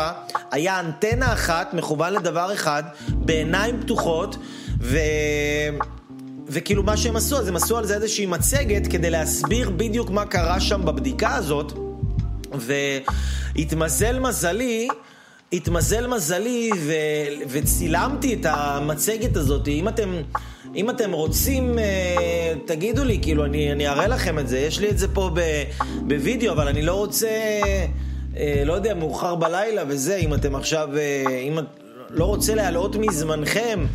היה 0.51 0.79
אנטנה 0.79 1.33
אחת, 1.33 1.73
מכוון 1.73 2.13
לדבר 2.13 2.53
אחד, 2.53 2.83
בעיניים 3.09 3.81
פתוחות, 3.81 4.37
ו... 4.81 4.97
וכאילו 6.49 6.83
מה 6.83 6.97
שהם 6.97 7.15
עשו, 7.15 7.37
אז 7.37 7.47
הם 7.47 7.55
עשו 7.55 7.77
על 7.77 7.85
זה 7.85 7.95
איזושהי 7.95 8.25
מצגת 8.25 8.87
כדי 8.87 9.09
להסביר 9.09 9.69
בדיוק 9.69 10.09
מה 10.09 10.25
קרה 10.25 10.59
שם 10.59 10.81
בבדיקה 10.85 11.35
הזאת, 11.35 11.73
והתמזל 13.55 14.19
מזלי, 14.19 14.87
התמזל 15.53 16.07
מזלי 16.07 16.69
ו... 16.77 16.93
וצילמתי 17.49 18.33
את 18.33 18.45
המצגת 18.49 19.37
הזאת. 19.37 19.67
אם 19.67 19.87
אתם, 19.87 20.09
אם 20.75 20.89
אתם 20.89 21.11
רוצים, 21.11 21.79
אה, 21.79 22.53
תגידו 22.65 23.03
לי, 23.03 23.19
כאילו, 23.21 23.45
אני, 23.45 23.71
אני 23.71 23.87
אראה 23.87 24.07
לכם 24.07 24.39
את 24.39 24.47
זה. 24.47 24.59
יש 24.59 24.79
לי 24.79 24.89
את 24.89 24.97
זה 24.97 25.07
פה. 25.07 25.29
בווידאו, 26.01 26.51
אבל 26.51 26.67
אני 26.67 26.81
לא 26.81 26.93
רוצה, 26.93 27.29
אה, 28.37 28.63
לא 28.65 28.73
יודע, 28.73 28.93
מאוחר 28.93 29.35
בלילה 29.35 29.83
וזה, 29.87 30.15
אם 30.15 30.33
אתם 30.33 30.55
עכשיו, 30.55 30.89
אה, 30.97 31.39
אם 31.39 31.59
את 31.59 31.65
לא 32.09 32.25
רוצה 32.25 32.55
להעלות 32.55 32.95
מזמנכם. 32.95 33.85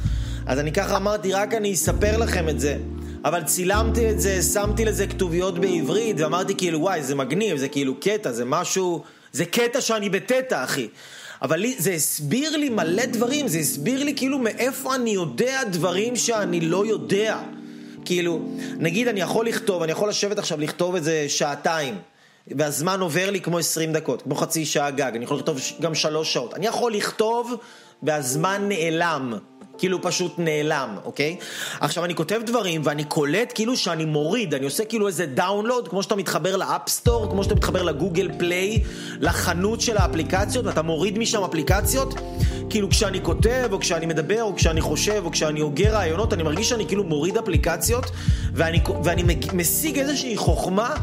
אז 0.47 0.59
אני 0.59 0.72
ככה 0.72 0.97
אמרתי, 0.97 1.32
רק 1.32 1.55
אני 1.55 1.72
אספר 1.72 2.16
לכם 2.16 2.49
את 2.49 2.61
זה. 2.61 2.76
אבל 3.24 3.42
צילמתי 3.42 4.11
את 4.11 4.20
זה, 4.20 4.42
שמתי 4.42 4.84
לזה 4.84 5.07
כתוביות 5.07 5.59
בעברית, 5.59 6.20
ואמרתי 6.20 6.55
כאילו, 6.55 6.80
וואי, 6.80 7.03
זה 7.03 7.14
מגניב, 7.14 7.57
זה 7.57 7.68
כאילו 7.68 7.95
קטע, 8.01 8.32
זה 8.32 8.45
משהו... 8.45 9.03
זה 9.32 9.45
קטע 9.45 9.80
שאני 9.80 10.11
בטטע, 10.11 10.64
אחי. 10.64 10.88
אבל 11.42 11.57
לי, 11.57 11.74
זה 11.78 11.92
הסביר 11.92 12.57
לי 12.57 12.68
מלא 12.68 13.07
דברים, 13.07 13.49
זה 13.49 13.59
הסביר 13.59 14.05
לי 14.05 14.14
כאילו 14.16 14.38
מאיפה 14.38 14.95
אני 14.95 15.11
יודע 15.11 15.64
דברים 15.64 16.16
שאני 16.16 16.61
לא 16.61 16.86
יודע. 16.86 17.38
כאילו, 18.05 18.40
נגיד 18.78 19.09
אני 19.09 19.20
יכול 19.20 19.47
לכתוב, 19.47 19.82
אני 19.82 19.92
יכול 19.92 20.09
לשבת 20.09 20.38
עכשיו 20.38 20.61
לכתוב 20.61 20.97
את 20.97 21.05
זה 21.05 21.24
שעתיים, 21.28 21.99
והזמן 22.49 23.01
עובר 23.01 23.30
לי 23.30 23.40
כמו 23.40 23.59
20 23.59 23.92
דקות, 23.92 24.22
כמו 24.22 24.34
חצי 24.34 24.64
שעה 24.64 24.90
גג, 24.90 25.12
אני 25.16 25.24
יכול 25.24 25.36
לכתוב 25.36 25.59
גם 25.80 25.95
שלוש 25.95 26.32
שעות. 26.32 26.55
אני 26.55 26.66
יכול 26.66 26.95
לכתוב 26.95 27.55
והזמן 28.03 28.68
נעלם. 28.68 29.34
כאילו 29.79 30.03
פשוט 30.03 30.35
נעלם, 30.39 30.97
אוקיי? 31.05 31.37
עכשיו 31.81 32.05
אני 32.05 32.14
כותב 32.14 32.41
דברים 32.47 32.81
ואני 32.85 33.05
קולט 33.05 33.53
כאילו 33.55 33.77
שאני 33.77 34.05
מוריד, 34.05 34.55
אני 34.55 34.64
עושה 34.64 34.85
כאילו 34.85 35.07
איזה 35.07 35.27
download, 35.27 35.89
כמו 35.89 36.03
שאתה 36.03 36.16
מתחבר 36.16 36.57
ל 36.57 36.64
App 36.64 36.86
Store, 36.86 37.31
כמו 37.31 37.45
שאתה 37.45 37.55
מתחבר 37.55 37.83
ל 37.83 37.89
Google 37.89 38.31
Play, 38.39 38.81
לחנות 39.20 39.81
של 39.81 39.97
האפליקציות, 39.97 40.66
ואתה 40.66 40.83
מוריד 40.83 41.18
משם 41.18 41.45
אפליקציות, 41.45 42.14
כאילו 42.70 42.91
כשאני 42.91 43.22
כותב, 43.22 43.68
או 43.72 43.81
כשאני 43.81 44.07
מדבר, 44.07 44.43
או 44.43 44.57
כשאני 44.57 44.81
חושב, 44.81 45.22
או 45.25 45.31
כשאני 45.31 45.61
הוגה 45.61 45.91
רעיונות, 45.91 46.33
אני 46.33 46.43
מרגיש 46.43 46.68
שאני 46.68 46.87
כאילו 46.87 47.05
מוריד 47.05 47.37
אפליקציות, 47.39 48.11
ואני, 48.53 48.81
ואני 49.05 49.22
משיג 49.53 49.99
איזושהי 49.99 50.37
חוכמה. 50.37 50.95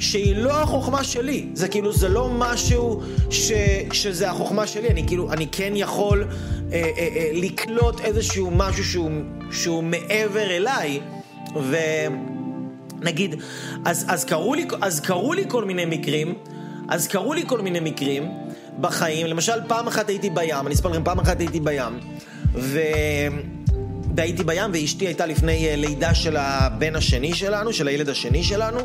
שהיא 0.00 0.36
לא 0.36 0.62
החוכמה 0.62 1.04
שלי, 1.04 1.46
זה 1.54 1.68
כאילו, 1.68 1.92
זה 1.92 2.08
לא 2.08 2.28
משהו 2.28 3.02
ש, 3.30 3.52
שזה 3.92 4.30
החוכמה 4.30 4.66
שלי, 4.66 4.88
אני 4.88 5.06
כאילו, 5.06 5.32
אני 5.32 5.46
כן 5.52 5.72
יכול 5.76 6.24
אה, 6.72 6.82
אה, 6.98 7.08
אה, 7.16 7.30
לקלוט 7.34 8.00
איזשהו 8.00 8.50
משהו 8.50 8.84
שהוא, 8.84 9.10
שהוא 9.52 9.82
מעבר 9.82 10.50
אליי, 10.50 11.00
ונגיד, 13.00 13.34
אז, 13.84 14.06
אז, 14.08 14.24
קרו 14.24 14.54
לי, 14.54 14.66
אז 14.80 15.00
קרו 15.00 15.32
לי 15.32 15.44
כל 15.48 15.64
מיני 15.64 15.84
מקרים, 15.84 16.34
אז 16.88 17.06
קרו 17.06 17.34
לי 17.34 17.42
כל 17.46 17.60
מיני 17.60 17.80
מקרים 17.80 18.28
בחיים, 18.80 19.26
למשל 19.26 19.60
פעם 19.68 19.88
אחת 19.88 20.08
הייתי 20.08 20.30
בים, 20.30 20.66
אני 20.66 20.74
אספר 20.74 20.88
לכם, 20.88 21.04
פעם 21.04 21.20
אחת 21.20 21.40
הייתי 21.40 21.60
בים, 21.60 21.98
ו... 22.54 22.80
והייתי 24.16 24.44
בים 24.44 24.70
ואשתי 24.72 25.06
הייתה 25.06 25.26
לפני 25.26 25.76
לידה 25.76 26.14
של 26.14 26.36
הבן 26.36 26.96
השני 26.96 27.34
שלנו, 27.34 27.72
של 27.72 27.88
הילד 27.88 28.08
השני 28.08 28.42
שלנו, 28.42 28.78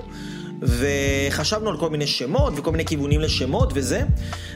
וחשבנו 0.61 1.69
על 1.69 1.77
כל 1.77 1.89
מיני 1.89 2.07
שמות 2.07 2.53
וכל 2.55 2.71
מיני 2.71 2.85
כיוונים 2.85 3.21
לשמות 3.21 3.71
וזה, 3.75 4.03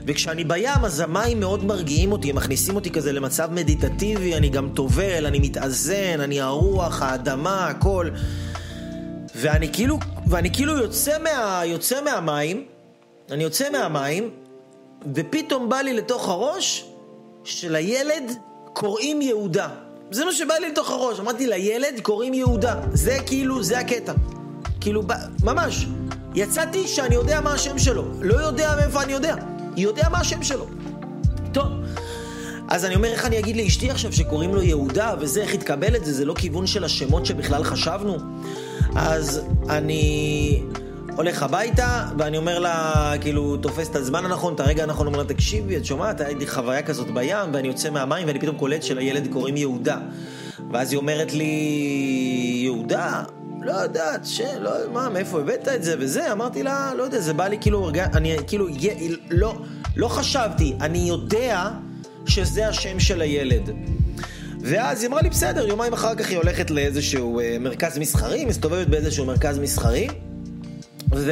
וכשאני 0.06 0.44
בים 0.44 0.86
אז 0.86 1.00
המים 1.00 1.40
מאוד 1.40 1.66
מרגיעים 1.66 2.12
אותי, 2.12 2.30
הם 2.30 2.36
מכניסים 2.36 2.76
אותי 2.76 2.92
כזה 2.92 3.12
למצב 3.12 3.50
מדיטטיבי, 3.52 4.36
אני 4.36 4.50
גם 4.50 4.70
טובל, 4.74 5.26
אני 5.26 5.40
מתאזן, 5.40 6.22
אני 6.22 6.42
הרוח, 6.42 7.02
האדמה, 7.02 7.68
הכל. 7.68 8.10
ואני 9.36 9.74
כאילו, 9.74 10.00
ואני 10.28 10.54
כאילו 10.54 10.78
יוצא, 10.78 11.18
מה, 11.24 11.62
יוצא 11.66 12.04
מהמים, 12.04 12.66
אני 13.32 13.44
יוצא 13.44 13.70
מהמים, 13.70 14.30
ופתאום 15.16 15.70
בא 15.70 15.78
לי 15.78 15.94
לתוך 15.94 16.30
הראש 16.30 16.86
שלילד 17.44 18.32
קוראים 18.74 19.22
יהודה. 19.22 19.68
זה 20.12 20.26
מה 20.26 20.32
שבא 20.32 20.54
לי 20.54 20.70
לתוך 20.70 20.90
הראש, 20.90 21.20
אמרתי 21.20 21.48
לילד 21.48 22.00
קוראים 22.02 22.34
יהודה, 22.34 22.76
זה 22.94 23.18
כאילו, 23.26 23.64
זה 23.64 23.80
הקטע. 23.80 24.14
כאילו, 24.82 25.04
ממש. 25.44 25.88
יצאתי 26.36 26.88
שאני 26.88 27.16
יודע 27.16 27.42
מה 27.42 27.54
השם 27.54 27.80
שלו. 27.80 28.06
לא 28.22 28.34
יודע 28.34 28.76
מאיפה 28.80 29.04
אני 29.04 29.14
יודע. 29.14 29.36
יודע 29.78 30.10
מה 30.10 30.20
השם 30.20 30.44
שלו. 30.44 30.66
טוב. 31.52 31.68
אז 32.68 32.86
אני 32.86 32.96
אומר, 32.96 33.08
איך 33.08 33.26
אני 33.26 33.40
אגיד 33.40 33.56
לאשתי 33.56 33.92
עכשיו 33.92 34.14
שקוראים 34.14 34.56
לו 34.56 34.64
יהודה 34.64 35.14
וזה, 35.20 35.42
איך 35.42 35.54
יתקבל 35.54 35.96
את 35.96 36.06
זה? 36.06 36.14
זה 36.14 36.26
לא 36.26 36.34
כיוון 36.34 36.68
של 36.68 36.84
השמות 36.84 37.26
שבכלל 37.26 37.64
חשבנו? 37.64 38.18
אז 38.96 39.42
אני 39.70 40.64
הולך 41.16 41.44
הביתה, 41.44 42.06
ואני 42.18 42.38
אומר 42.38 42.60
לה, 42.60 43.14
כאילו, 43.22 43.58
תופס 43.58 43.90
את 43.90 43.96
הזמן 43.96 44.26
הנכון, 44.26 44.54
את 44.54 44.60
הרגע 44.60 44.84
הנכון, 44.84 45.08
אומר 45.08 45.18
לה, 45.18 45.24
תקשיבי, 45.24 45.78
את 45.78 45.86
שומעת, 45.86 46.22
הייתה 46.22 46.40
לי 46.40 46.48
חוויה 46.48 46.82
כזאת 46.82 47.12
בים, 47.14 47.54
ואני 47.54 47.68
יוצא 47.68 47.90
מהמים, 47.90 48.28
ואני 48.28 48.40
פתאום 48.40 48.58
קולט 48.58 48.84
שלילד 48.84 49.28
קוראים 49.34 49.58
יהודה. 49.58 49.98
ואז 50.74 50.92
היא 50.92 50.98
אומרת 50.98 51.34
לי, 51.34 51.46
יהודה? 52.64 53.24
לא 53.62 53.72
יודעת, 53.72 54.26
ש... 54.26 54.42
לא, 54.60 54.72
מה, 54.94 55.10
מאיפה 55.10 55.40
הבאת 55.40 55.68
את 55.68 55.84
זה 55.84 55.96
וזה? 56.00 56.32
אמרתי 56.32 56.64
לה, 56.64 56.94
לא 56.98 57.04
יודע, 57.04 57.20
זה 57.20 57.34
בא 57.34 57.48
לי 57.48 57.58
כאילו, 57.62 57.84
הרגע, 57.84 58.06
אני 58.14 58.38
כאילו, 58.48 58.68
לא, 59.30 59.56
לא 59.96 60.08
חשבתי, 60.08 60.76
אני 60.82 60.98
יודע 60.98 61.70
שזה 62.26 62.68
השם 62.68 63.00
של 63.00 63.22
הילד. 63.22 63.70
ואז 64.62 65.02
היא 65.02 65.10
אמרה 65.10 65.22
לי, 65.22 65.30
בסדר, 65.30 65.68
יומיים 65.68 65.94
אחר 65.94 66.16
כך 66.16 66.30
היא 66.30 66.38
הולכת 66.38 66.72
לאיזשהו 66.72 67.40
אה, 67.40 67.58
מרכז 67.60 67.98
מסחרי, 67.98 68.46
מסתובבת 68.46 68.88
באיזשהו 68.88 69.26
מרכז 69.26 69.60
מסחרי, 69.60 70.08
ו... 71.16 71.32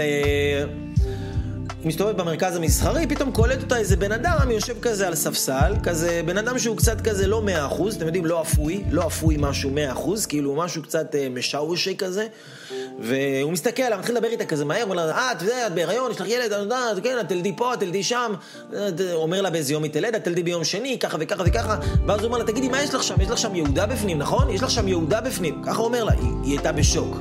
מסתובבת 1.88 2.16
במרכז 2.16 2.56
המסחרי, 2.56 3.08
פתאום 3.08 3.32
קולט 3.32 3.62
אותה 3.62 3.78
איזה 3.78 3.96
בן 3.96 4.12
אדם, 4.12 4.52
יושב 4.52 4.80
כזה 4.82 5.08
על 5.08 5.16
ספסל, 5.16 5.74
כזה 5.84 6.22
בן 6.26 6.38
אדם 6.38 6.60
שהוא 6.60 6.78
קצת 6.78 7.02
כזה 7.02 7.28
לא 7.28 7.42
מאה 7.42 7.66
אחוז, 7.66 7.96
אתם 7.96 8.06
יודעים, 8.06 8.26
לא 8.26 8.42
אפוי, 8.42 8.84
לא 8.92 9.08
אפוי 9.08 9.36
משהו 9.40 9.72
מאה 9.72 9.92
אחוז, 9.92 10.26
כאילו 10.26 10.56
משהו 10.56 10.84
קצת 10.84 11.16
אה, 11.16 11.28
משאושי 11.30 11.98
כזה, 11.98 12.28
והוא 13.00 13.52
מסתכל 13.52 13.84
מתחיל 14.00 14.16
לדבר 14.16 14.28
איתה 14.28 14.46
כזה 14.46 14.66
מהר, 14.66 14.84
אומר 14.84 14.96
לה, 14.96 15.12
אה, 15.12 15.32
את 15.32 15.42
יודעת, 15.42 15.74
בהיריון, 15.74 16.12
יש 16.12 16.22
לך 16.22 16.28
ילד, 16.28 16.54
את 16.54 16.60
יודעת, 16.60 17.04
כן, 17.04 17.18
את 17.20 17.30
תלדי 17.30 17.54
פה, 17.58 17.74
את 17.74 17.80
תלדי 17.80 18.04
שם, 18.04 18.34
אומר 19.14 19.42
לה 19.42 19.50
באיזה 19.50 19.74
יום 19.74 19.84
היא 19.84 19.92
תלד, 19.92 20.16
את 20.16 20.24
תלדי 20.24 20.44
ביום 20.44 20.64
שני, 20.64 21.00
ככה 21.00 21.18
וככה 21.20 21.44
וככה, 21.46 21.78
ואז 22.08 22.20
הוא 22.20 22.28
אומר 22.28 22.38
לה, 22.38 22.44
תגידי, 22.44 22.70
מה 22.70 22.84
יש 22.84 22.94
לך 22.94 23.04
שם? 23.04 23.16
יש 23.22 23.30
לך 23.30 23.38
שם 23.38 23.56
יהודה 23.56 23.86
בפנים, 23.86 24.18
נכון? 24.18 24.50
יש 24.50 24.64
לך 24.64 24.70
שם 24.70 24.88
יהודה 24.88 25.22
בפנים. 25.22 25.64
ככה 25.64 25.78
הוא 25.78 25.86
אומר 25.86 26.04
לה, 26.04 26.12
היא, 26.12 26.32
היא 26.44 26.52
הייתה 26.52 26.72
בשוק. 26.72 27.18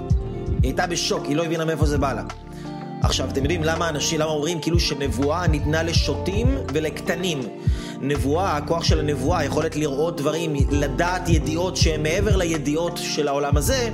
היא 0.47 0.59
הייתה 0.63 0.87
בשוק, 0.87 1.25
היא 1.25 1.37
לא 1.37 1.45
הבינה 1.45 1.65
מאיפה 1.65 1.87
זה 1.87 1.99
בא 1.99 2.13
לה. 2.13 2.23
עכשיו, 3.07 3.31
אתם 3.31 3.41
יודעים 3.41 3.65
למה 3.65 3.89
אנשים, 3.89 4.21
למה 4.21 4.31
אומרים 4.31 4.61
כאילו 4.61 4.81
שנבואה 4.81 5.47
ניתנה 5.47 5.83
לשוטים 5.83 6.59
ולקטנים? 6.73 7.41
נבואה, 8.01 8.57
הכוח 8.57 8.85
של 8.85 9.01
הנבואה, 9.01 9.45
יכולת 9.45 9.77
לראות 9.77 10.17
דברים, 10.17 10.55
לדעת 10.71 11.29
ידיעות 11.29 11.77
שהן 11.77 12.03
מעבר 12.03 12.37
לידיעות 12.37 12.97
של 13.03 13.29
העולם 13.29 13.57
הזה, 13.57 13.91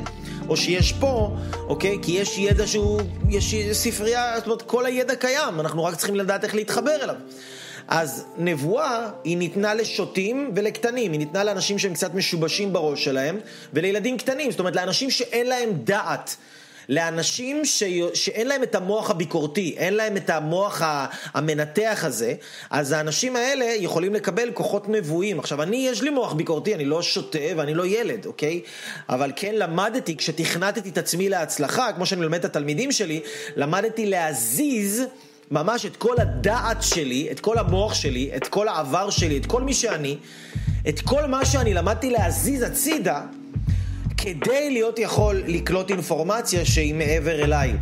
או 0.48 0.56
שיש 0.56 0.92
פה, 0.92 1.36
אוקיי? 1.68 1.98
כי 2.02 2.12
יש 2.12 2.38
ידע 2.38 2.66
שהוא, 2.66 3.00
יש 3.28 3.54
ספרייה, 3.72 4.34
זאת 4.36 4.46
אומרת, 4.46 4.62
כל 4.62 4.86
הידע 4.86 5.14
קיים, 5.14 5.60
אנחנו 5.60 5.84
רק 5.84 5.94
צריכים 5.94 6.16
לדעת 6.16 6.44
איך 6.44 6.54
להתחבר 6.54 6.96
אליו. 7.02 7.16
אז 7.88 8.24
נבואה 8.38 9.08
היא 9.24 9.36
ניתנה 9.36 9.74
לשוטים 9.74 10.50
ולקטנים, 10.54 11.12
היא 11.12 11.18
ניתנה 11.18 11.44
לאנשים 11.44 11.78
שהם 11.78 11.94
קצת 11.94 12.14
משובשים 12.14 12.72
בראש 12.72 13.04
שלהם, 13.04 13.38
ולילדים 13.72 14.18
קטנים, 14.18 14.50
זאת 14.50 14.60
אומרת 14.60 14.76
לאנשים 14.76 15.10
שאין 15.10 15.46
להם 15.46 15.70
דעת. 15.84 16.36
לאנשים 16.88 17.64
ש... 17.64 17.82
שאין 18.14 18.48
להם 18.48 18.62
את 18.62 18.74
המוח 18.74 19.10
הביקורתי, 19.10 19.74
אין 19.76 19.94
להם 19.94 20.16
את 20.16 20.30
המוח 20.30 20.82
המנתח 21.34 22.00
הזה, 22.06 22.34
אז 22.70 22.92
האנשים 22.92 23.36
האלה 23.36 23.64
יכולים 23.64 24.14
לקבל 24.14 24.50
כוחות 24.54 24.88
נבואים. 24.88 25.38
עכשיו, 25.38 25.62
אני, 25.62 25.88
יש 25.90 26.02
לי 26.02 26.10
מוח 26.10 26.32
ביקורתי, 26.32 26.74
אני 26.74 26.84
לא 26.84 27.02
שוטה 27.02 27.38
ואני 27.56 27.74
לא 27.74 27.86
ילד, 27.86 28.26
אוקיי? 28.26 28.60
אבל 29.08 29.32
כן 29.36 29.54
למדתי, 29.54 30.16
כשתכנתתי 30.16 30.88
את 30.88 30.98
עצמי 30.98 31.28
להצלחה, 31.28 31.92
כמו 31.92 32.06
שאני 32.06 32.20
מלמד 32.20 32.38
את 32.38 32.44
התלמידים 32.44 32.92
שלי, 32.92 33.20
למדתי 33.56 34.06
להזיז 34.06 35.02
ממש 35.50 35.86
את 35.86 35.96
כל 35.96 36.14
הדעת 36.20 36.82
שלי, 36.82 37.28
את 37.30 37.40
כל 37.40 37.58
המוח 37.58 37.94
שלי, 37.94 38.30
את 38.36 38.48
כל 38.48 38.68
העבר 38.68 39.10
שלי, 39.10 39.38
את 39.38 39.46
כל 39.46 39.62
מי 39.62 39.74
שאני, 39.74 40.16
את 40.88 41.00
כל 41.00 41.26
מה 41.26 41.44
שאני 41.44 41.74
למדתי 41.74 42.10
להזיז 42.10 42.62
הצידה. 42.62 43.20
כדי 44.22 44.70
להיות 44.70 44.98
יכול 44.98 45.42
לקלוט 45.46 45.90
אינפורמציה 45.90 46.64
שהיא 46.64 46.94
מעבר 46.94 47.44
אליי. 47.44 47.72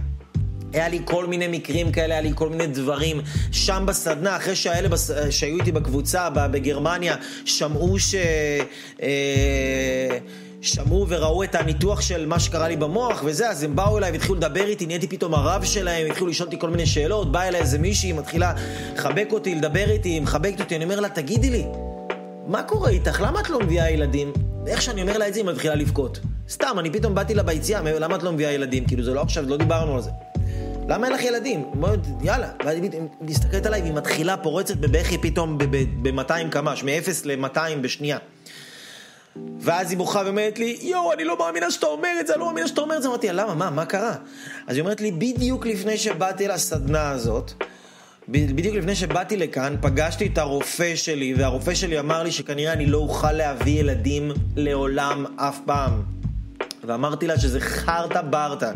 היה 0.72 0.88
לי 0.88 1.00
כל 1.04 1.26
מיני 1.26 1.48
מקרים 1.48 1.92
כאלה, 1.92 2.14
היה 2.14 2.22
לי 2.22 2.32
כל 2.34 2.48
מיני 2.48 2.66
דברים. 2.66 3.20
שם 3.52 3.84
בסדנה, 3.86 4.36
אחרי 4.36 4.56
שהאלה 4.56 4.88
בס... 4.88 5.10
שהיו 5.30 5.56
איתי 5.56 5.72
בקבוצה 5.72 6.30
בגרמניה, 6.30 7.16
שמעו 7.44 7.98
ש... 7.98 8.14
אה, 9.02 10.18
שמעו 10.60 11.06
וראו 11.08 11.42
את 11.42 11.54
הניתוח 11.54 12.00
של 12.00 12.26
מה 12.26 12.40
שקרה 12.40 12.68
לי 12.68 12.76
במוח 12.76 13.22
וזה, 13.24 13.50
אז 13.50 13.62
הם 13.62 13.76
באו 13.76 13.98
אליי 13.98 14.10
והתחילו 14.12 14.34
לדבר 14.34 14.66
איתי, 14.66 14.86
נהייתי 14.86 15.06
פתאום 15.06 15.34
הרב 15.34 15.64
שלהם, 15.64 16.10
התחילו 16.10 16.26
לשאול 16.26 16.46
אותי 16.46 16.58
כל 16.58 16.70
מיני 16.70 16.86
שאלות, 16.86 17.32
באה 17.32 17.48
אליי 17.48 17.60
איזה 17.60 17.78
מישהי, 17.78 18.12
מתחילה 18.12 18.54
לחבק 18.94 19.28
אותי, 19.32 19.54
לדבר 19.54 19.90
איתי, 19.90 20.20
מחבקת 20.20 20.60
אותי, 20.60 20.76
אני 20.76 20.84
אומר 20.84 21.00
לה, 21.00 21.08
תגידי 21.08 21.50
לי, 21.50 21.64
מה 22.46 22.62
קורה 22.62 22.90
איתך? 22.90 23.20
למה 23.26 23.40
את 23.40 23.50
לא 23.50 23.60
מביאה 23.60 23.90
ילדים? 23.90 24.49
איך 24.66 24.82
שאני 24.82 25.02
אומר 25.02 25.18
לה 25.18 25.28
את 25.28 25.34
זה, 25.34 25.40
היא 25.40 25.46
מתחילה 25.46 25.74
לבכות. 25.74 26.20
סתם, 26.48 26.76
אני 26.78 26.90
פתאום 26.90 27.14
באתי 27.14 27.34
לה 27.34 27.42
ביציאה, 27.42 27.80
למה 27.82 28.16
את 28.16 28.22
לא 28.22 28.32
מביאה 28.32 28.52
ילדים? 28.52 28.86
כאילו, 28.86 29.02
זה 29.02 29.14
לא 29.14 29.22
עכשיו, 29.22 29.44
לא 29.48 29.56
דיברנו 29.56 29.94
על 29.94 30.02
זה. 30.02 30.10
למה 30.88 31.06
אין 31.06 31.14
לך 31.14 31.22
ילדים? 31.22 31.64
יאללה. 32.22 32.50
ואז 32.64 32.76
היא 32.76 32.90
מסתכלת 33.20 33.66
עליי 33.66 33.80
והיא 33.80 33.92
מתחילה, 33.92 34.36
פורצת 34.36 34.76
בבכי 34.76 35.18
פתאום 35.18 35.58
ב-200 35.58 36.50
קמ"ש, 36.50 36.82
מ-0 36.82 37.10
ל-200 37.24 37.78
בשנייה. 37.80 38.18
ואז 39.60 39.90
היא 39.90 39.98
בוכה 39.98 40.22
ואומרת 40.24 40.58
לי, 40.58 40.78
יואו, 40.80 41.12
אני 41.12 41.24
לא 41.24 41.38
מאמינה 41.38 41.70
שאתה 41.70 41.86
אומר 41.86 42.08
את 42.20 42.26
זה, 42.26 42.32
אני 42.32 42.40
לא 42.40 42.46
מאמינה 42.46 42.68
שאתה 42.68 42.80
אומר 42.80 42.96
את 42.96 43.02
זה. 43.02 43.08
אמרתי 43.08 43.28
למה, 43.32 43.54
מה, 43.54 43.70
מה 43.70 43.84
קרה? 43.84 44.14
אז 44.66 44.76
היא 44.76 44.80
אומרת 44.80 45.00
לי, 45.00 45.12
בדיוק 45.12 45.66
לפני 45.66 45.96
שבאתי 45.96 46.48
לסדנה 46.48 47.10
הזאת, 47.10 47.52
בדיוק 48.30 48.76
לפני 48.76 48.94
שבאתי 48.94 49.36
לכאן, 49.36 49.76
פגשתי 49.80 50.26
את 50.26 50.38
הרופא 50.38 50.96
שלי, 50.96 51.34
והרופא 51.34 51.74
שלי 51.74 51.98
אמר 51.98 52.22
לי 52.22 52.32
שכנראה 52.32 52.72
אני 52.72 52.86
לא 52.86 52.98
אוכל 52.98 53.32
להביא 53.32 53.80
ילדים 53.80 54.30
לעולם 54.56 55.26
אף 55.36 55.58
פעם. 55.66 56.02
ואמרתי 56.84 57.26
לה 57.26 57.38
שזה 57.38 57.60
חרטה 57.60 58.22
ברטה. 58.22 58.72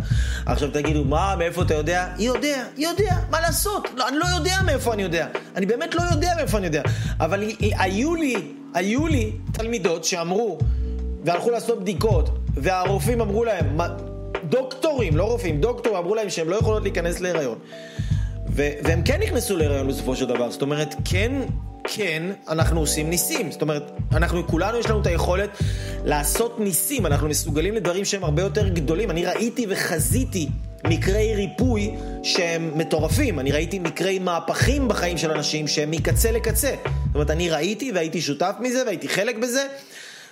עכשיו 0.47 0.71
תגידו, 0.71 1.05
מה, 1.05 1.35
מאיפה 1.39 1.63
אתה 1.63 1.75
יודע? 1.75 2.09
היא 2.19 2.29
יודע, 2.29 2.65
היא 2.77 2.87
יודע, 2.87 3.17
מה 3.31 3.41
לעשות? 3.41 3.89
לא, 3.97 4.09
אני 4.09 4.17
לא 4.17 4.25
יודע 4.37 4.55
מאיפה 4.67 4.93
אני 4.93 5.03
יודע. 5.03 5.27
אני 5.57 5.67
באמת 5.67 5.95
לא 5.95 6.03
יודע 6.13 6.33
מאיפה 6.37 6.59
אני 6.59 6.67
יודע. 6.67 6.83
אבל 7.21 7.43
היו 7.61 8.15
לי, 8.15 8.35
היו 8.75 9.07
לי 9.07 9.33
תלמידות 9.53 10.05
שאמרו, 10.05 10.59
והלכו 11.25 11.51
לעשות 11.51 11.81
בדיקות, 11.81 12.39
והרופאים 12.55 13.21
אמרו 13.21 13.45
להם, 13.45 13.79
דוקטורים, 14.49 15.17
לא 15.17 15.25
רופאים, 15.25 15.61
דוקטורים 15.61 15.99
אמרו 15.99 16.15
להם 16.15 16.31
שהם 16.31 16.49
לא 16.49 16.57
יכולות 16.57 16.83
להיכנס 16.83 17.21
להיריון. 17.21 17.59
והם 18.47 19.03
כן 19.03 19.21
נכנסו 19.23 19.57
להיריון 19.57 19.89
בסופו 19.89 20.17
של 20.17 20.27
דבר, 20.27 20.51
זאת 20.51 20.63
אומרת, 20.63 20.95
כן, 21.05 21.33
כן, 21.85 22.23
אנחנו 22.49 22.81
עושים 22.81 23.11
ניסים. 23.11 23.53
זאת 23.53 23.63
אומרת, 23.63 23.91
אנחנו 24.13 24.47
כולנו 24.47 24.79
יש 24.79 24.87
לנו 24.87 25.01
את 25.01 25.07
היכולת 25.07 25.51
לעשות 26.05 26.61
ניסים, 26.61 27.07
אנחנו 27.07 27.29
מסוגלים 27.29 27.75
לדברים 27.75 28.05
שהם 28.05 28.25
הרבה 28.25 28.43
יותר 28.43 28.69
גדולים. 28.69 29.11
אני 29.11 29.25
ראיתי 29.25 29.67
וחזיתי 29.69 30.49
מקרי 30.87 31.35
ריפוי 31.35 31.91
שהם 32.23 32.79
מטורפים. 32.79 33.41
אני 33.41 33.53
ראיתי 33.53 33.79
מקרי 33.79 34.19
מהפכים 34.19 34.89
בחיים 34.89 35.19
של 35.19 35.31
אנשים 35.31 35.69
שהם 35.69 35.91
מקצה 35.91 36.33
לקצה. 36.33 36.75
זאת 36.85 37.15
אומרת, 37.15 37.31
אני 37.31 37.51
ראיתי 37.51 37.93
והייתי 37.93 38.21
שותף 38.21 38.55
מזה 38.61 38.83
והייתי 38.87 39.09
חלק 39.09 39.37
בזה. 39.37 39.67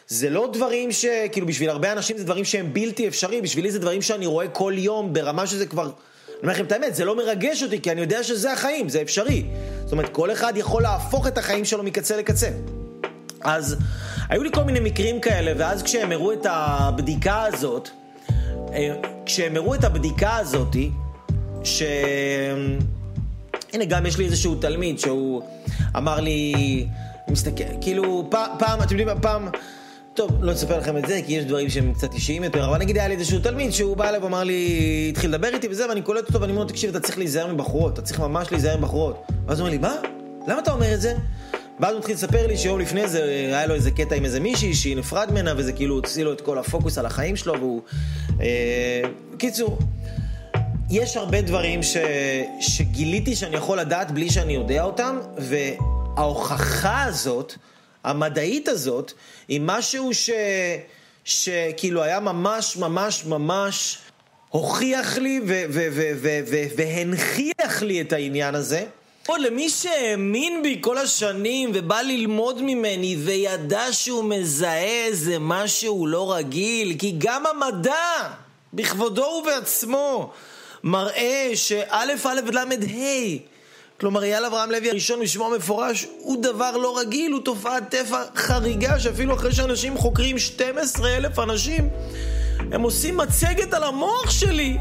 זה 0.09 0.31
לא 0.31 0.51
דברים 0.53 0.93
ש... 0.93 1.05
כאילו, 1.33 1.47
בשביל 1.47 1.71
הרבה 1.71 1.93
אנשים 1.93 2.19
זה 2.19 2.25
דברים 2.25 2.45
שהם 2.45 2.73
בלתי 2.73 3.09
אפשריים, 3.09 3.43
בשבילי 3.43 3.71
זה 3.71 3.79
דברים 3.79 4.03
שאני 4.03 4.27
רואה 4.27 4.49
כל 4.49 4.73
יום 4.77 5.13
ברמה 5.13 5.47
שזה 5.47 5.67
כבר... 5.67 5.91
אני 6.43 6.47
אומר 6.49 6.55
לכם 6.55 6.65
את 6.65 6.73
האמת, 6.73 6.95
זה 6.95 7.05
לא 7.05 7.17
מרגש 7.17 7.63
אותי, 7.63 7.81
כי 7.81 7.93
אני 7.93 8.01
יודע 8.01 8.23
שזה 8.23 8.53
החיים, 8.53 8.89
זה 8.89 9.03
אפשרי. 9.03 9.45
זאת 9.83 9.93
אומרת, 9.93 10.09
כל 10.09 10.33
אחד 10.33 10.53
יכול 10.57 10.83
להפוך 10.83 11.27
את 11.27 11.39
החיים 11.39 11.65
שלו 11.65 11.83
מקצה 11.83 12.17
לקצה. 12.17 12.49
אז 13.41 13.77
היו 14.29 14.43
לי 14.43 14.51
כל 14.53 14.63
מיני 14.63 14.81
מקרים 14.81 15.21
כאלה, 15.21 15.53
ואז 15.57 15.83
כשהם 15.83 16.13
הראו 16.13 16.33
את 16.33 16.47
הבדיקה 16.51 17.43
הזאת, 17.43 17.89
אה, 18.73 18.95
כשהם 19.27 19.57
הראו 19.57 19.75
את 19.75 19.85
הבדיקה 19.85 20.37
הזאת, 20.37 20.77
ש... 21.65 21.83
הנה, 23.73 23.85
גם 23.85 24.07
יש 24.07 24.19
לי 24.19 24.25
איזשהו 24.25 24.55
תלמיד 24.55 24.99
שהוא 24.99 25.43
אמר 25.97 26.21
לי, 26.21 26.87
מסתכל, 27.29 27.65
כאילו, 27.81 28.29
פעם, 28.59 28.83
אתם 28.83 28.99
יודעים, 28.99 29.21
פעם... 29.23 29.49
טוב, 30.15 30.31
לא 30.41 30.53
אספר 30.53 30.79
לכם 30.79 30.97
את 30.97 31.07
זה, 31.07 31.21
כי 31.27 31.33
יש 31.33 31.45
דברים 31.45 31.71
שהם 31.71 31.93
קצת 31.95 32.15
אישיים 32.15 32.45
יותר, 32.45 32.65
אבל 32.65 32.79
נגיד 32.79 32.97
היה 32.97 33.09
לי 33.09 33.15
איזשהו 33.15 33.39
תלמיד 33.39 33.71
שהוא 33.71 33.97
בא 33.97 34.09
אליי 34.09 34.21
ואמר 34.21 34.45
לי, 34.45 35.07
התחיל 35.11 35.31
לדבר 35.31 35.49
איתי 35.55 35.69
וזה, 35.69 35.89
ואני 35.89 36.03
קולט 36.03 36.29
אותו 36.29 36.41
ואני 36.41 36.53
אומר 36.53 36.63
לו, 36.63 36.69
תקשיב, 36.69 36.91
אתה 36.91 37.01
צריך 37.01 37.19
להיזהר 37.19 37.53
מבחורות, 37.53 37.93
אתה 37.93 38.03
צריך 38.03 38.21
ממש 38.21 38.53
להיזהר 38.53 38.77
מבחורות. 38.77 39.23
ואז 39.47 39.61
הוא 39.61 39.69
אומר 39.69 39.71
לי, 39.71 39.79
מה? 39.79 39.95
למה 40.49 40.61
אתה 40.61 40.73
אומר 40.73 40.95
את 40.95 41.01
זה? 41.01 41.15
ואז 41.81 41.93
הוא 41.93 41.99
מתחיל 41.99 42.15
לספר 42.15 42.47
לי 42.47 42.57
שיום 42.57 42.81
לפני 42.81 43.09
זה 43.09 43.23
היה 43.25 43.67
לו 43.67 43.75
איזה 43.75 43.91
קטע 43.91 44.15
עם 44.15 44.25
איזה 44.25 44.41
מישהי 44.41 44.75
שהיא 44.75 44.97
נפרד 44.97 45.31
ממנה, 45.31 45.55
וזה 45.57 45.73
כאילו 45.73 45.95
הוציא 45.95 46.25
לו 46.25 46.33
את 46.33 46.41
כל 46.41 46.59
הפוקוס 46.59 46.99
על 46.99 47.07
החיים 47.07 47.37
שלו, 47.37 47.55
והוא... 47.59 47.83
אה... 48.41 49.03
קיצור, 49.39 49.79
יש 50.91 51.17
הרבה 51.17 51.43
דברים 51.43 51.83
ש... 51.83 51.97
שגיליתי 52.61 53.37
שאני 53.37 53.57
יכול 53.57 53.81
לדעת 53.81 54.11
בלי 54.11 54.31
שאני 54.31 54.55
יודע 54.55 54.83
אותם, 54.83 55.19
וההוכחה 55.39 57.03
הזאת... 57.03 57.55
המדעית 58.05 58.69
הזאת 58.69 59.13
היא 59.49 59.61
משהו 59.65 60.15
ש... 60.15 60.31
שכאילו 61.25 62.03
היה 62.03 62.21
ממש 62.21 62.77
ממש 62.77 63.25
ממש 63.25 63.99
הוכיח 64.49 65.19
לי 65.19 65.41
ו- 65.47 65.65
ו- 65.69 65.89
ו- 65.93 66.41
ו- 66.51 66.65
והנכיח 66.77 67.83
לי 67.83 68.01
את 68.01 68.13
העניין 68.13 68.55
הזה. 68.55 68.85
עוד 69.27 69.41
למי 69.41 69.69
שהאמין 69.69 70.63
בי 70.63 70.79
כל 70.81 70.99
השנים 70.99 71.71
ובא 71.75 72.01
ללמוד 72.01 72.63
ממני 72.63 73.17
וידע 73.17 73.93
שהוא 73.93 74.25
מזהה 74.25 74.85
איזה 74.85 75.37
משהו 75.41 76.07
לא 76.07 76.35
רגיל, 76.35 76.97
כי 76.99 77.15
גם 77.19 77.45
המדע, 77.47 78.29
בכבודו 78.75 79.43
ובעצמו, 79.43 80.33
מראה 80.85 81.51
שא' 81.55 81.85
א' 81.89 82.13
ל' 82.53 82.59
ה' 82.59 83.52
כלומר, 84.03 84.23
אייל 84.23 84.45
אברהם 84.45 84.71
לוי 84.71 84.91
הראשון 84.91 85.21
בשמו 85.21 85.47
המפורש 85.47 86.07
הוא 86.19 86.43
דבר 86.43 86.77
לא 86.77 86.99
רגיל, 86.99 87.33
הוא 87.33 87.41
תופעת 87.41 87.91
טבע 87.91 88.23
חריגה 88.37 89.01
שאפילו 89.01 89.35
אחרי 89.35 89.53
שאנשים 89.53 89.99
חוקרים 89.99 90.39
12 90.39 91.17
אלף 91.17 91.39
אנשים, 91.39 91.89
הם 92.73 92.83
עושים 92.83 93.17
מצגת 93.17 93.75
על 93.75 93.85
המוח 93.85 94.31
שלי. 94.31 94.79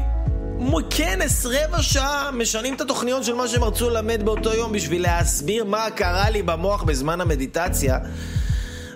כנס 0.90 1.46
רבע 1.46 1.82
שעה, 1.82 2.30
משנים 2.32 2.74
את 2.74 2.80
התוכניות 2.80 3.24
של 3.24 3.34
מה 3.34 3.48
שהם 3.48 3.64
רצו 3.64 3.90
ללמד 3.90 4.22
באותו 4.24 4.54
יום 4.54 4.72
בשביל 4.72 5.02
להסביר 5.02 5.64
מה 5.64 5.90
קרה 5.90 6.30
לי 6.30 6.42
במוח 6.42 6.82
בזמן 6.82 7.20
המדיטציה. 7.20 7.98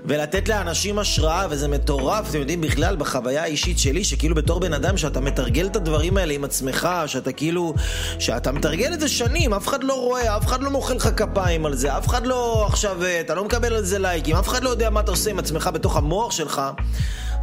ולתת 0.06 0.48
לאנשים 0.48 0.98
השראה, 0.98 1.46
וזה 1.50 1.68
מטורף, 1.68 2.30
אתם 2.30 2.38
יודעים, 2.38 2.60
בכלל, 2.60 2.96
בחוויה 2.96 3.42
האישית 3.42 3.78
שלי, 3.78 4.04
שכאילו 4.04 4.34
בתור 4.34 4.60
בן 4.60 4.72
אדם, 4.72 4.96
שאתה 4.96 5.20
מתרגל 5.20 5.66
את 5.66 5.76
הדברים 5.76 6.16
האלה 6.16 6.34
עם 6.34 6.44
עצמך, 6.44 6.88
שאתה 7.06 7.32
כאילו, 7.32 7.74
שאתה 8.18 8.52
מתרגל 8.52 8.92
את 8.92 9.00
זה 9.00 9.08
שנים, 9.08 9.54
אף 9.54 9.68
אחד 9.68 9.84
לא 9.84 9.94
רואה, 9.94 10.36
אף 10.36 10.46
אחד 10.46 10.62
לא 10.62 10.70
מוחא 10.70 10.94
לך 10.94 11.08
כפיים 11.16 11.66
על 11.66 11.74
זה, 11.74 11.98
אף 11.98 12.08
אחד 12.08 12.26
לא 12.26 12.66
עכשיו, 12.66 12.96
אתה 13.20 13.34
לא 13.34 13.44
מקבל 13.44 13.74
על 13.74 13.84
זה 13.84 13.98
לייקים, 13.98 14.36
אף 14.36 14.48
אחד 14.48 14.64
לא 14.64 14.70
יודע 14.70 14.90
מה 14.90 15.00
אתה 15.00 15.10
עושה 15.10 15.30
עם 15.30 15.38
עצמך 15.38 15.70
בתוך 15.72 15.96
המוח 15.96 16.30
שלך. 16.30 16.62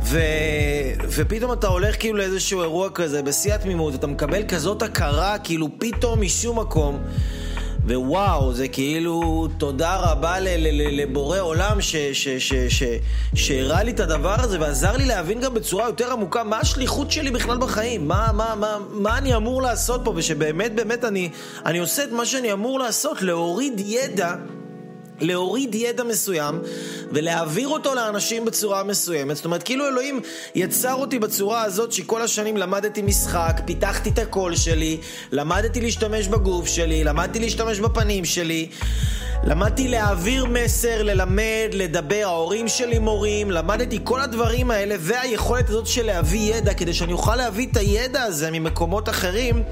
ו... 0.03 0.19
ופתאום 1.09 1.53
אתה 1.53 1.67
הולך 1.67 1.95
כאילו 1.99 2.17
לאיזשהו 2.17 2.61
אירוע 2.61 2.89
כזה, 2.89 3.21
בשיא 3.21 3.53
התמימות, 3.53 3.95
אתה 3.95 4.07
מקבל 4.07 4.43
כזאת 4.47 4.81
הכרה, 4.81 5.37
כאילו 5.37 5.69
פתאום 5.79 6.21
משום 6.21 6.59
מקום. 6.59 6.99
ווואו, 7.87 8.53
זה 8.53 8.67
כאילו 8.67 9.47
תודה 9.57 9.95
רבה 9.95 10.39
לבורא 10.39 11.39
עולם 11.39 11.77
שהראה 13.35 13.83
לי 13.83 13.91
את 13.91 13.99
הדבר 13.99 14.35
הזה 14.39 14.59
ועזר 14.59 14.97
לי 14.97 15.05
להבין 15.05 15.39
גם 15.39 15.53
בצורה 15.53 15.85
יותר 15.85 16.11
עמוקה 16.11 16.43
מה 16.43 16.59
השליחות 16.59 17.11
שלי 17.11 17.31
בכלל 17.31 17.57
בחיים, 17.57 18.07
מה, 18.07 18.29
מה, 18.33 18.55
מה, 18.55 18.77
מה 18.91 19.17
אני 19.17 19.35
אמור 19.35 19.61
לעשות 19.61 20.01
פה, 20.03 20.13
ושבאמת 20.15 20.75
באמת 20.75 21.05
אני, 21.05 21.29
אני 21.65 21.77
עושה 21.77 22.03
את 22.03 22.11
מה 22.11 22.25
שאני 22.25 22.53
אמור 22.53 22.79
לעשות, 22.79 23.21
להוריד 23.21 23.81
ידע 23.85 24.35
להוריד 25.19 25.75
ידע 25.75 26.03
מסוים 26.03 26.59
ולהעביר 27.11 27.67
אותו 27.67 27.95
לאנשים 27.95 28.45
בצורה 28.45 28.83
מסוימת. 28.83 29.35
זאת 29.35 29.45
אומרת, 29.45 29.63
כאילו 29.63 29.87
אלוהים 29.87 30.21
יצר 30.55 30.93
אותי 30.93 31.19
בצורה 31.19 31.63
הזאת 31.63 31.91
שכל 31.91 32.21
השנים 32.21 32.57
למדתי 32.57 33.01
משחק, 33.01 33.61
פיתחתי 33.65 34.09
את 34.09 34.19
הקול 34.19 34.55
שלי, 34.55 34.97
למדתי 35.31 35.81
להשתמש 35.81 36.27
בגוף 36.27 36.67
שלי, 36.67 37.03
למדתי 37.03 37.39
להשתמש 37.39 37.79
בפנים 37.79 38.25
שלי. 38.25 38.69
למדתי 39.45 39.87
להעביר 39.87 40.45
מסר, 40.45 41.03
ללמד, 41.03 41.69
לדבר, 41.73 42.21
ההורים 42.23 42.67
שלי 42.67 42.99
מורים, 42.99 43.51
למדתי 43.51 43.99
כל 44.03 44.21
הדברים 44.21 44.71
האלה 44.71 44.95
והיכולת 44.99 45.69
הזאת 45.69 45.87
של 45.87 46.05
להביא 46.05 46.55
ידע. 46.55 46.73
כדי 46.73 46.93
שאני 46.93 47.13
אוכל 47.13 47.35
להביא 47.35 47.67
את 47.71 47.77
הידע 47.77 48.23
הזה 48.23 48.51
ממקומות 48.51 49.09
אחרים 49.09 49.63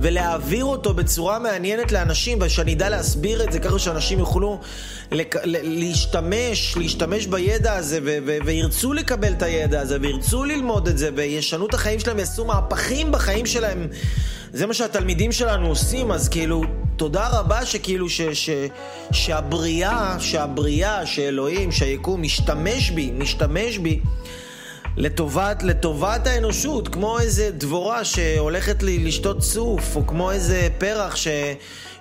ולהעביר 0.00 0.64
אותו 0.64 0.94
בצורה 0.94 1.38
מעניינת 1.38 1.92
לאנשים 1.92 2.38
ושאני 2.40 2.74
אדע 2.74 2.88
להסביר 2.88 3.44
את 3.44 3.52
זה 3.52 3.58
ככה 3.58 3.78
שאנשים 3.78 4.18
יוכלו 4.18 4.60
לק... 5.12 5.36
להשתמש, 5.44 6.76
להשתמש 6.76 7.26
בידע 7.26 7.74
הזה 7.74 7.98
ו... 8.04 8.18
ו... 8.26 8.36
וירצו 8.44 8.92
לקבל 8.92 9.32
את 9.32 9.42
הידע 9.42 9.80
הזה 9.80 9.96
וירצו 10.00 10.44
ללמוד 10.44 10.88
את 10.88 10.98
זה 10.98 11.10
וישנו 11.16 11.66
את 11.66 11.74
החיים 11.74 12.00
שלהם 12.00 12.16
ויעשו 12.16 12.44
מהפכים 12.44 13.12
בחיים 13.12 13.46
שלהם 13.46 13.88
זה 14.52 14.66
מה 14.66 14.74
שהתלמידים 14.74 15.32
שלנו 15.32 15.66
עושים, 15.68 16.12
אז 16.12 16.28
כאילו, 16.28 16.62
תודה 16.96 17.28
רבה 17.28 17.66
שכאילו, 17.66 18.08
ש, 18.08 18.20
ש, 18.20 18.50
שהבריאה, 19.12 20.16
שהבריאה, 20.20 21.06
שאלוהים, 21.06 21.72
שהיקום 21.72 22.22
משתמש 22.22 22.90
בי, 22.90 23.10
משתמש 23.18 23.78
בי 23.78 24.00
לטובת, 24.96 25.62
לטובת 25.62 26.26
האנושות, 26.26 26.88
כמו 26.88 27.18
איזה 27.18 27.50
דבורה 27.50 28.04
שהולכת 28.04 28.82
לי 28.82 28.98
לשתות 28.98 29.38
צוף, 29.38 29.96
או 29.96 30.06
כמו 30.06 30.32
איזה 30.32 30.68
פרח 30.78 31.16
ש... 31.16 31.28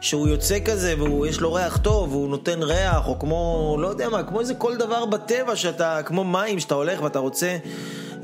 שהוא 0.01 0.27
יוצא 0.27 0.57
כזה 0.65 0.95
ויש 1.01 1.39
לו 1.39 1.53
ריח 1.53 1.77
טוב 1.77 2.13
והוא 2.13 2.29
נותן 2.29 2.63
ריח, 2.63 3.07
או 3.07 3.19
כמו, 3.19 3.75
לא 3.79 3.87
יודע 3.87 4.09
מה, 4.09 4.23
כמו 4.23 4.39
איזה 4.39 4.53
כל 4.53 4.77
דבר 4.77 5.05
בטבע 5.05 5.55
שאתה, 5.55 5.99
כמו 6.05 6.23
מים 6.23 6.59
שאתה 6.59 6.75
הולך 6.75 7.01
ואתה 7.01 7.19
רוצה 7.19 7.57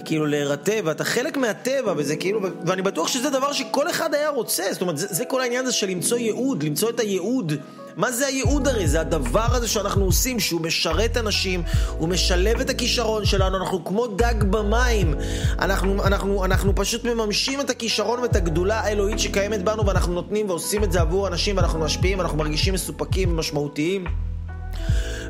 כאילו 0.06 0.26
להירטב, 0.26 0.82
ואתה 0.86 1.04
חלק 1.04 1.38
מהטבע, 1.38 1.94
וזה 1.98 2.16
כאילו, 2.16 2.42
ואני 2.66 2.82
בטוח 2.82 3.08
שזה 3.08 3.30
דבר 3.30 3.54
שכל 3.54 3.90
אחד 3.90 4.14
היה 4.14 4.30
רוצה, 4.30 4.64
זאת 4.72 4.82
אומרת, 4.82 4.98
זה, 4.98 5.08
זה 5.10 5.26
כל 5.26 5.42
העניין 5.42 5.66
הזה 5.66 5.74
של 5.74 5.88
למצוא 5.88 6.18
ייעוד, 6.18 6.64
למצוא 6.64 6.90
את 6.90 7.00
הייעוד. 7.00 7.54
מה 7.98 8.12
זה 8.12 8.28
הייעוד 8.28 8.68
הרי? 8.68 8.88
זה 8.88 9.02
הדבר 9.02 9.48
הזה 9.56 9.68
שאנחנו 9.68 10.06
עושים, 10.06 10.40
שהוא 10.40 10.62
משרת 10.62 11.18
אנשים, 11.18 11.64
הוא 11.98 12.10
משלב 12.10 12.60
את 12.60 12.70
הכישרון 12.70 13.26
שלנו, 13.26 13.58
אנחנו 13.58 13.86
כמו 13.86 14.08
דג 14.08 14.44
במים. 14.50 15.16
אנחנו, 15.60 16.04
אנחנו, 16.04 16.46
אנחנו 16.46 16.76
פשוט 16.76 17.04
מממשים 17.04 17.62
את 17.62 17.70
הכישרון 17.70 18.20
ואת 18.20 18.36
הגדולה 18.36 18.80
האלוהית 18.80 19.20
שקיימת 19.20 19.64
בנו, 19.64 19.86
ואנחנו 19.86 20.14
נותנים 20.14 20.50
ועושים 20.50 20.84
את 20.84 20.92
זה 20.92 21.02
עבור 21.02 21.28
אנשים, 21.28 21.58
ואנחנו 21.58 21.80
משפיעים, 21.80 22.20
ואנחנו 22.20 22.38
מרגישים 22.38 22.74
מסופקים 22.74 23.32
ומשמעותיים. 23.32 24.06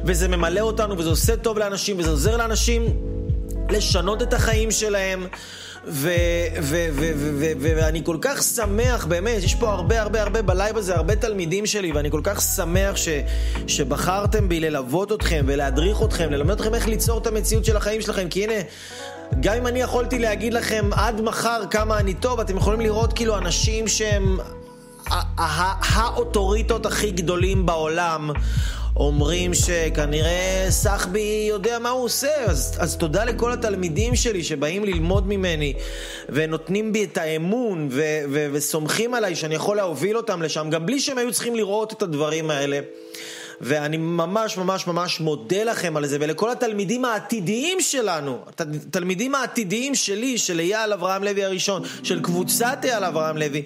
וזה 0.05 0.27
ממלא 0.27 0.59
אותנו, 0.59 0.97
וזה 0.97 1.09
עושה 1.09 1.37
טוב 1.37 1.57
לאנשים, 1.57 1.99
וזה 1.99 2.09
עוזר 2.09 2.37
לאנשים. 2.37 2.85
לשנות 3.69 4.21
את 4.21 4.33
החיים 4.33 4.71
שלהם. 4.71 5.27
ואני 7.59 8.01
כל 8.03 8.17
כך 8.21 8.43
שמח, 8.43 9.05
באמת, 9.05 9.43
יש 9.43 9.55
פה 9.55 9.69
הרבה 9.71 10.01
הרבה 10.01 10.21
הרבה 10.21 10.41
בלייב 10.41 10.77
הזה, 10.77 10.95
הרבה 10.95 11.15
תלמידים 11.15 11.65
שלי, 11.65 11.91
ואני 11.91 12.11
כל 12.11 12.21
כך 12.23 12.41
שמח 12.41 12.95
ש, 12.95 13.09
שבחרתם 13.67 14.49
בי 14.49 14.59
ללוות 14.59 15.11
אתכם 15.11 15.45
ולהדריך 15.47 16.03
אתכם, 16.03 16.31
ללמד 16.31 16.51
אתכם 16.51 16.75
איך 16.75 16.87
ליצור 16.87 17.17
את 17.17 17.27
המציאות 17.27 17.65
של 17.65 17.77
החיים 17.77 18.01
שלכם, 18.01 18.29
כי 18.29 18.43
הנה... 18.43 18.61
גם 19.39 19.53
אם 19.53 19.67
אני 19.67 19.81
יכולתי 19.81 20.19
להגיד 20.19 20.53
לכם 20.53 20.89
עד 20.91 21.21
מחר 21.21 21.61
כמה 21.71 21.99
אני 21.99 22.13
טוב, 22.13 22.39
אתם 22.39 22.57
יכולים 22.57 22.81
לראות 22.81 23.13
כאילו 23.13 23.37
אנשים 23.37 23.87
שהם 23.87 24.37
האוטוריטות 25.93 26.85
הכי 26.85 27.11
גדולים 27.11 27.65
בעולם 27.65 28.29
אומרים 28.97 29.53
שכנראה 29.53 30.65
סחבי 30.69 31.45
יודע 31.49 31.79
מה 31.79 31.89
הוא 31.89 32.03
עושה, 32.03 32.45
אז, 32.45 32.77
אז 32.79 32.97
תודה 32.97 33.25
לכל 33.25 33.51
התלמידים 33.51 34.15
שלי 34.15 34.43
שבאים 34.43 34.85
ללמוד 34.85 35.27
ממני 35.27 35.73
ונותנים 36.29 36.93
בי 36.93 37.03
את 37.03 37.17
האמון 37.17 37.87
ו, 37.91 38.03
ו, 38.29 38.47
וסומכים 38.51 39.13
עליי 39.13 39.35
שאני 39.35 39.55
יכול 39.55 39.77
להוביל 39.77 40.17
אותם 40.17 40.41
לשם, 40.41 40.69
גם 40.69 40.85
בלי 40.85 40.99
שהם 40.99 41.17
היו 41.17 41.31
צריכים 41.31 41.55
לראות 41.55 41.93
את 41.93 42.01
הדברים 42.01 42.51
האלה. 42.51 42.79
ואני 43.61 43.97
ממש 43.97 44.57
ממש 44.57 44.87
ממש 44.87 45.19
מודה 45.19 45.63
לכם 45.63 45.97
על 45.97 46.05
זה, 46.05 46.17
ולכל 46.19 46.51
התלמידים 46.51 47.05
העתידיים 47.05 47.81
שלנו, 47.81 48.37
התלמידים 48.87 49.35
העתידיים 49.35 49.95
שלי, 49.95 50.37
של 50.37 50.59
אייל 50.59 50.93
אברהם 50.93 51.23
לוי 51.23 51.43
הראשון, 51.43 51.81
של 52.03 52.21
קבוצת 52.21 52.77
אייל 52.83 53.03
אברהם 53.03 53.37
לוי, 53.37 53.63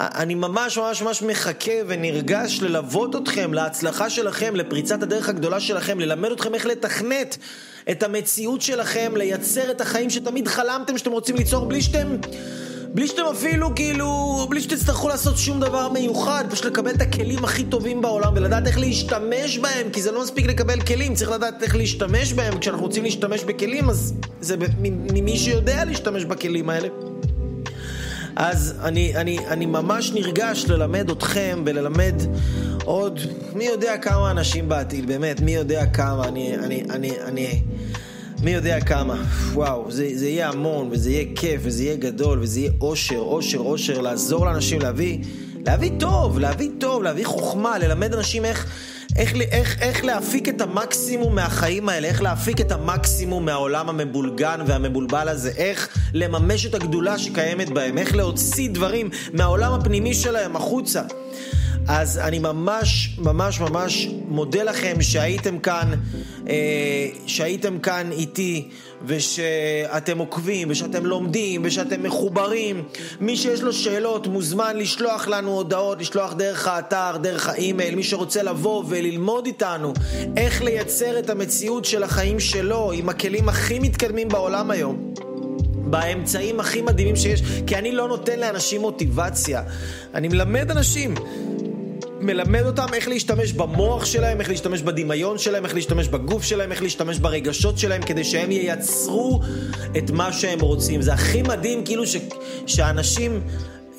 אני 0.00 0.34
ממש 0.34 0.78
ממש 0.78 1.02
ממש 1.02 1.22
מחכה 1.22 1.72
ונרגש 1.86 2.58
ללוות 2.62 3.16
אתכם 3.16 3.54
להצלחה 3.54 4.10
שלכם, 4.10 4.56
לפריצת 4.56 5.02
הדרך 5.02 5.28
הגדולה 5.28 5.60
שלכם, 5.60 6.00
ללמד 6.00 6.32
אתכם 6.32 6.54
איך 6.54 6.66
לתכנת 6.66 7.36
את 7.90 8.02
המציאות 8.02 8.62
שלכם, 8.62 9.12
לייצר 9.16 9.70
את 9.70 9.80
החיים 9.80 10.10
שתמיד 10.10 10.48
חלמתם 10.48 10.98
שאתם 10.98 11.12
רוצים 11.12 11.36
ליצור 11.36 11.66
בלי 11.66 11.82
שאתם... 11.82 12.16
בלי 12.94 13.06
שאתם 13.06 13.22
אפילו, 13.32 13.74
כאילו, 13.74 14.46
בלי 14.50 14.60
שתצטרכו 14.60 15.08
לעשות 15.08 15.36
שום 15.36 15.60
דבר 15.60 15.88
מיוחד, 15.88 16.44
פשוט 16.50 16.64
לקבל 16.64 16.90
את 16.90 17.02
הכלים 17.02 17.44
הכי 17.44 17.64
טובים 17.64 18.02
בעולם 18.02 18.32
ולדעת 18.36 18.66
איך 18.66 18.78
להשתמש 18.78 19.58
בהם, 19.58 19.90
כי 19.92 20.02
זה 20.02 20.12
לא 20.12 20.22
מספיק 20.22 20.46
לקבל 20.46 20.80
כלים, 20.80 21.14
צריך 21.14 21.30
לדעת 21.30 21.62
איך 21.62 21.76
להשתמש 21.76 22.32
בהם. 22.32 22.58
כשאנחנו 22.58 22.84
רוצים 22.84 23.02
להשתמש 23.04 23.44
בכלים, 23.44 23.90
אז 23.90 24.14
זה 24.40 24.56
ממי 24.78 25.38
שיודע 25.38 25.84
להשתמש 25.84 26.24
בכלים 26.24 26.70
האלה. 26.70 26.88
אז 28.36 28.74
אני, 28.82 29.16
אני, 29.16 29.38
אני 29.48 29.66
ממש 29.66 30.12
נרגש 30.12 30.64
ללמד 30.68 31.10
אתכם 31.10 31.62
וללמד 31.66 32.14
עוד 32.84 33.20
מי 33.54 33.64
יודע 33.64 33.96
כמה 33.98 34.30
אנשים 34.30 34.68
בעתיד, 34.68 35.06
באמת, 35.06 35.40
מי 35.40 35.54
יודע 35.54 35.86
כמה. 35.86 36.28
אני, 36.28 36.56
אני, 36.56 36.82
אני, 36.90 37.20
אני, 37.20 37.62
מי 38.42 38.50
יודע 38.50 38.80
כמה. 38.80 39.22
וואו, 39.52 39.90
זה, 39.90 40.08
זה 40.14 40.28
יהיה 40.28 40.48
המון, 40.48 40.88
וזה 40.92 41.10
יהיה 41.10 41.24
כיף, 41.34 41.60
וזה 41.64 41.82
יהיה 41.84 41.96
גדול, 41.96 42.38
וזה 42.42 42.60
יהיה 42.60 42.72
אושר, 42.80 43.18
אושר, 43.18 43.58
אושר, 43.58 44.00
לעזור 44.00 44.46
לאנשים 44.46 44.80
להביא, 44.80 45.18
להביא 45.66 45.90
טוב, 45.98 46.38
להביא 46.38 46.70
טוב, 46.78 47.02
להביא 47.02 47.24
חוכמה, 47.24 47.78
ללמד 47.78 48.14
אנשים 48.14 48.44
איך... 48.44 48.66
איך, 49.16 49.34
איך, 49.34 49.82
איך 49.82 50.04
להפיק 50.04 50.48
את 50.48 50.60
המקסימום 50.60 51.34
מהחיים 51.34 51.88
האלה, 51.88 52.08
איך 52.08 52.22
להפיק 52.22 52.60
את 52.60 52.72
המקסימום 52.72 53.44
מהעולם 53.44 53.88
המבולגן 53.88 54.60
והמבולבל 54.66 55.28
הזה, 55.28 55.50
איך 55.56 55.88
לממש 56.14 56.66
את 56.66 56.74
הגדולה 56.74 57.18
שקיימת 57.18 57.68
בהם, 57.70 57.98
איך 57.98 58.14
להוציא 58.14 58.70
דברים 58.70 59.10
מהעולם 59.32 59.72
הפנימי 59.72 60.14
שלהם 60.14 60.56
החוצה. 60.56 61.02
אז 61.88 62.18
אני 62.18 62.38
ממש 62.38 63.16
ממש 63.18 63.60
ממש 63.60 64.08
מודה 64.28 64.62
לכם 64.62 64.96
שהייתם 65.00 65.58
כאן, 65.58 65.90
אה, 66.48 67.08
שהייתם 67.26 67.78
כאן 67.78 68.12
איתי 68.12 68.68
ושאתם 69.06 70.18
עוקבים 70.18 70.68
ושאתם 70.70 71.06
לומדים 71.06 71.62
ושאתם 71.64 72.02
מחוברים. 72.02 72.82
מי 73.20 73.36
שיש 73.36 73.62
לו 73.62 73.72
שאלות 73.72 74.26
מוזמן 74.26 74.76
לשלוח 74.76 75.28
לנו 75.28 75.50
הודעות, 75.50 76.00
לשלוח 76.00 76.32
דרך 76.32 76.68
האתר, 76.68 77.16
דרך 77.22 77.48
האימייל, 77.48 77.94
מי 77.94 78.02
שרוצה 78.02 78.42
לבוא 78.42 78.84
וללמוד 78.88 79.46
איתנו 79.46 79.92
איך 80.36 80.62
לייצר 80.62 81.18
את 81.18 81.30
המציאות 81.30 81.84
של 81.84 82.02
החיים 82.02 82.40
שלו 82.40 82.92
עם 82.92 83.08
הכלים 83.08 83.48
הכי 83.48 83.78
מתקדמים 83.78 84.28
בעולם 84.28 84.70
היום. 84.70 85.12
באמצעים 85.92 86.60
הכי 86.60 86.82
מדהימים 86.82 87.16
שיש, 87.16 87.42
כי 87.66 87.76
אני 87.76 87.92
לא 87.92 88.08
נותן 88.08 88.40
לאנשים 88.40 88.80
מוטיבציה. 88.80 89.62
אני 90.14 90.28
מלמד 90.28 90.70
אנשים. 90.70 91.14
מלמד 92.22 92.62
אותם 92.66 92.86
איך 92.94 93.08
להשתמש 93.08 93.52
במוח 93.52 94.04
שלהם, 94.04 94.40
איך 94.40 94.48
להשתמש 94.48 94.82
בדמיון 94.82 95.38
שלהם, 95.38 95.64
איך 95.64 95.74
להשתמש 95.74 96.08
בגוף 96.08 96.42
שלהם, 96.42 96.72
איך 96.72 96.82
להשתמש 96.82 97.18
ברגשות 97.18 97.78
שלהם, 97.78 98.02
כדי 98.02 98.24
שהם 98.24 98.50
ייצרו 98.50 99.40
את 99.98 100.10
מה 100.10 100.32
שהם 100.32 100.60
רוצים. 100.60 101.02
זה 101.02 101.12
הכי 101.12 101.42
מדהים, 101.42 101.84
כאילו, 101.84 102.06
ש... 102.06 102.16
שאנשים... 102.66 103.40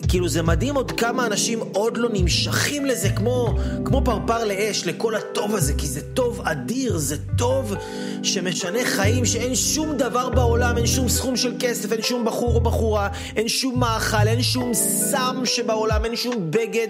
כאילו 0.08 0.28
זה 0.30 0.42
מדהים 0.42 0.76
עוד 0.76 0.92
כמה 0.92 1.26
אנשים 1.26 1.60
עוד 1.60 1.98
לא 1.98 2.10
נמשכים 2.14 2.86
לזה 2.86 3.10
כמו, 3.10 3.56
כמו 3.86 4.02
פרפר 4.06 4.46
לאש, 4.46 4.86
לכל 4.86 5.16
הטוב 5.16 5.56
הזה, 5.56 5.74
כי 5.78 5.88
זה 5.88 6.02
טוב 6.14 6.42
אדיר, 6.44 6.98
זה 6.98 7.18
טוב 7.38 7.76
שמשנה 8.24 8.80
חיים, 8.86 9.26
שאין 9.26 9.56
שום 9.56 9.98
דבר 9.98 10.30
בעולם, 10.30 10.78
אין 10.78 10.88
שום 10.88 11.10
סכום 11.10 11.38
של 11.38 11.54
כסף, 11.60 11.92
אין 11.92 12.02
שום 12.02 12.26
בחור 12.26 12.56
או 12.56 12.62
בחורה, 12.62 13.10
אין 13.36 13.48
שום 13.48 13.80
מאכל, 13.80 14.28
אין 14.28 14.44
שום 14.44 14.74
סם 14.74 15.42
שבעולם, 15.46 16.06
אין 16.06 16.16
שום 16.16 16.52
בגד, 16.52 16.88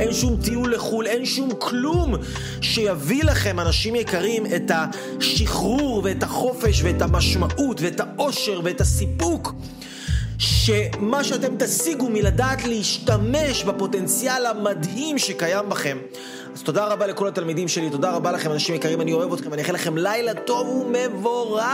אין 0.00 0.12
שום 0.12 0.36
טיול 0.44 0.74
לחו"ל, 0.74 1.06
אין 1.06 1.26
שום 1.26 1.50
כלום 1.58 2.14
שיביא 2.60 3.24
לכם, 3.24 3.60
אנשים 3.60 3.94
יקרים, 3.94 4.46
את 4.46 4.70
השחרור 4.74 6.00
ואת 6.04 6.22
החופש 6.22 6.82
ואת 6.82 7.02
המשמעות 7.02 7.80
ואת 7.80 8.00
האושר 8.00 8.60
ואת 8.64 8.80
הסיפוק. 8.80 9.54
שמה 10.44 11.24
שאתם 11.24 11.56
תשיגו 11.58 12.08
מלדעת 12.10 12.64
להשתמש 12.64 13.64
בפוטנציאל 13.64 14.46
המדהים 14.46 15.18
שקיים 15.18 15.68
בכם. 15.68 15.98
אז 16.54 16.62
תודה 16.62 16.86
רבה 16.86 17.06
לכל 17.06 17.28
התלמידים 17.28 17.68
שלי, 17.68 17.90
תודה 17.90 18.10
רבה 18.10 18.32
לכם 18.32 18.52
אנשים 18.52 18.74
יקרים, 18.74 19.00
אני 19.00 19.12
אוהב 19.12 19.32
אתכם, 19.32 19.54
אני 19.54 19.62
אאחל 19.62 19.72
לכם 19.72 19.96
לילה 19.96 20.34
טוב 20.34 20.68
ומבורך. 20.68 21.64